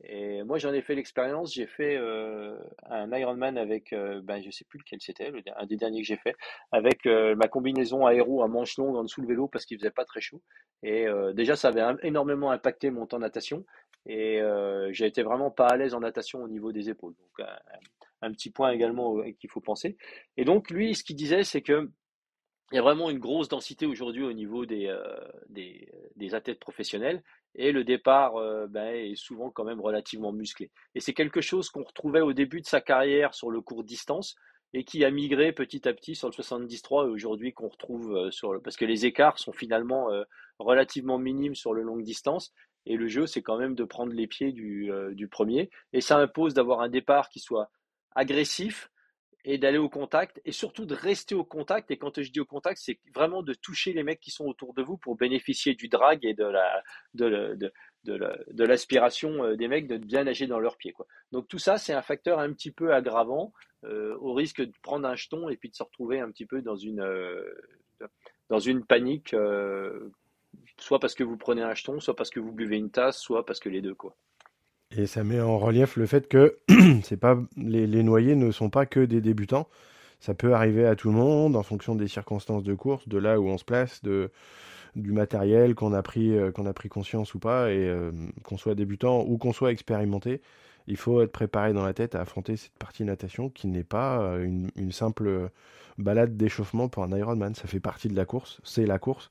[0.03, 2.57] Et moi j'en ai fait l'expérience, j'ai fait euh,
[2.89, 6.07] un Ironman avec, euh, ben, je ne sais plus lequel c'était, un des derniers que
[6.07, 6.35] j'ai fait,
[6.73, 10.05] avec ma combinaison aéro à manche longue en dessous le vélo parce qu'il faisait pas
[10.05, 10.41] très chaud.
[10.83, 13.65] Et déjà ça avait énormément impacté mon temps de natation.
[14.05, 17.15] Et euh, j'ai été vraiment pas à l'aise en natation au niveau des épaules.
[17.15, 17.47] Donc,
[18.21, 19.97] un, petit point également qu'il faut penser.
[20.37, 21.89] Et donc, lui, ce qu'il disait, c'est que
[22.71, 25.03] il y a vraiment une grosse densité aujourd'hui au niveau des, euh,
[25.49, 27.21] des, athlètes professionnels
[27.53, 30.71] et le départ euh, ben, est souvent quand même relativement musclé.
[30.95, 34.35] Et c'est quelque chose qu'on retrouvait au début de sa carrière sur le court distance
[34.73, 38.51] et qui a migré petit à petit sur le 73 et aujourd'hui qu'on retrouve sur
[38.51, 38.59] le...
[38.59, 40.09] parce que les écarts sont finalement
[40.57, 42.51] relativement minimes sur le longue distance
[42.85, 45.69] et le jeu, c'est quand même de prendre les pieds du, euh, du premier.
[45.93, 47.71] Et ça impose d'avoir un départ qui soit
[48.15, 48.91] agressif
[49.43, 51.91] et d'aller au contact et surtout de rester au contact.
[51.91, 54.73] Et quand je dis au contact, c'est vraiment de toucher les mecs qui sont autour
[54.73, 56.83] de vous pour bénéficier du drag et de la,
[57.13, 57.57] de,
[58.03, 60.93] de, l'aspiration euh, des mecs de bien nager dans leurs pieds.
[61.31, 63.51] Donc tout ça, c'est un facteur un petit peu aggravant
[63.83, 66.61] euh, au risque de prendre un jeton et puis de se retrouver un petit peu
[66.61, 67.05] dans une,
[68.49, 69.35] dans une panique
[70.79, 73.45] soit parce que vous prenez un jeton, soit parce que vous buvez une tasse, soit
[73.45, 74.15] parce que les deux, quoi.
[74.91, 76.57] Et ça met en relief le fait que
[77.03, 79.67] c'est pas les, noyés ne sont pas que des débutants.
[80.19, 83.39] Ça peut arriver à tout le monde en fonction des circonstances de course, de là
[83.39, 84.31] où on se place, de,
[84.95, 88.11] du matériel qu'on a pris euh, qu'on a pris conscience ou pas, et euh,
[88.43, 90.41] qu'on soit débutant ou qu'on soit expérimenté,
[90.87, 94.21] il faut être préparé dans la tête à affronter cette partie natation qui n'est pas
[94.21, 95.49] euh, une, une simple
[95.97, 97.55] balade d'échauffement pour un Ironman.
[97.55, 99.29] Ça fait partie de la course, c'est la course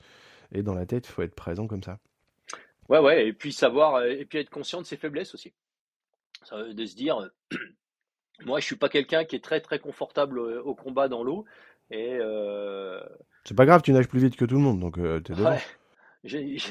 [0.52, 1.98] et dans la tête, il faut être présent comme ça.
[2.88, 5.54] Ouais, ouais, et puis savoir, euh, et puis être conscient de ses faiblesses aussi.
[6.52, 7.30] De se dire,
[8.44, 11.44] moi, je suis pas quelqu'un qui est très très confortable euh, au combat dans l'eau,
[11.90, 13.00] et euh...
[13.44, 15.34] c'est pas grave, tu nages plus vite que tout le monde, donc euh, tu es
[15.34, 15.56] devant.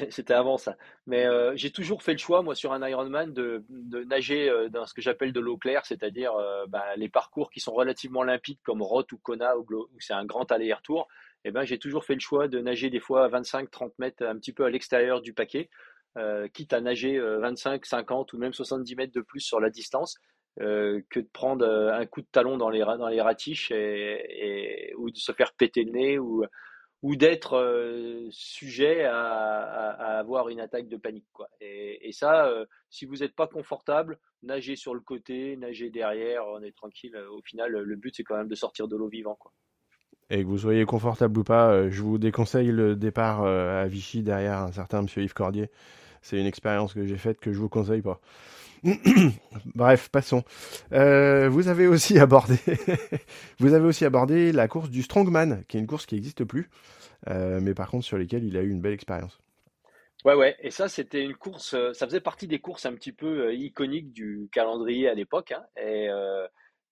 [0.10, 0.78] C'était avant ça.
[1.06, 4.88] Mais euh, j'ai toujours fait le choix, moi, sur un Ironman, de, de nager dans
[4.88, 6.34] ce que j'appelle de l'eau claire, c'est-à-dire
[6.70, 10.26] bah, les parcours qui sont relativement limpides, comme Roth ou Kona, où, où c'est un
[10.26, 11.08] grand aller-retour
[11.46, 14.38] eh ben, j'ai toujours fait le choix de nager des fois à 25-30 mètres, un
[14.38, 15.70] petit peu à l'extérieur du paquet,
[16.18, 19.70] euh, quitte à nager 25, euh, 50 ou même 70 mètres de plus sur la
[19.70, 20.18] distance,
[20.62, 25.10] euh, que de prendre un coup de talon dans les, dans les ratiches et, ou
[25.10, 26.46] de se faire péter le nez ou,
[27.02, 31.28] ou d'être sujet à, avoir une attaque de panique.
[31.34, 31.50] Quoi.
[31.60, 32.54] Et, ça,
[32.90, 37.18] si vous n'êtes pas confortable, nagez sur le côté, nagez derrière, on est tranquille.
[37.32, 39.36] Au final, le but, c'est quand même de sortir de l'eau vivant.
[39.36, 39.52] Quoi.
[40.34, 44.24] Et que vous soyez confortable ou pas, euh, je vous déconseille le départ à Vichy
[44.24, 45.70] derrière un certain monsieur Yves Cordier.
[46.22, 48.20] C'est une expérience que j'ai faite que je vous conseille pas.
[49.76, 50.44] Bref, passons.
[50.92, 52.56] Euh, vous avez aussi abordé,
[53.60, 56.70] vous avez aussi abordé la course du Strongman, qui est une course qui n'existe plus,
[57.30, 59.40] euh, mais par contre sur lesquelles il a eu une belle expérience.
[60.26, 60.56] Ouais, ouais.
[60.62, 61.74] Et ça, c'était une course.
[61.74, 65.64] Euh, ça faisait partie des courses un petit peu iconiques du calendrier à l'époque, hein,
[65.82, 66.10] et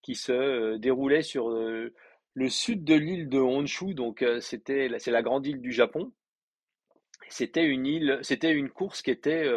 [0.01, 1.49] qui se déroulait sur
[2.33, 3.93] le sud de l'île de Honshu.
[3.93, 6.11] Donc, c'était, c'est la grande île du Japon.
[7.29, 9.49] C'était une île, c'était une course qui était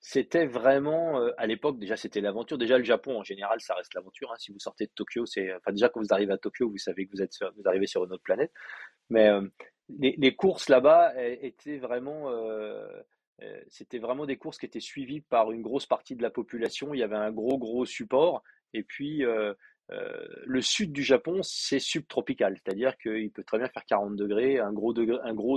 [0.00, 2.56] c'était vraiment, euh, à l'époque, déjà, c'était l'aventure.
[2.56, 4.32] Déjà, le Japon, en général, ça reste l'aventure.
[4.32, 4.36] Hein.
[4.38, 7.06] Si vous sortez de Tokyo, c'est, enfin, déjà, quand vous arrivez à Tokyo, vous savez
[7.06, 8.50] que vous êtes, vous arrivez sur une autre planète.
[9.10, 9.46] Mais euh,
[9.98, 13.02] les, courses là-bas étaient vraiment, euh,
[13.68, 16.94] c'était vraiment des courses qui étaient suivies par une grosse partie de la population.
[16.94, 18.42] Il y avait un gros, gros support.
[18.72, 19.22] Et puis,
[19.92, 24.58] euh, le sud du Japon, c'est subtropical, c'est-à-dire qu'il peut très bien faire 40 degrés,
[24.58, 24.92] un gros,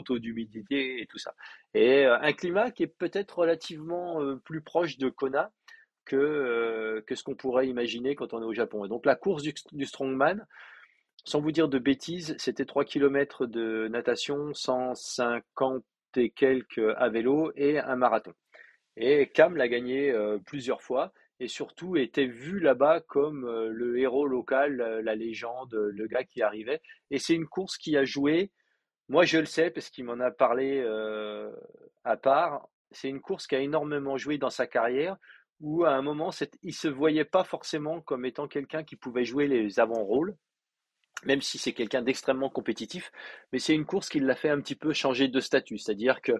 [0.01, 1.35] taux d'humidité et tout ça.
[1.73, 5.51] Et euh, un climat qui est peut-être relativement euh, plus proche de Kona
[6.05, 8.85] que, ce qu'on pourrait imaginer quand on est au Japon.
[8.85, 10.45] Et donc la course du, Strongman,
[11.25, 15.83] sans vous dire de bêtises, c'était 3 km de natation, 150
[16.15, 18.33] et quelques à vélo et un marathon.
[18.97, 20.13] Et Cam l'a gagné
[20.45, 25.73] plusieurs fois et surtout était vu là-bas comme euh, le héros local, euh, la légende,
[25.73, 26.81] le gars qui arrivait.
[27.11, 28.51] Et c'est une course qui a joué,
[29.09, 31.51] moi je le sais parce qu'il m'en a parlé euh,
[32.03, 35.17] à part, c'est une course qui a énormément joué dans sa carrière
[35.59, 36.31] où à un moment
[36.61, 40.35] il ne se voyait pas forcément comme étant quelqu'un qui pouvait jouer les avant-rôles,
[41.25, 43.11] même si c'est quelqu'un d'extrêmement compétitif,
[43.51, 46.33] mais c'est une course qui l'a fait un petit peu changer de statut, c'est-à-dire que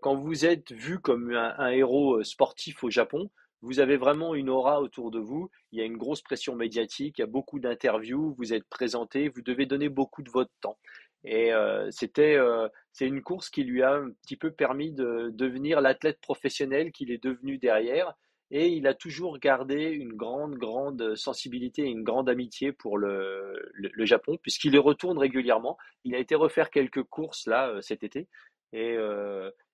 [0.00, 3.30] quand vous êtes vu comme un héros sportif au Japon,
[3.62, 7.18] vous avez vraiment une aura autour de vous, il y a une grosse pression médiatique,
[7.18, 10.76] il y a beaucoup d'interviews, vous êtes présenté, vous devez donner beaucoup de votre temps.
[11.24, 15.30] Et euh, c'était, euh, c'est une course qui lui a un petit peu permis de
[15.32, 18.14] devenir l'athlète professionnel qu'il est devenu derrière.
[18.50, 23.72] Et il a toujours gardé une grande, grande sensibilité et une grande amitié pour le,
[24.04, 25.78] Japon, puisqu'il y retourne régulièrement.
[26.04, 28.28] Il a été refaire quelques courses là euh, cet été.
[28.74, 28.96] Et,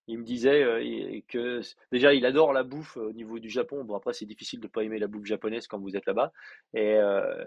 [0.09, 1.61] il me disait que
[1.93, 3.85] déjà il adore la bouffe au niveau du Japon.
[3.85, 6.33] Bon après c'est difficile de pas aimer la bouffe japonaise quand vous êtes là-bas.
[6.75, 6.99] Et,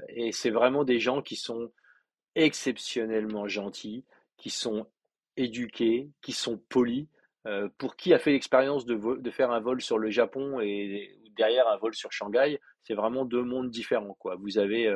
[0.10, 1.72] et c'est vraiment des gens qui sont
[2.36, 4.06] exceptionnellement gentils,
[4.38, 4.86] qui sont
[5.38, 7.08] éduqués, qui sont polis.
[7.80, 11.68] Pour qui a fait l'expérience de, de, faire un vol sur le Japon et derrière
[11.68, 14.16] un vol sur Shanghai, c'est vraiment deux mondes différents.
[14.20, 14.36] Quoi.
[14.36, 14.96] Vous avez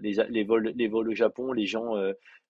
[0.00, 1.94] les, les, vols, les vols au Japon, les gens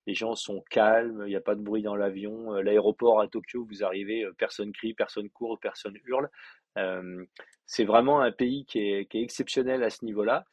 [0.06, 2.54] les gens sont calmes, il n'y a pas de bruit dans l'avion.
[2.54, 6.30] Euh, l'aéroport à Tokyo, vous arrivez, euh, personne crie, personne court, personne hurle.
[6.78, 7.24] Euh,
[7.66, 10.44] c'est vraiment un pays qui est, exceptionnel à ce niveau-là.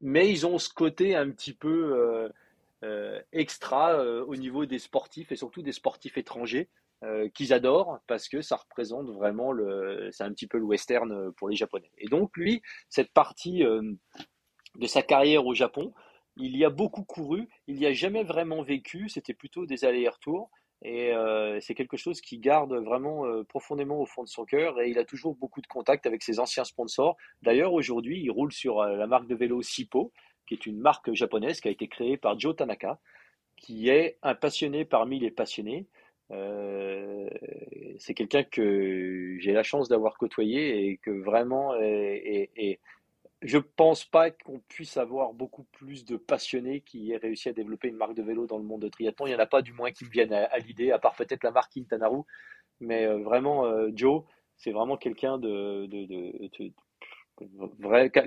[0.00, 2.30] Mais ils ont ce côté un petit peu
[3.30, 6.68] extra au niveau des sportifs et surtout des sportifs étrangers
[7.34, 11.48] qu'ils adorent parce que ça représente vraiment le, c'est un petit peu le western pour
[11.48, 11.92] les Japonais.
[11.98, 15.94] Et donc lui, cette partie de sa carrière au Japon,
[16.36, 20.50] il y a beaucoup couru, il n'y a jamais vraiment vécu, c'était plutôt des allers-retours.
[20.84, 24.80] Et euh, c'est quelque chose qui garde vraiment euh, profondément au fond de son cœur.
[24.80, 27.16] Et il a toujours beaucoup de contacts avec ses anciens sponsors.
[27.42, 30.12] D'ailleurs, aujourd'hui, il roule sur euh, la marque de vélo Sippo,
[30.46, 32.98] qui est une marque japonaise qui a été créée par Joe Tanaka,
[33.56, 35.86] qui est un passionné parmi les passionnés.
[37.98, 42.80] c'est quelqu'un que j'ai la chance d'avoir côtoyé et que vraiment est,
[43.42, 47.88] je pense pas qu'on puisse avoir beaucoup plus de passionnés qui aient réussi à développer
[47.88, 49.26] une marque de vélo dans le monde de triathlon.
[49.26, 51.42] Il n'y en a pas du moins qui me viennent à, l'idée, à part peut-être
[51.42, 52.22] la marque Quintanaru.
[52.80, 54.22] Mais euh, vraiment, euh, Joe,
[54.56, 56.72] c'est vraiment quelqu'un qui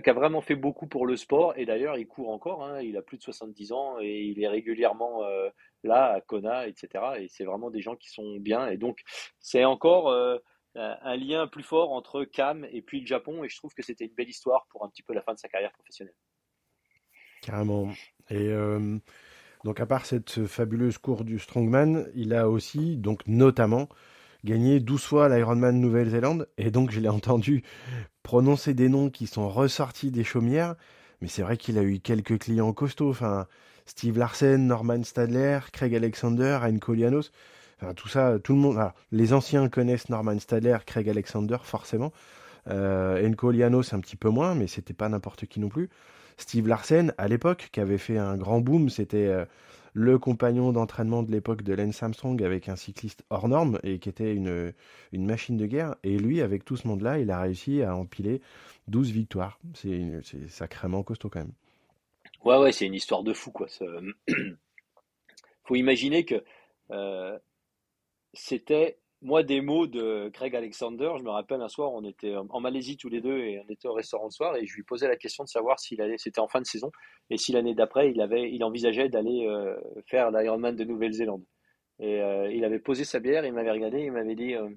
[0.09, 1.53] a vraiment fait beaucoup pour le sport.
[1.57, 2.63] Et d'ailleurs, il court encore.
[2.63, 2.81] Hein.
[2.81, 5.49] il a plus de 70 ans et il est régulièrement euh,
[5.83, 6.89] là à Kona, etc.
[7.19, 8.67] Et c'est vraiment des gens qui sont bien.
[8.67, 8.99] Et donc,
[9.39, 10.13] c'est encore
[10.76, 13.43] un lien plus fort entre Cam et puis le Japon.
[13.43, 15.39] Et je trouve que c'était une belle histoire pour un petit peu la fin de
[15.39, 16.15] sa carrière professionnelle.
[17.41, 17.89] Carrément.
[18.30, 18.97] Et euh,
[19.64, 23.88] donc, à part cette fabuleuse course du Strongman, il a aussi, donc notamment,
[24.43, 26.47] gagné 12 fois l'Ironman Nouvelle-Zélande.
[26.57, 27.64] Et donc, je l'ai entendu
[28.23, 30.76] prononcer des noms qui sont ressortis des chaumières.
[31.22, 33.11] Mais c'est vrai qu'il a eu quelques clients costauds.
[33.11, 33.47] Enfin,
[33.85, 36.80] Steve Larsen, Norman Stadler, Craig Alexander, Anne
[37.80, 38.80] Kolianos tout ça, tout le monde.
[39.11, 42.11] les anciens connaissent Norman Stadler, Craig Alexander, forcément.
[42.68, 45.89] Euh, Enco un petit peu moins, mais c'était pas n'importe qui non plus.
[46.38, 49.45] Steve Larsen, à l'époque, qui avait fait un grand boom, c'était euh,
[49.93, 54.10] le compagnon d'entraînement de l'époque de Lance Armstrong avec un cycliste hors norme et qui
[54.10, 54.73] était une,
[55.14, 55.95] une machine de guerre.
[56.03, 58.41] Et lui, avec tout ce monde-là, il a réussi à empiler
[58.88, 59.60] 12 victoires.
[59.73, 61.53] C'est sacrément costaud quand même.
[62.43, 63.68] Ouais, ouais, c'est une histoire de fou, quoi.
[65.64, 66.43] faut imaginer que
[66.91, 67.39] euh,
[68.36, 72.60] c'était moi, des mots de Greg Alexander, je me rappelle un soir, on était en
[72.60, 75.07] Malaisie tous les deux et on était au restaurant le soir et je lui posais
[75.07, 76.91] la question de savoir s'il allait, c'était en fin de saison,
[77.30, 79.76] et si l'année d'après, il avait, il envisageait d'aller euh,
[80.06, 81.44] faire l'Ironman de Nouvelle-Zélande.
[81.99, 84.70] Et euh, il avait posé sa bière, il m'avait regardé, il m'avait dit, euh,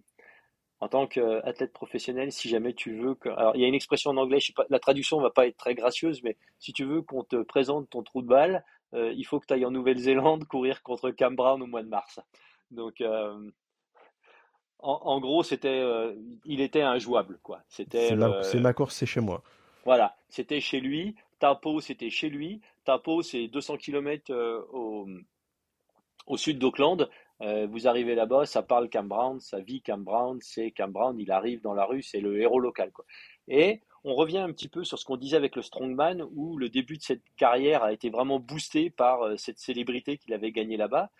[0.80, 4.16] en tant qu'athlète professionnel, si jamais tu veux alors il y a une expression en
[4.16, 4.38] anglais,
[4.70, 8.02] la traduction va pas être très gracieuse, mais si tu veux qu'on te présente ton
[8.02, 8.64] trou de balle,
[8.94, 12.20] il faut que tu ailles en Nouvelle-Zélande courir contre Cam Brown au mois de mars.
[12.70, 13.02] Donc
[14.80, 16.14] en, gros, c'était, euh,
[16.44, 17.62] il était injouable, quoi.
[17.68, 18.08] C'était.
[18.42, 19.42] C'est ma, course, c'est chez moi.
[19.84, 21.16] Voilà, c'était chez lui.
[21.40, 22.60] Tapo, c'était chez lui.
[22.84, 25.08] Tapo, c'est 200 km euh, au,
[26.26, 27.08] au, sud d'Auckland.
[27.40, 31.18] Euh, vous arrivez là-bas, ça parle Cam Brown, ça vit Cam Brown, c'est Cam Brown,
[31.18, 33.04] il arrive dans la rue, c'est le héros local, quoi.
[33.46, 36.68] Et on revient un petit peu sur ce qu'on disait avec le Strongman, où le
[36.68, 41.10] début de cette carrière a été vraiment boosté par cette célébrité qu'il avait gagnée là-bas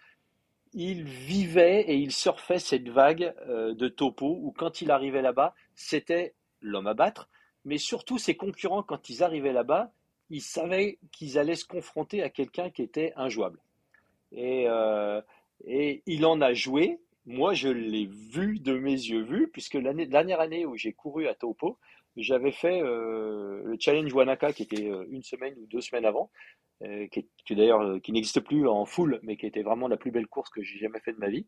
[0.81, 5.53] il vivait et il surfait cette vague euh, de topo où quand il arrivait là-bas,
[5.75, 7.29] c'était l'homme à battre,
[7.65, 9.93] mais surtout ses concurrents, quand ils arrivaient là-bas,
[10.31, 13.59] ils savaient qu'ils allaient se confronter à quelqu'un qui était injouable.
[14.31, 15.21] Et, euh,
[15.67, 17.01] il en a joué.
[17.27, 21.27] Moi, je l'ai vu de mes yeux vus, puisque l'année, dernière année où j'ai couru
[21.27, 21.77] à Topo,
[22.17, 26.31] j'avais fait euh, le challenge Wanaka qui était une semaine ou deux semaines avant.
[26.85, 30.13] Euh, qui, d'ailleurs euh, qui n'existe plus en full, mais qui était vraiment la plus
[30.13, 31.47] belle course que j'ai jamais fait de ma vie.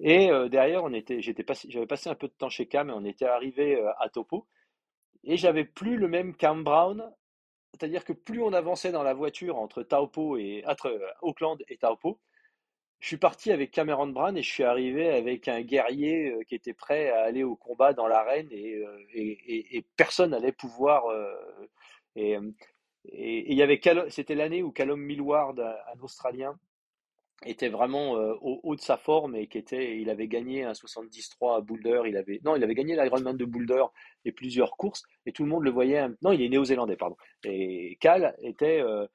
[0.00, 2.92] Et euh, derrière, on était, j'étais j'avais passé un peu de temps chez Cam et
[2.92, 4.48] on était arrivé à Topo.
[5.24, 7.08] Et j'avais plus le même Cam Brown,
[7.72, 12.20] c'est-à-dire que plus on avançait dans la voiture entre Taupo et entre Auckland et Taupo,
[13.00, 16.74] je suis parti avec Cameron Brown et je suis arrivé avec un guerrier qui était
[16.74, 18.82] prêt à aller au combat dans l'arène et,
[19.12, 21.04] et, et, personne n'allait pouvoir.
[23.12, 26.58] Et, il y avait c'était l'année où Callum Millward, un Australien,
[27.44, 31.36] était vraiment euh, au haut de sa forme et qui il avait gagné un 73
[31.42, 33.84] à Boulder, il avait, non, il avait gagné l'Ironman de Boulder
[34.24, 36.06] et plusieurs courses et tout le monde le voyait.
[36.22, 37.16] Non, il est néo-zélandais, pardon.
[37.44, 39.06] Et Cal était, euh,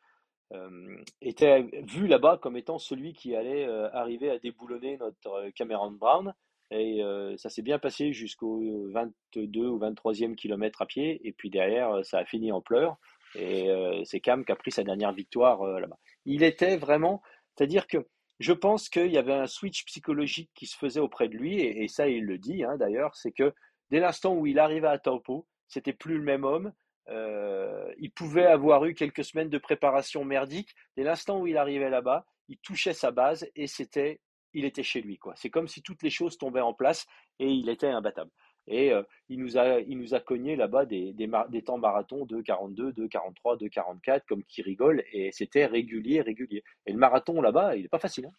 [0.53, 6.34] euh, était vu là-bas comme étant celui qui allait arriver à déboulonner notre Cameron Brown.
[6.72, 7.02] Et
[7.38, 11.20] ça s'est bien passé jusqu'au 22 ou 23e kilomètre à pied.
[11.28, 12.98] Et puis derrière, ça a fini en pleurs.
[13.35, 15.97] Et euh, c'est Cam qui a pris sa dernière victoire euh, là-bas.
[16.26, 17.22] Il était vraiment,
[17.56, 18.07] c'est-à-dire que
[18.39, 21.88] je pense qu'il y avait un switch psychologique qui se faisait auprès de lui, et,
[21.88, 23.53] ça il le dit hein, d'ailleurs, c'est que
[23.91, 26.73] dès l'instant où il arrivait à Taupo, c'était plus le même homme.
[27.10, 30.76] Euh, il pouvait avoir eu quelques semaines de préparation merdique.
[30.95, 34.22] Dès l'instant où il arrivait là-bas, il touchait sa base et c'était,
[34.53, 35.34] il était chez lui quoi.
[35.35, 37.07] C'est comme si toutes les choses tombaient en place
[37.39, 38.31] et il était imbattable.
[38.70, 42.26] Et euh, il, nous a, il nous a cogné là-bas des, des, des, temps marathons
[42.26, 46.64] de 42, de 43, de 44, comme qui rigole, et c'était régulier, régulier.
[46.86, 48.28] Et le marathon là-bas, il n'est pas facile.
[48.28, 48.34] Hein.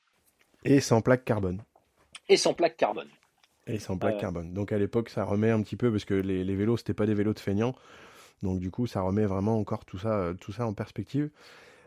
[0.65, 1.63] Et sans plaque carbone.
[2.29, 3.09] Et sans plaque carbone.
[3.67, 4.21] Et sans plaque euh.
[4.21, 4.55] carbone.
[4.55, 7.07] Donc à l'époque, ça remet un petit peu, parce que les, les vélos, c'était pas
[7.07, 7.75] des vélos de feignants.
[8.43, 11.31] Donc du coup, ça remet vraiment encore tout ça, tout ça en perspective.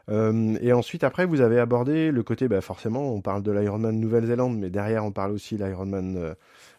[0.10, 3.98] Euh, et ensuite, après, vous avez abordé le côté, bah, forcément, on parle de l'Ironman
[4.00, 6.36] Nouvelle-Zélande, mais derrière, on parle aussi l'Ironman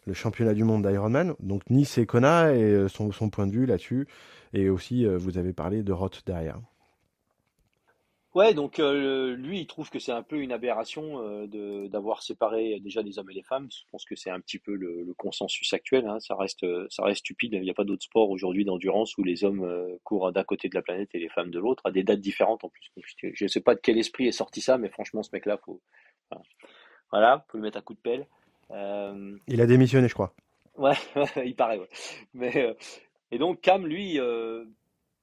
[0.06, 1.34] le championnat du monde d'Ironman.
[1.40, 4.06] Donc Nice et Kona et euh, son, point de vue là-dessus.
[4.52, 6.59] Et aussi, euh, vous avez parlé de Roth derrière.
[8.35, 13.02] Ouais, donc euh, lui, il trouve que c'est un peu une aberration d'avoir séparé déjà
[13.02, 13.69] des hommes et des femmes.
[13.70, 16.06] Je pense que c'est un petit peu le, consensus actuel.
[16.06, 16.19] Hein.
[16.19, 17.52] Ça reste, ça reste stupide.
[17.52, 19.65] Il n'y a pas d'autre sport aujourd'hui d'endurance où les hommes
[20.02, 22.65] courent d'un côté de la planète et les femmes de l'autre, à des dates différentes
[22.65, 22.90] en plus.
[23.23, 25.81] je ne sais pas de quel esprit est sorti ça, mais franchement, ce mec-là, faut,
[27.11, 28.27] voilà, faut le mettre à coup de pelle.
[28.70, 30.35] Euh, il a démissionné, je crois.
[30.77, 30.97] Ouais,
[31.44, 31.81] il paraît.
[32.32, 32.74] Mais, euh,
[33.31, 34.65] et donc Cam, lui, euh,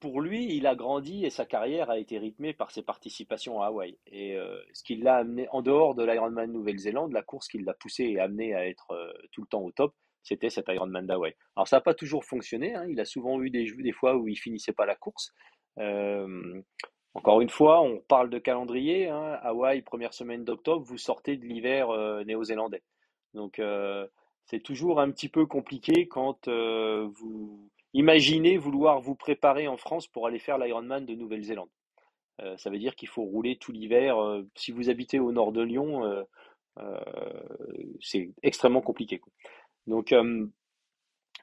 [0.02, 3.68] pour lui, il a grandi et sa carrière a été rythmée par ses participations à
[3.68, 3.96] Hawaï.
[4.06, 4.36] Et
[4.72, 8.18] ce qui l'a amené, en dehors de l'Ironman Nouvelle-Zélande, la course qui l'a poussé et
[8.18, 8.92] amené à être
[9.30, 11.34] tout le temps au top, c'était cet Ironman d'Hawaï.
[11.56, 12.74] Alors ça n'a pas toujours fonctionné.
[12.74, 12.84] Hein.
[12.88, 15.32] Il a souvent eu des, des fois où il finissait pas la course.
[17.14, 19.08] encore une fois, on parle de calendrier.
[19.08, 19.38] Hein.
[19.42, 21.88] Hawaï, première semaine d'octobre, vous sortez de l'hiver
[22.26, 22.82] néo-zélandais.
[23.34, 24.06] Donc euh,
[24.46, 30.06] c'est toujours un petit peu compliqué quand euh, vous imaginez vouloir vous préparer en France
[30.06, 31.68] pour aller faire l'Ironman de Nouvelle-Zélande.
[32.40, 34.16] Euh, ça veut dire qu'il faut rouler tout l'hiver.
[34.54, 36.24] si vous habitez au nord de Lyon,
[38.00, 39.20] c'est extrêmement compliqué.
[39.86, 40.14] Donc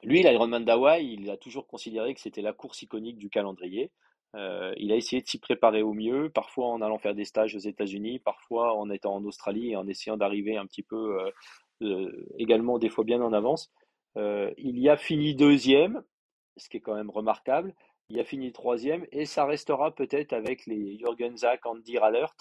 [0.02, 3.90] lui, l'Ironman d'Hawaï, il a toujours considéré que c'était la course iconique du calendrier.
[4.34, 7.60] il a essayé de s'y préparer au mieux, parfois en allant faire des stages aux
[7.60, 11.16] États-Unis, parfois en étant en Australie et en essayant d'arriver un petit peu
[12.38, 13.70] également des fois bien en avance.
[14.16, 16.02] il y a fini deuxième,
[16.56, 17.74] ce qui est quand même remarquable.
[18.08, 22.34] Il a fini troisième et ça restera peut-être avec les Jürgen Zach, Andy Rallert,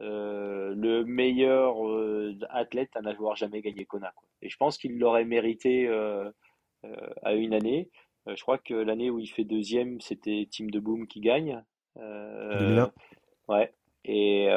[0.00, 4.14] euh, le meilleur euh, athlète à n'avoir jamais gagné Kona.
[4.40, 6.30] Et je pense qu'il l'aurait mérité euh,
[7.22, 7.90] à une année.
[8.26, 11.62] je crois que l'année où il fait deuxième, c'était Team de Boom qui gagne.
[13.48, 13.74] ouais.
[14.04, 14.48] Et,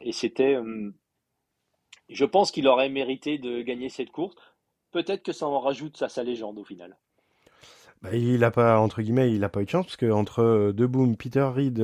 [0.00, 0.56] et c'était.
[2.08, 4.36] je pense qu'il aurait mérité de gagner cette course.
[4.92, 6.96] Peut-être que ça en rajoute à sa légende au final.
[8.02, 10.72] Bah, il a pas entre guillemets, il a pas eu de chance parce que entre
[10.72, 11.80] De Boom, Peter Reed,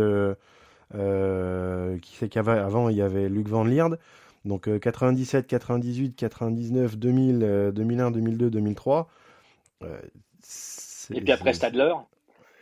[0.95, 3.99] euh, qui sait qu'avant il y avait Luc Van Lierde.
[4.45, 9.09] Donc 97, 98, 99, 2000, 2001, 2002, 2003.
[9.83, 11.93] et puis après Stadler.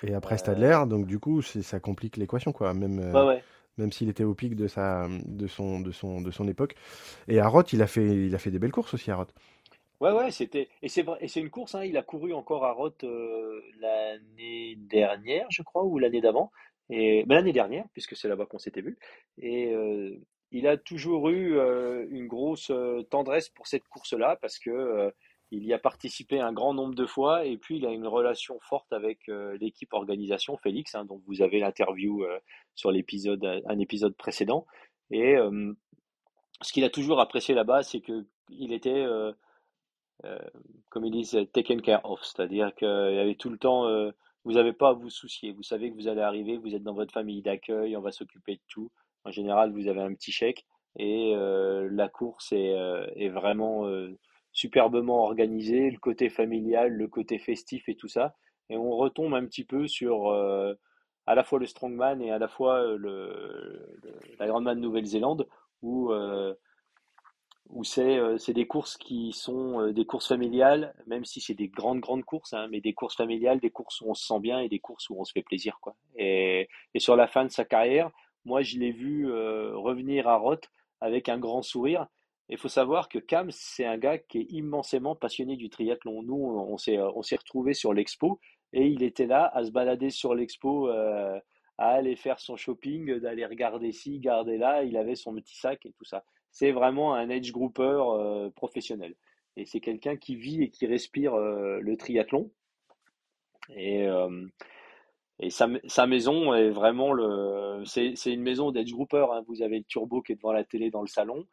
[0.05, 2.75] Et après Stadler, donc du coup ça complique l'équation quoi.
[2.75, 3.39] Même, euh,
[3.79, 6.75] même s'il était au pic de sa, de son, de son, de son époque.
[7.29, 9.33] Et à Roth, il a fait, il a fait des belles courses aussi à Roth.
[10.03, 10.69] Ouais, ouais, c'était.
[10.83, 14.75] Et c'est et c'est une course, hein, il a couru encore à Roth euh, l'année
[14.75, 16.51] dernière, je crois, ou l'année d'avant.
[16.91, 18.99] Et ben, l'année dernière, puisque c'est là-bas qu'on s'était vu.
[19.39, 20.19] Et euh,
[20.51, 22.73] il a toujours eu euh, une grosse
[23.11, 25.13] tendresse pour cette course-là parce que
[25.53, 28.59] il y a participé un grand nombre de fois et puis il a une relation
[28.61, 29.21] forte avec
[29.61, 32.25] l'équipe organisation Félix, hein, dont vous avez l'interview
[32.75, 34.67] sur l'épisode, un épisode précédent.
[35.13, 35.37] Et
[36.63, 39.07] ce qu'il a toujours apprécié là-bas, c'est que il était,
[40.91, 44.13] comme ils disent, taken care of, c'est-à-dire qu'il y avait tout le temps
[44.45, 45.53] vous n'avez pas à vous soucier.
[45.53, 48.57] Vous savez que vous allez arriver, vous êtes dans votre famille d'accueil, on va s'occuper
[48.57, 48.91] de tout.
[49.25, 50.67] En général, vous avez un petit chèque
[50.97, 54.19] et euh, la course est, euh, vraiment euh,
[54.53, 58.35] superbement organisée, le côté familial, le côté festif et tout ça.
[58.69, 60.33] Et on retombe un petit peu sur
[61.27, 62.85] à la fois le strongman et à la fois
[64.39, 65.47] la grandman de Nouvelle-Zélande
[65.83, 66.11] où
[67.73, 71.55] où c'est euh, c'est des courses qui sont euh, des courses familiales, même si c'est
[71.55, 74.41] des grandes grandes courses, hein, mais des courses familiales, des courses où on se sent
[74.41, 75.97] bien et des courses où on se fait plaisir quoi.
[76.17, 78.11] Et, et sur la fin de sa carrière,
[78.45, 80.69] moi je l'ai vu euh, revenir à Roth
[81.01, 82.07] avec un grand sourire.
[82.51, 86.23] Il faut savoir que Cam c'est un gars qui est immensément passionné du triathlon.
[86.23, 88.39] Nous on on s'est retrouvé sur l'expo
[88.75, 90.89] et il était là à se balader sur l'expo.
[90.89, 91.41] à
[91.79, 95.93] aller faire son shopping, d'aller regarder ci, regarder là, il avait son petit sac et
[95.93, 96.23] tout ça
[96.53, 99.15] c'est vraiment un edge grouper euh, professionnel.
[99.57, 102.51] Et c'est quelqu'un qui vit et qui respire euh, le triathlon.
[103.75, 104.47] Et, euh,
[105.49, 107.15] sa, maison est vraiment.
[107.85, 109.27] C'est, une maison d'edge grouper.
[109.33, 109.43] Hein.
[109.49, 111.47] Vous avez le turbo qui est devant la télé dans le salon.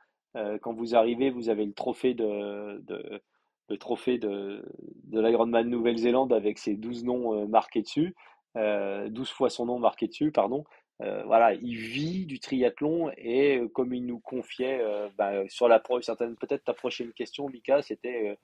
[0.61, 3.21] quand vous arrivez, vous avez le trophée de, de
[3.69, 4.63] le trophée de,
[5.05, 8.15] de Nouvelle-Zélande avec ses 12 noms marqués dessus,
[8.55, 10.65] 12 fois son nom marqué dessus, pardon.
[11.01, 15.69] Euh, voilà, il vit du triathlon et euh, comme il nous confiait euh, bah, sur
[15.69, 18.38] la certaine peut-être ta prochaine question, Mika, c'était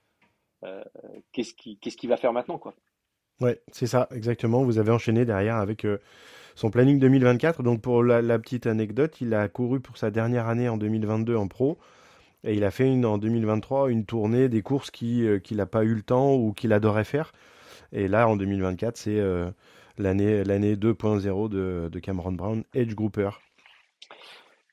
[1.32, 2.74] qu'est-ce qui qu'est-ce qu'il va faire maintenant, quoi?
[3.42, 4.64] Ouais, c'est ça, exactement.
[4.64, 5.86] Vous avez enchaîné derrière avec
[6.56, 7.62] son planning 2024.
[7.62, 11.48] Donc pour la, petite anecdote, il a couru pour sa dernière année en 2022 en
[11.48, 11.78] pro.
[12.46, 15.94] Et il a fait une, en 2023 une tournée des courses qu'il n'a pas eu
[15.94, 17.34] le temps ou qu'il adorait faire.
[17.92, 19.22] Et là, en 2024, c'est
[19.98, 23.30] l'année l'année 2.0 de, de Cameron Brown, Edge Grouper.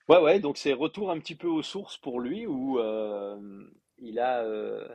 [0.08, 3.64] Ouais, ouais, donc c'est retour un petit peu aux sources pour lui où euh,
[3.98, 4.86] il, a, euh,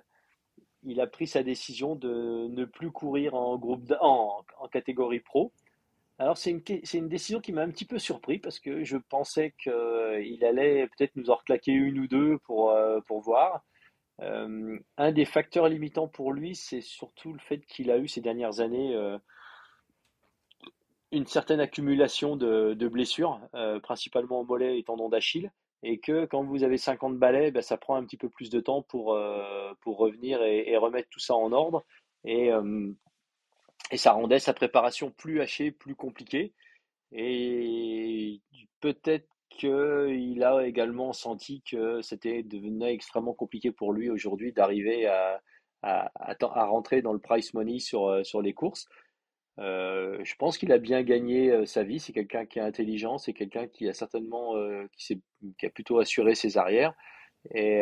[0.83, 5.53] il a pris sa décision de ne plus courir en, groupe en, catégorie pro.
[6.19, 6.61] Alors c'est une,
[6.93, 11.15] une décision qui m'a un petit peu surpris parce que je pensais qu'il allait peut-être
[11.15, 13.63] nous en reclaquer une ou deux pour, euh, pour voir.
[14.19, 18.59] un des facteurs limitants pour lui, c'est surtout le fait qu'il a eu ces dernières
[18.59, 18.95] années
[21.11, 25.51] une certaine accumulation de, blessures, euh, principalement au mollet et tendon d'Achille,
[25.83, 28.59] et que quand vous avez 50 balais, ben, ça prend un petit peu plus de
[28.59, 31.85] temps pour, euh, pour revenir et, remettre tout ça en ordre.
[32.25, 32.91] Et, euh,
[33.91, 36.53] et ça rendait sa préparation plus hachée, plus compliquée.
[37.11, 38.41] Et
[38.81, 45.41] peut-être qu'il a également senti que c'était devenu extrêmement compliqué pour lui aujourd'hui d'arriver à,
[45.83, 48.87] à, à, rentrer dans le price money sur, sur les courses.
[49.59, 51.99] Euh, je pense qu'il a bien gagné euh, sa vie.
[51.99, 55.21] C'est quelqu'un qui est intelligent, c'est quelqu'un qui a certainement, euh, qui,
[55.57, 56.93] qui, a plutôt assuré ses arrières.
[57.53, 57.79] Et,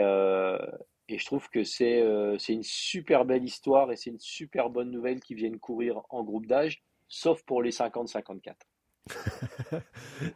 [1.07, 2.01] et je trouve que c'est
[2.49, 6.45] une super belle histoire et c'est une super bonne nouvelle qu'ils viennent courir en groupe
[6.45, 8.53] d'âge, sauf pour les 50-54.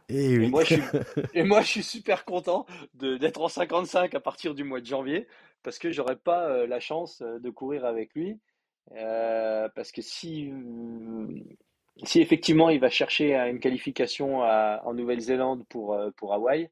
[0.08, 0.82] et, et, moi, je suis,
[1.34, 5.28] et moi, je suis super content d'être en 55 à partir du mois de janvier
[5.62, 8.40] parce que j'aurais pas la chance de courir avec lui.
[8.96, 10.52] Euh, parce que si,
[12.02, 16.68] si effectivement il va chercher une qualification en Nouvelle-Zélande pour, pour Hawaï,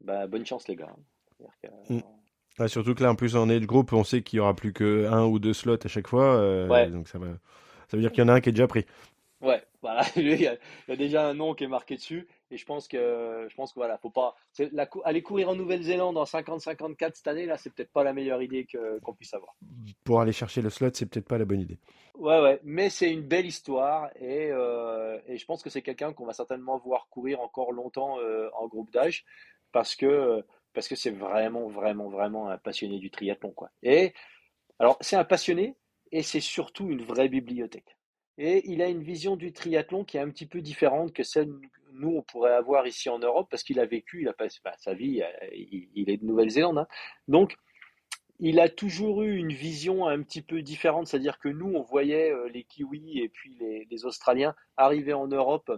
[0.00, 0.94] bah, bonne chance les gars.
[1.88, 2.66] Mm.
[2.66, 4.72] surtout que là, en plus, on est de groupe, on sait qu'il y aura plus
[4.72, 6.36] que un ou deux slots à chaque fois.
[6.88, 7.26] Donc ça, va...
[7.88, 8.86] ça veut dire qu'il y en a un qui est déjà pris.
[9.40, 10.02] Ouais, voilà.
[10.16, 10.56] il y, a,
[10.96, 12.28] déjà un nom qui est marqué dessus.
[12.50, 14.34] Et je pense que, je pense que voilà, faut pas.
[14.72, 18.42] La, aller courir en Nouvelle-Zélande en 50-54 cette année, là, c'est peut-être pas la meilleure
[18.42, 18.66] idée
[19.02, 19.54] qu'on puisse avoir.
[20.04, 21.78] Pour aller chercher le slot, c'est peut-être pas la bonne idée.
[22.16, 22.60] Ouais, ouais.
[22.64, 24.10] Mais c'est une belle histoire.
[24.16, 28.18] Et, euh, et je pense que c'est quelqu'un qu'on va certainement voir courir encore longtemps
[28.20, 29.24] euh, en groupe d'âge.
[29.72, 33.50] Parce que parce que c'est vraiment, vraiment, vraiment un passionné du triathlon.
[33.50, 33.70] Quoi.
[33.82, 34.12] Et
[34.78, 35.76] alors, c'est un passionné
[36.12, 37.96] et c'est surtout une vraie bibliothèque.
[38.38, 41.52] Et il a une vision du triathlon qui est un petit peu différente que celle
[42.00, 44.74] nous on pourrait avoir ici en Europe parce qu'il a vécu, il a passé bah,
[44.78, 46.78] sa vie, euh, il, est de Nouvelle-Zélande.
[46.78, 46.86] Hein.
[47.28, 47.56] Donc,
[48.38, 52.32] il a toujours eu une vision un petit peu différente, c'est-à-dire que nous, on voyait
[52.32, 55.70] euh, les Kiwis et puis les, les Australiens arriver en Europe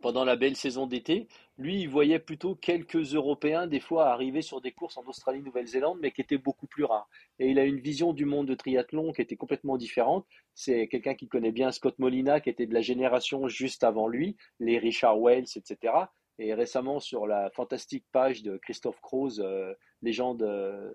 [0.00, 1.28] pendant la belle saison d'été.
[1.58, 5.98] Lui, il voyait plutôt quelques Européens des fois arriver sur des courses en Australie, Nouvelle-Zélande,
[6.00, 7.08] mais qui étaient beaucoup plus rares.
[7.38, 10.26] Et il a une vision du monde de triathlon qui était complètement différente.
[10.54, 14.36] C'est quelqu'un qui connaît bien Scott Molina, qui était de la génération juste avant lui,
[14.58, 15.92] les Richard Wells, etc.
[16.38, 20.92] Et récemment, sur la fantastique page de Christophe Kroos, euh, euh,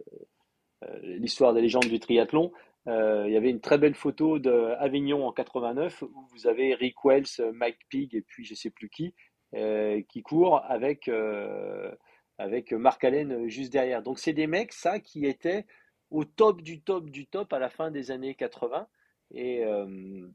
[0.84, 2.52] euh, l'histoire des légendes du triathlon,
[2.88, 7.52] il y avait une très belle photo d'Avignon en 89 où vous avez Rick Wells,
[7.54, 9.14] Mike Pig et puis je sais plus qui
[9.56, 11.90] euh, qui court avec, euh,
[12.38, 14.04] avec Marc Allen juste derrière.
[14.04, 15.66] Donc c'est des mecs, ça, qui étaient
[16.12, 18.86] au top du top du top à la fin des années 80.
[19.32, 20.28] Et, euh,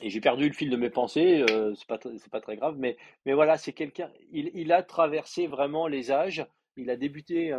[0.00, 1.44] et j'ai perdu le fil de mes pensées,
[1.76, 1.98] c'est pas,
[2.30, 2.96] pas très grave, mais,
[3.26, 6.46] mais voilà, c'est quelqu'un, il, il, a traversé vraiment les âges,
[6.76, 7.52] il a débuté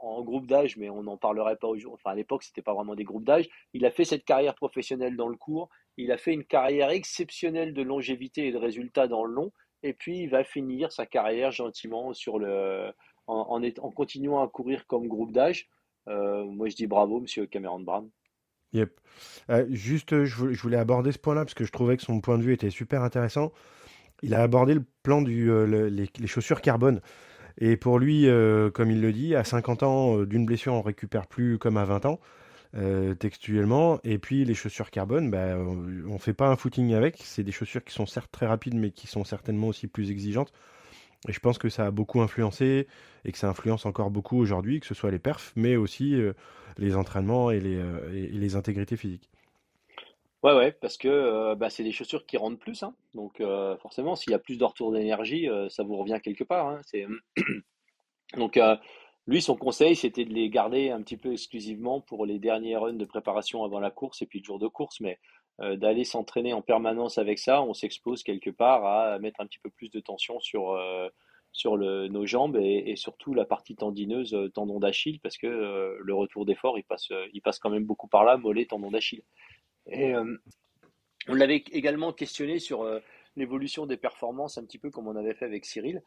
[0.00, 1.98] en groupe d'âge, mais on n'en parlerait pas aujourd'hui.
[2.00, 3.48] Enfin, à l'époque, c'était pas vraiment des groupes d'âge.
[3.72, 5.68] Il a fait cette carrière professionnelle dans le court.
[5.96, 9.52] Il a fait une carrière exceptionnelle de longévité et de résultats dans le long
[9.82, 12.92] et puis il va finir sa carrière gentiment sur le,
[13.26, 13.60] en,
[13.94, 15.68] continuant à courir comme groupe d'âge.
[16.08, 18.08] Euh, moi, je dis bravo, monsieur Cameron Brown.
[18.72, 18.98] Yep.
[19.50, 22.42] Euh, juste, je voulais, aborder ce point-là parce que je trouvais que son point de
[22.42, 23.52] vue était super intéressant.
[24.22, 27.00] Il a abordé le plan du euh, les, chaussures carbone.
[27.58, 28.26] Et pour lui,
[28.72, 32.06] comme il le dit, à 50 ans, d'une blessure, on récupère plus comme à 20
[32.06, 32.20] ans.
[32.74, 34.00] Euh, textuellement.
[34.02, 37.18] Et puis les chaussures carbone, bah, on fait pas un footing avec.
[37.22, 40.54] C'est des chaussures qui sont certes très rapides, mais qui sont certainement aussi plus exigeantes.
[41.28, 42.88] Et je pense que ça a beaucoup influencé
[43.26, 46.32] et que ça influence encore beaucoup aujourd'hui, que ce soit les perfs, mais aussi euh,
[46.78, 49.28] les entraînements euh, et les intégrités physiques.
[50.42, 52.82] Ouais, ouais, parce que bah, c'est des chaussures qui rendent plus.
[52.82, 52.94] Hein.
[53.14, 53.40] Donc
[53.80, 56.68] forcément, s'il y a plus de retour d'énergie, ça vous revient quelque part.
[56.68, 56.80] Hein.
[56.84, 57.06] C'est...
[58.36, 58.58] Donc
[59.28, 62.94] lui, son conseil, c'était de les garder un petit peu exclusivement pour les derniers runs
[62.94, 65.20] de préparation avant la course et puis le jour de course, mais
[65.60, 69.60] euh, d'aller s'entraîner en permanence avec ça, on s'expose quelque part à mettre un petit
[69.60, 71.08] peu plus de tension sur, euh,
[72.08, 76.78] nos jambes et, surtout la partie tendineuse, euh, tendon d'Achille, parce que le retour d'effort,
[76.78, 79.22] il passe, il passe quand même beaucoup par là, mollet, tendon d'Achille.
[79.86, 80.14] Et
[81.28, 82.86] on l'avait également questionné sur
[83.36, 86.02] l'évolution des performances, un petit peu comme on avait fait avec Cyril.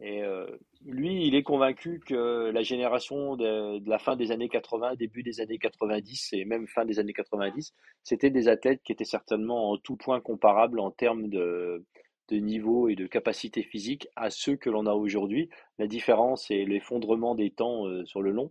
[0.00, 0.46] Et euh,
[0.84, 5.40] lui, il est convaincu que la génération de, la fin des années 80, début des
[5.40, 7.72] années 90 et même fin des années 90,
[8.02, 11.84] c'était des athlètes qui étaient certainement en tout point comparables en termes de,
[12.32, 15.48] niveau et de capacité physique à ceux que l'on a aujourd'hui.
[15.78, 18.50] La différence et l'effondrement des temps euh, sur le long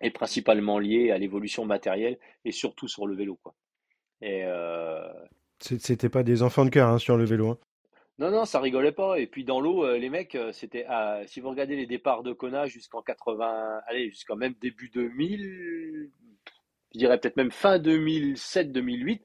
[0.00, 3.38] est principalement lié à l'évolution matérielle et surtout sur le vélo.
[3.42, 3.54] Quoi.
[4.20, 5.12] Et euh...
[5.60, 7.50] C'était pas des enfants de cœur hein, sur le vélo.
[7.50, 7.58] Hein.
[8.18, 9.18] Non, non, ça rigolait pas.
[9.18, 10.86] Et puis dans l'eau, euh, les mecs, euh, c'était
[11.26, 16.10] si vous regardez les départs de Kona jusqu'en 80, allez, jusqu'en même début 2000,
[16.92, 19.20] je dirais peut-être même fin 2007-2008,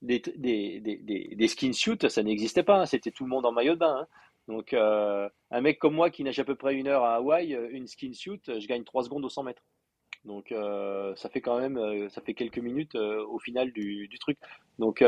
[0.00, 2.80] des, des, des, des, skin suits, ça n'existait pas.
[2.80, 2.86] Hein.
[2.86, 3.98] C'était tout le monde en maillot de bain.
[4.00, 4.06] Hein.
[4.48, 7.56] Donc euh, un mec comme moi qui nage à peu près une heure à Hawaï,
[7.70, 9.62] une skin suit, je gagne 3 secondes au 100 mètres.
[10.24, 10.54] Donc
[11.16, 14.38] ça fait quand même, ça fait quelques minutes au final du, truc.
[14.78, 15.02] Donc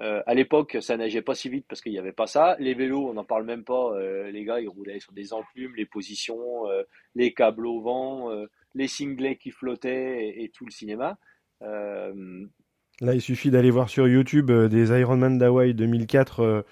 [0.00, 2.56] euh, à l'époque, ça nageait pas si vite parce qu'il n'y avait pas ça.
[2.58, 3.92] Les vélos, on n'en parle même pas.
[3.94, 6.82] Euh, les gars, ils roulaient sur des enclumes, les positions, euh,
[7.14, 8.30] les câbles au vent,
[8.74, 11.18] les singlets qui flottaient et, tout le cinéma.
[11.60, 16.64] Là, il suffit d'aller voir sur YouTube des Ironman d'Hawaï 2004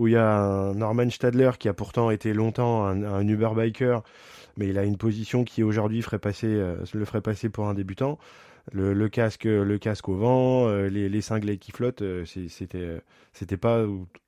[0.00, 3.50] où il y a un Norman Stadler qui a pourtant été longtemps un, un Uber
[3.54, 4.02] biker,
[4.56, 6.48] mais il a une position qui aujourd'hui ferait passer,
[6.92, 8.18] le ferait passer pour un débutant
[8.72, 13.00] le, casque, le casque au vent, euh, les, cinglés qui flottent, euh, c'était, euh,
[13.32, 13.84] c'était pas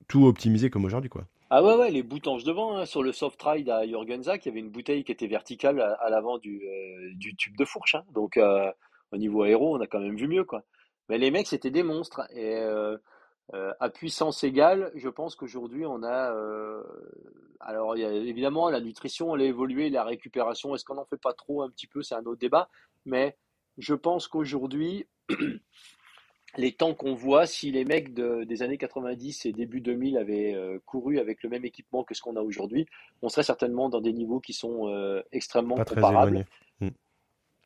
[0.07, 1.25] tout optimisé comme aujourd'hui, quoi.
[1.49, 4.51] Ah ouais, ouais, les boutanges devant, hein, sur le soft ride à Jürgensack, il y
[4.51, 6.63] avait une bouteille qui était verticale à, l'avant du,
[7.15, 7.93] du, tube de fourche.
[7.93, 8.03] Hein.
[8.13, 8.39] donc,
[9.11, 10.63] au niveau aéro, on a quand même vu mieux, quoi.
[11.09, 12.21] Mais les mecs, c'était des monstres.
[12.35, 12.59] Et
[13.51, 16.33] à puissance égale, je pense qu'aujourd'hui, on a.
[17.59, 21.05] alors, il y a, évidemment, la nutrition, elle a évolué, la récupération, est-ce qu'on n'en
[21.05, 22.01] fait pas trop un petit peu?
[22.01, 22.69] C'est un autre débat.
[23.05, 23.37] Mais
[23.77, 25.07] je pense qu'aujourd'hui,
[26.57, 30.79] les temps qu'on voit, si les mecs des années 90 et début 2000 avaient euh,
[30.85, 32.85] couru avec le même équipement que ce qu'on a aujourd'hui,
[33.21, 36.45] on serait certainement dans des niveaux qui sont euh, extrêmement comparables.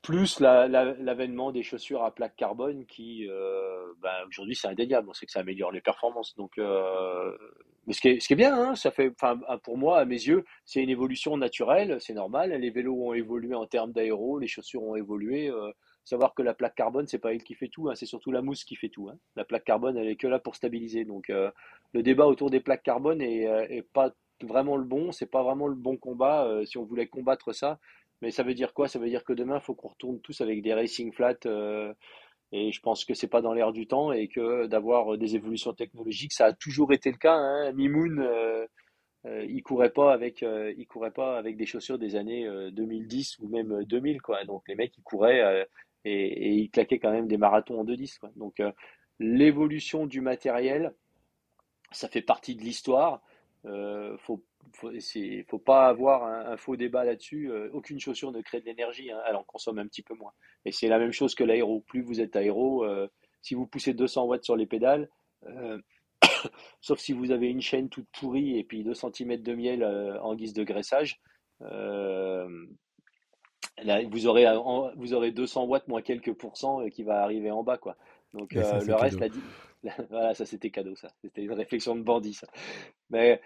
[0.07, 5.09] Plus l'avènement des chaussures à plaque carbone qui, euh, ben, aujourd'hui, c'est indéniable.
[5.09, 6.33] On sait que ça améliore les performances.
[6.37, 9.11] Donc, mais ce qui, est, bien, hein, ça fait,
[9.63, 12.51] pour moi, à mes yeux, c'est une évolution naturelle, c'est normal.
[12.51, 15.51] Les vélos ont évolué en termes d'aéro, les chaussures ont évolué
[16.07, 18.41] savoir que la plaque carbone, c'est pas elle qui fait tout, hein, c'est surtout la
[18.41, 19.09] mousse qui fait tout.
[19.09, 19.17] Hein.
[19.35, 21.03] La plaque carbone, elle est que là pour stabiliser.
[21.03, 21.51] Donc euh,
[21.93, 25.67] le débat autour des plaques carbone est, euh, pas vraiment le bon, c'est pas vraiment
[25.67, 27.79] le bon combat euh, si on voulait combattre ça.
[28.21, 28.87] Mais ça veut dire quoi?
[28.87, 31.37] Ça veut dire que demain, il faut qu'on retourne tous avec des racing flat.
[32.51, 35.73] et je pense que c'est pas dans l'air du temps et que d'avoir des évolutions
[35.73, 37.35] technologiques, ça a toujours été le cas.
[37.35, 37.71] Hein.
[37.73, 38.27] Mimoun,
[39.25, 39.91] il courait
[40.87, 44.43] courait pas avec des chaussures des années 2010 ou même 2000 quoi.
[44.45, 45.67] Donc les mecs, ils couraient
[46.07, 48.19] et, il claquait quand même des marathons en 2-10.
[48.35, 48.71] Donc euh,
[49.19, 50.93] l'évolution du matériel,
[51.91, 53.21] ça fait partie de l'histoire.
[53.65, 54.17] Euh,
[54.73, 54.91] faut,
[55.47, 57.51] faut, pas avoir un, faux débat là-dessus.
[57.51, 59.19] Euh, aucune chaussure ne crée de l'énergie, hein.
[59.27, 60.33] elle en consomme un petit peu moins.
[60.65, 61.81] Et c'est la même chose que l'aéro.
[61.81, 62.85] Plus vous êtes aéro,
[63.41, 65.09] si vous poussez 200 watts sur les pédales,
[66.81, 70.35] sauf si vous avez une chaîne toute pourrie et puis 2 cm de miel en
[70.35, 71.19] guise de graissage,
[74.09, 74.45] vous aurez,
[74.95, 77.95] vous aurez 200 watts moins quelques pourcents euh, qui va arriver en bas, quoi.
[78.33, 79.41] Donc euh, le reste, dit...
[80.09, 81.09] voilà, ça c'était cadeau, ça.
[81.21, 82.47] C'était une réflexion de bandit, ça.
[83.09, 83.41] Mais,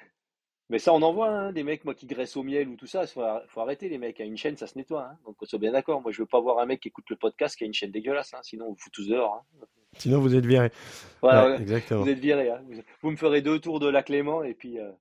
[0.72, 2.88] mais ça, on en voit, hein, des mecs, moi, qui graissent au miel ou tout
[2.88, 3.02] ça.
[3.02, 4.22] Il faut, faut, arrêter, les mecs.
[4.22, 5.04] À une chaîne, ça se nettoie.
[5.04, 5.18] Hein.
[5.26, 6.02] Donc, on soit bien d'accord.
[6.02, 7.92] Moi, je veux pas voir un mec qui écoute le podcast qui a une chaîne
[7.92, 8.34] dégueulasse.
[8.34, 8.40] Hein.
[8.42, 9.44] Sinon, on vous fout tous dehors.
[9.62, 9.66] Hein.
[9.98, 10.72] Sinon, vous êtes viré.
[11.22, 12.04] Voilà, exactement.
[12.04, 12.52] Vous êtes viré.
[12.52, 12.64] Hein.
[13.02, 14.80] Vous me ferez deux tours de la Clément et puis.
[14.80, 14.92] Euh,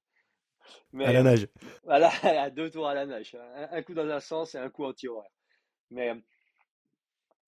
[0.98, 1.46] à la nage.
[1.84, 2.10] Voilà,
[2.50, 3.36] deux tours à la nage.
[3.70, 5.30] Un, coup dans un sens et un coup anti-horaire.
[5.92, 6.12] Mais,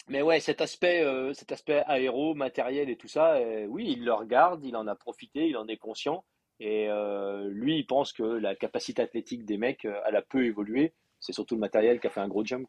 [0.06, 4.04] mais ouais, cet aspect, euh, cet aspect aéro, matériel et tout ça, euh, oui, il
[4.04, 6.24] le regarde, il en a profité, il en est conscient.
[6.64, 10.92] Et euh, lui, il pense que la capacité athlétique des mecs, elle a peu évolué.
[11.18, 12.68] C'est surtout le matériel qui a fait un gros jump.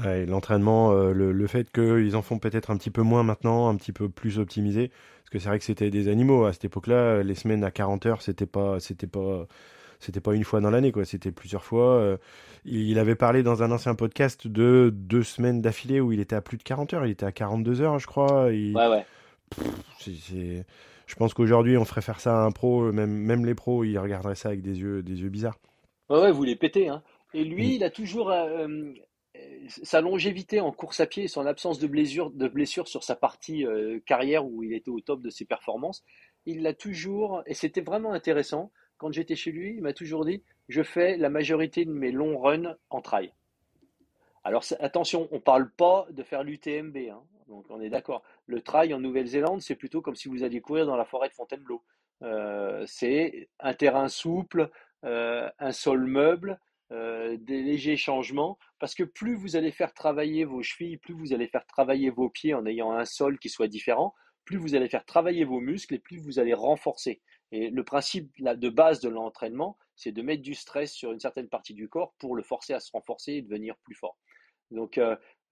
[0.00, 3.76] Ouais, l'entraînement, le, le, fait qu'ils en font peut-être un petit peu moins maintenant, un
[3.76, 7.22] petit peu plus optimisé, parce que c'est vrai que c'était des animaux à cette époque-là.
[7.22, 9.46] Les semaines à 40 heures, c'était pas, c'était pas,
[10.00, 11.04] c'était pas une fois dans l'année, quoi.
[11.04, 11.94] C'était plusieurs fois.
[11.94, 12.16] Euh,
[12.64, 16.40] il avait parlé dans un ancien podcast de deux semaines d'affilée où il était à
[16.40, 17.06] plus de 40 heures.
[17.06, 18.46] Il était à 42 heures, je crois.
[18.46, 19.04] Ouais, ouais.
[21.06, 22.92] Je pense qu'aujourd'hui, on ferait faire ça à un pro.
[22.92, 25.58] Même, même les pros, ils regarderaient ça avec des yeux, des yeux bizarres.
[26.08, 26.88] Ouais, ouais, vous les pétez.
[26.88, 27.02] Hein.
[27.32, 27.72] Et lui, mm.
[27.72, 28.30] il a toujours.
[28.30, 28.68] Euh,
[29.36, 33.02] euh, sa longévité en course à pied et son absence de blessure, de blessure sur
[33.02, 33.64] sa partie
[34.06, 36.04] carrière où il était au top de ses performances,
[36.46, 40.42] il l'a toujours, et c'était vraiment intéressant, quand j'étais chez lui, il m'a toujours dit
[40.68, 43.32] je fais la majorité de mes longs runs en trail.
[44.44, 47.22] Alors attention, on ne parle pas de faire l'UTMB, hein.
[47.48, 48.22] Donc on est d'accord.
[48.46, 51.34] Le trail en Nouvelle-Zélande, c'est plutôt comme si vous alliez courir dans la forêt de
[51.34, 51.82] Fontainebleau.
[52.22, 54.70] Euh, c'est un terrain souple,
[55.04, 56.58] euh, un sol meuble,
[56.92, 61.32] euh, des légers changements, parce que plus vous allez faire travailler vos chevilles, plus vous
[61.32, 64.14] allez faire travailler vos pieds en ayant un sol qui soit différent,
[64.44, 67.20] plus vous allez faire travailler vos muscles et plus vous allez renforcer.
[67.52, 71.48] Et le principe de base de l'entraînement, c'est de mettre du stress sur une certaine
[71.48, 74.18] partie du corps pour le forcer à se renforcer et devenir plus fort.
[74.70, 74.98] Donc,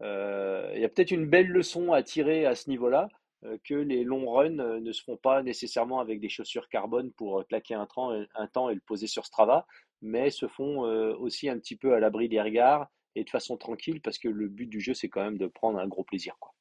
[0.03, 3.09] il y a peut-être une belle leçon à tirer à ce niveau-là,
[3.45, 7.47] euh, que les longs runs ne se font pas nécessairement avec des chaussures carbone pour
[7.47, 9.67] claquer un temps, un temps et le poser sur Strava,
[10.01, 10.81] mais se font
[11.19, 14.49] aussi un petit peu à l'abri des regards et de façon tranquille, parce que le
[14.49, 16.37] but du jeu, c'est quand même de prendre un gros plaisir.
[16.41, 16.53] Quoi.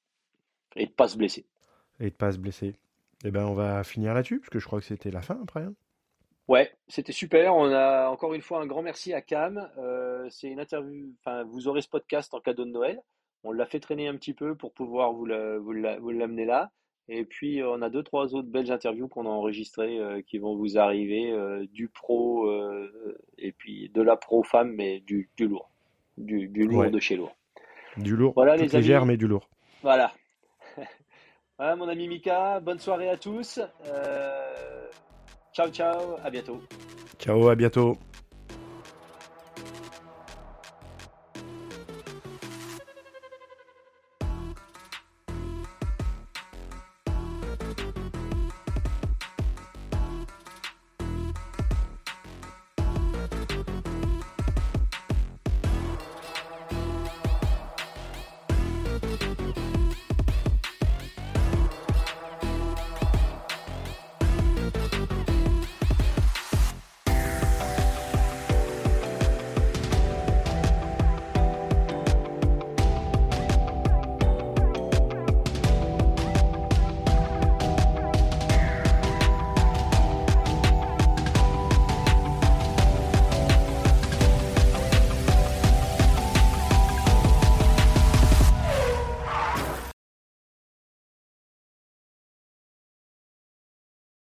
[0.76, 1.46] Et de ne pas se blesser.
[2.00, 2.76] Et de pas se blesser.
[3.24, 5.62] Eh ben, on va finir là-dessus, parce que je crois que c'était la fin après.
[5.62, 5.74] Hein.
[6.48, 7.56] Ouais, c'était super.
[7.56, 9.70] On a encore une fois un grand merci à Cam.
[9.78, 11.14] Euh, c'est une interview.
[11.20, 13.02] Enfin, vous aurez ce podcast en cadeau de Noël.
[13.44, 16.72] On l'a fait traîner un petit peu pour pouvoir vous l'amener là.
[17.10, 20.56] Et puis, on a deux, trois autres belles interviews qu'on a enregistrées euh, qui vont
[20.56, 22.50] vous arriver euh, du pro
[23.38, 25.70] et puis de la pro femme, mais du, lourd.
[26.18, 27.36] Du, lourd de chez lourd.
[27.98, 29.50] Du lourd, voilà, les légère, mais du lourd.
[29.82, 30.12] Voilà.
[31.58, 33.60] Voilà, mon ami Mika, bonne soirée à tous.
[33.86, 34.88] Euh,
[35.54, 36.60] ciao, ciao, à bientôt.
[37.20, 37.98] Ciao, à bientôt.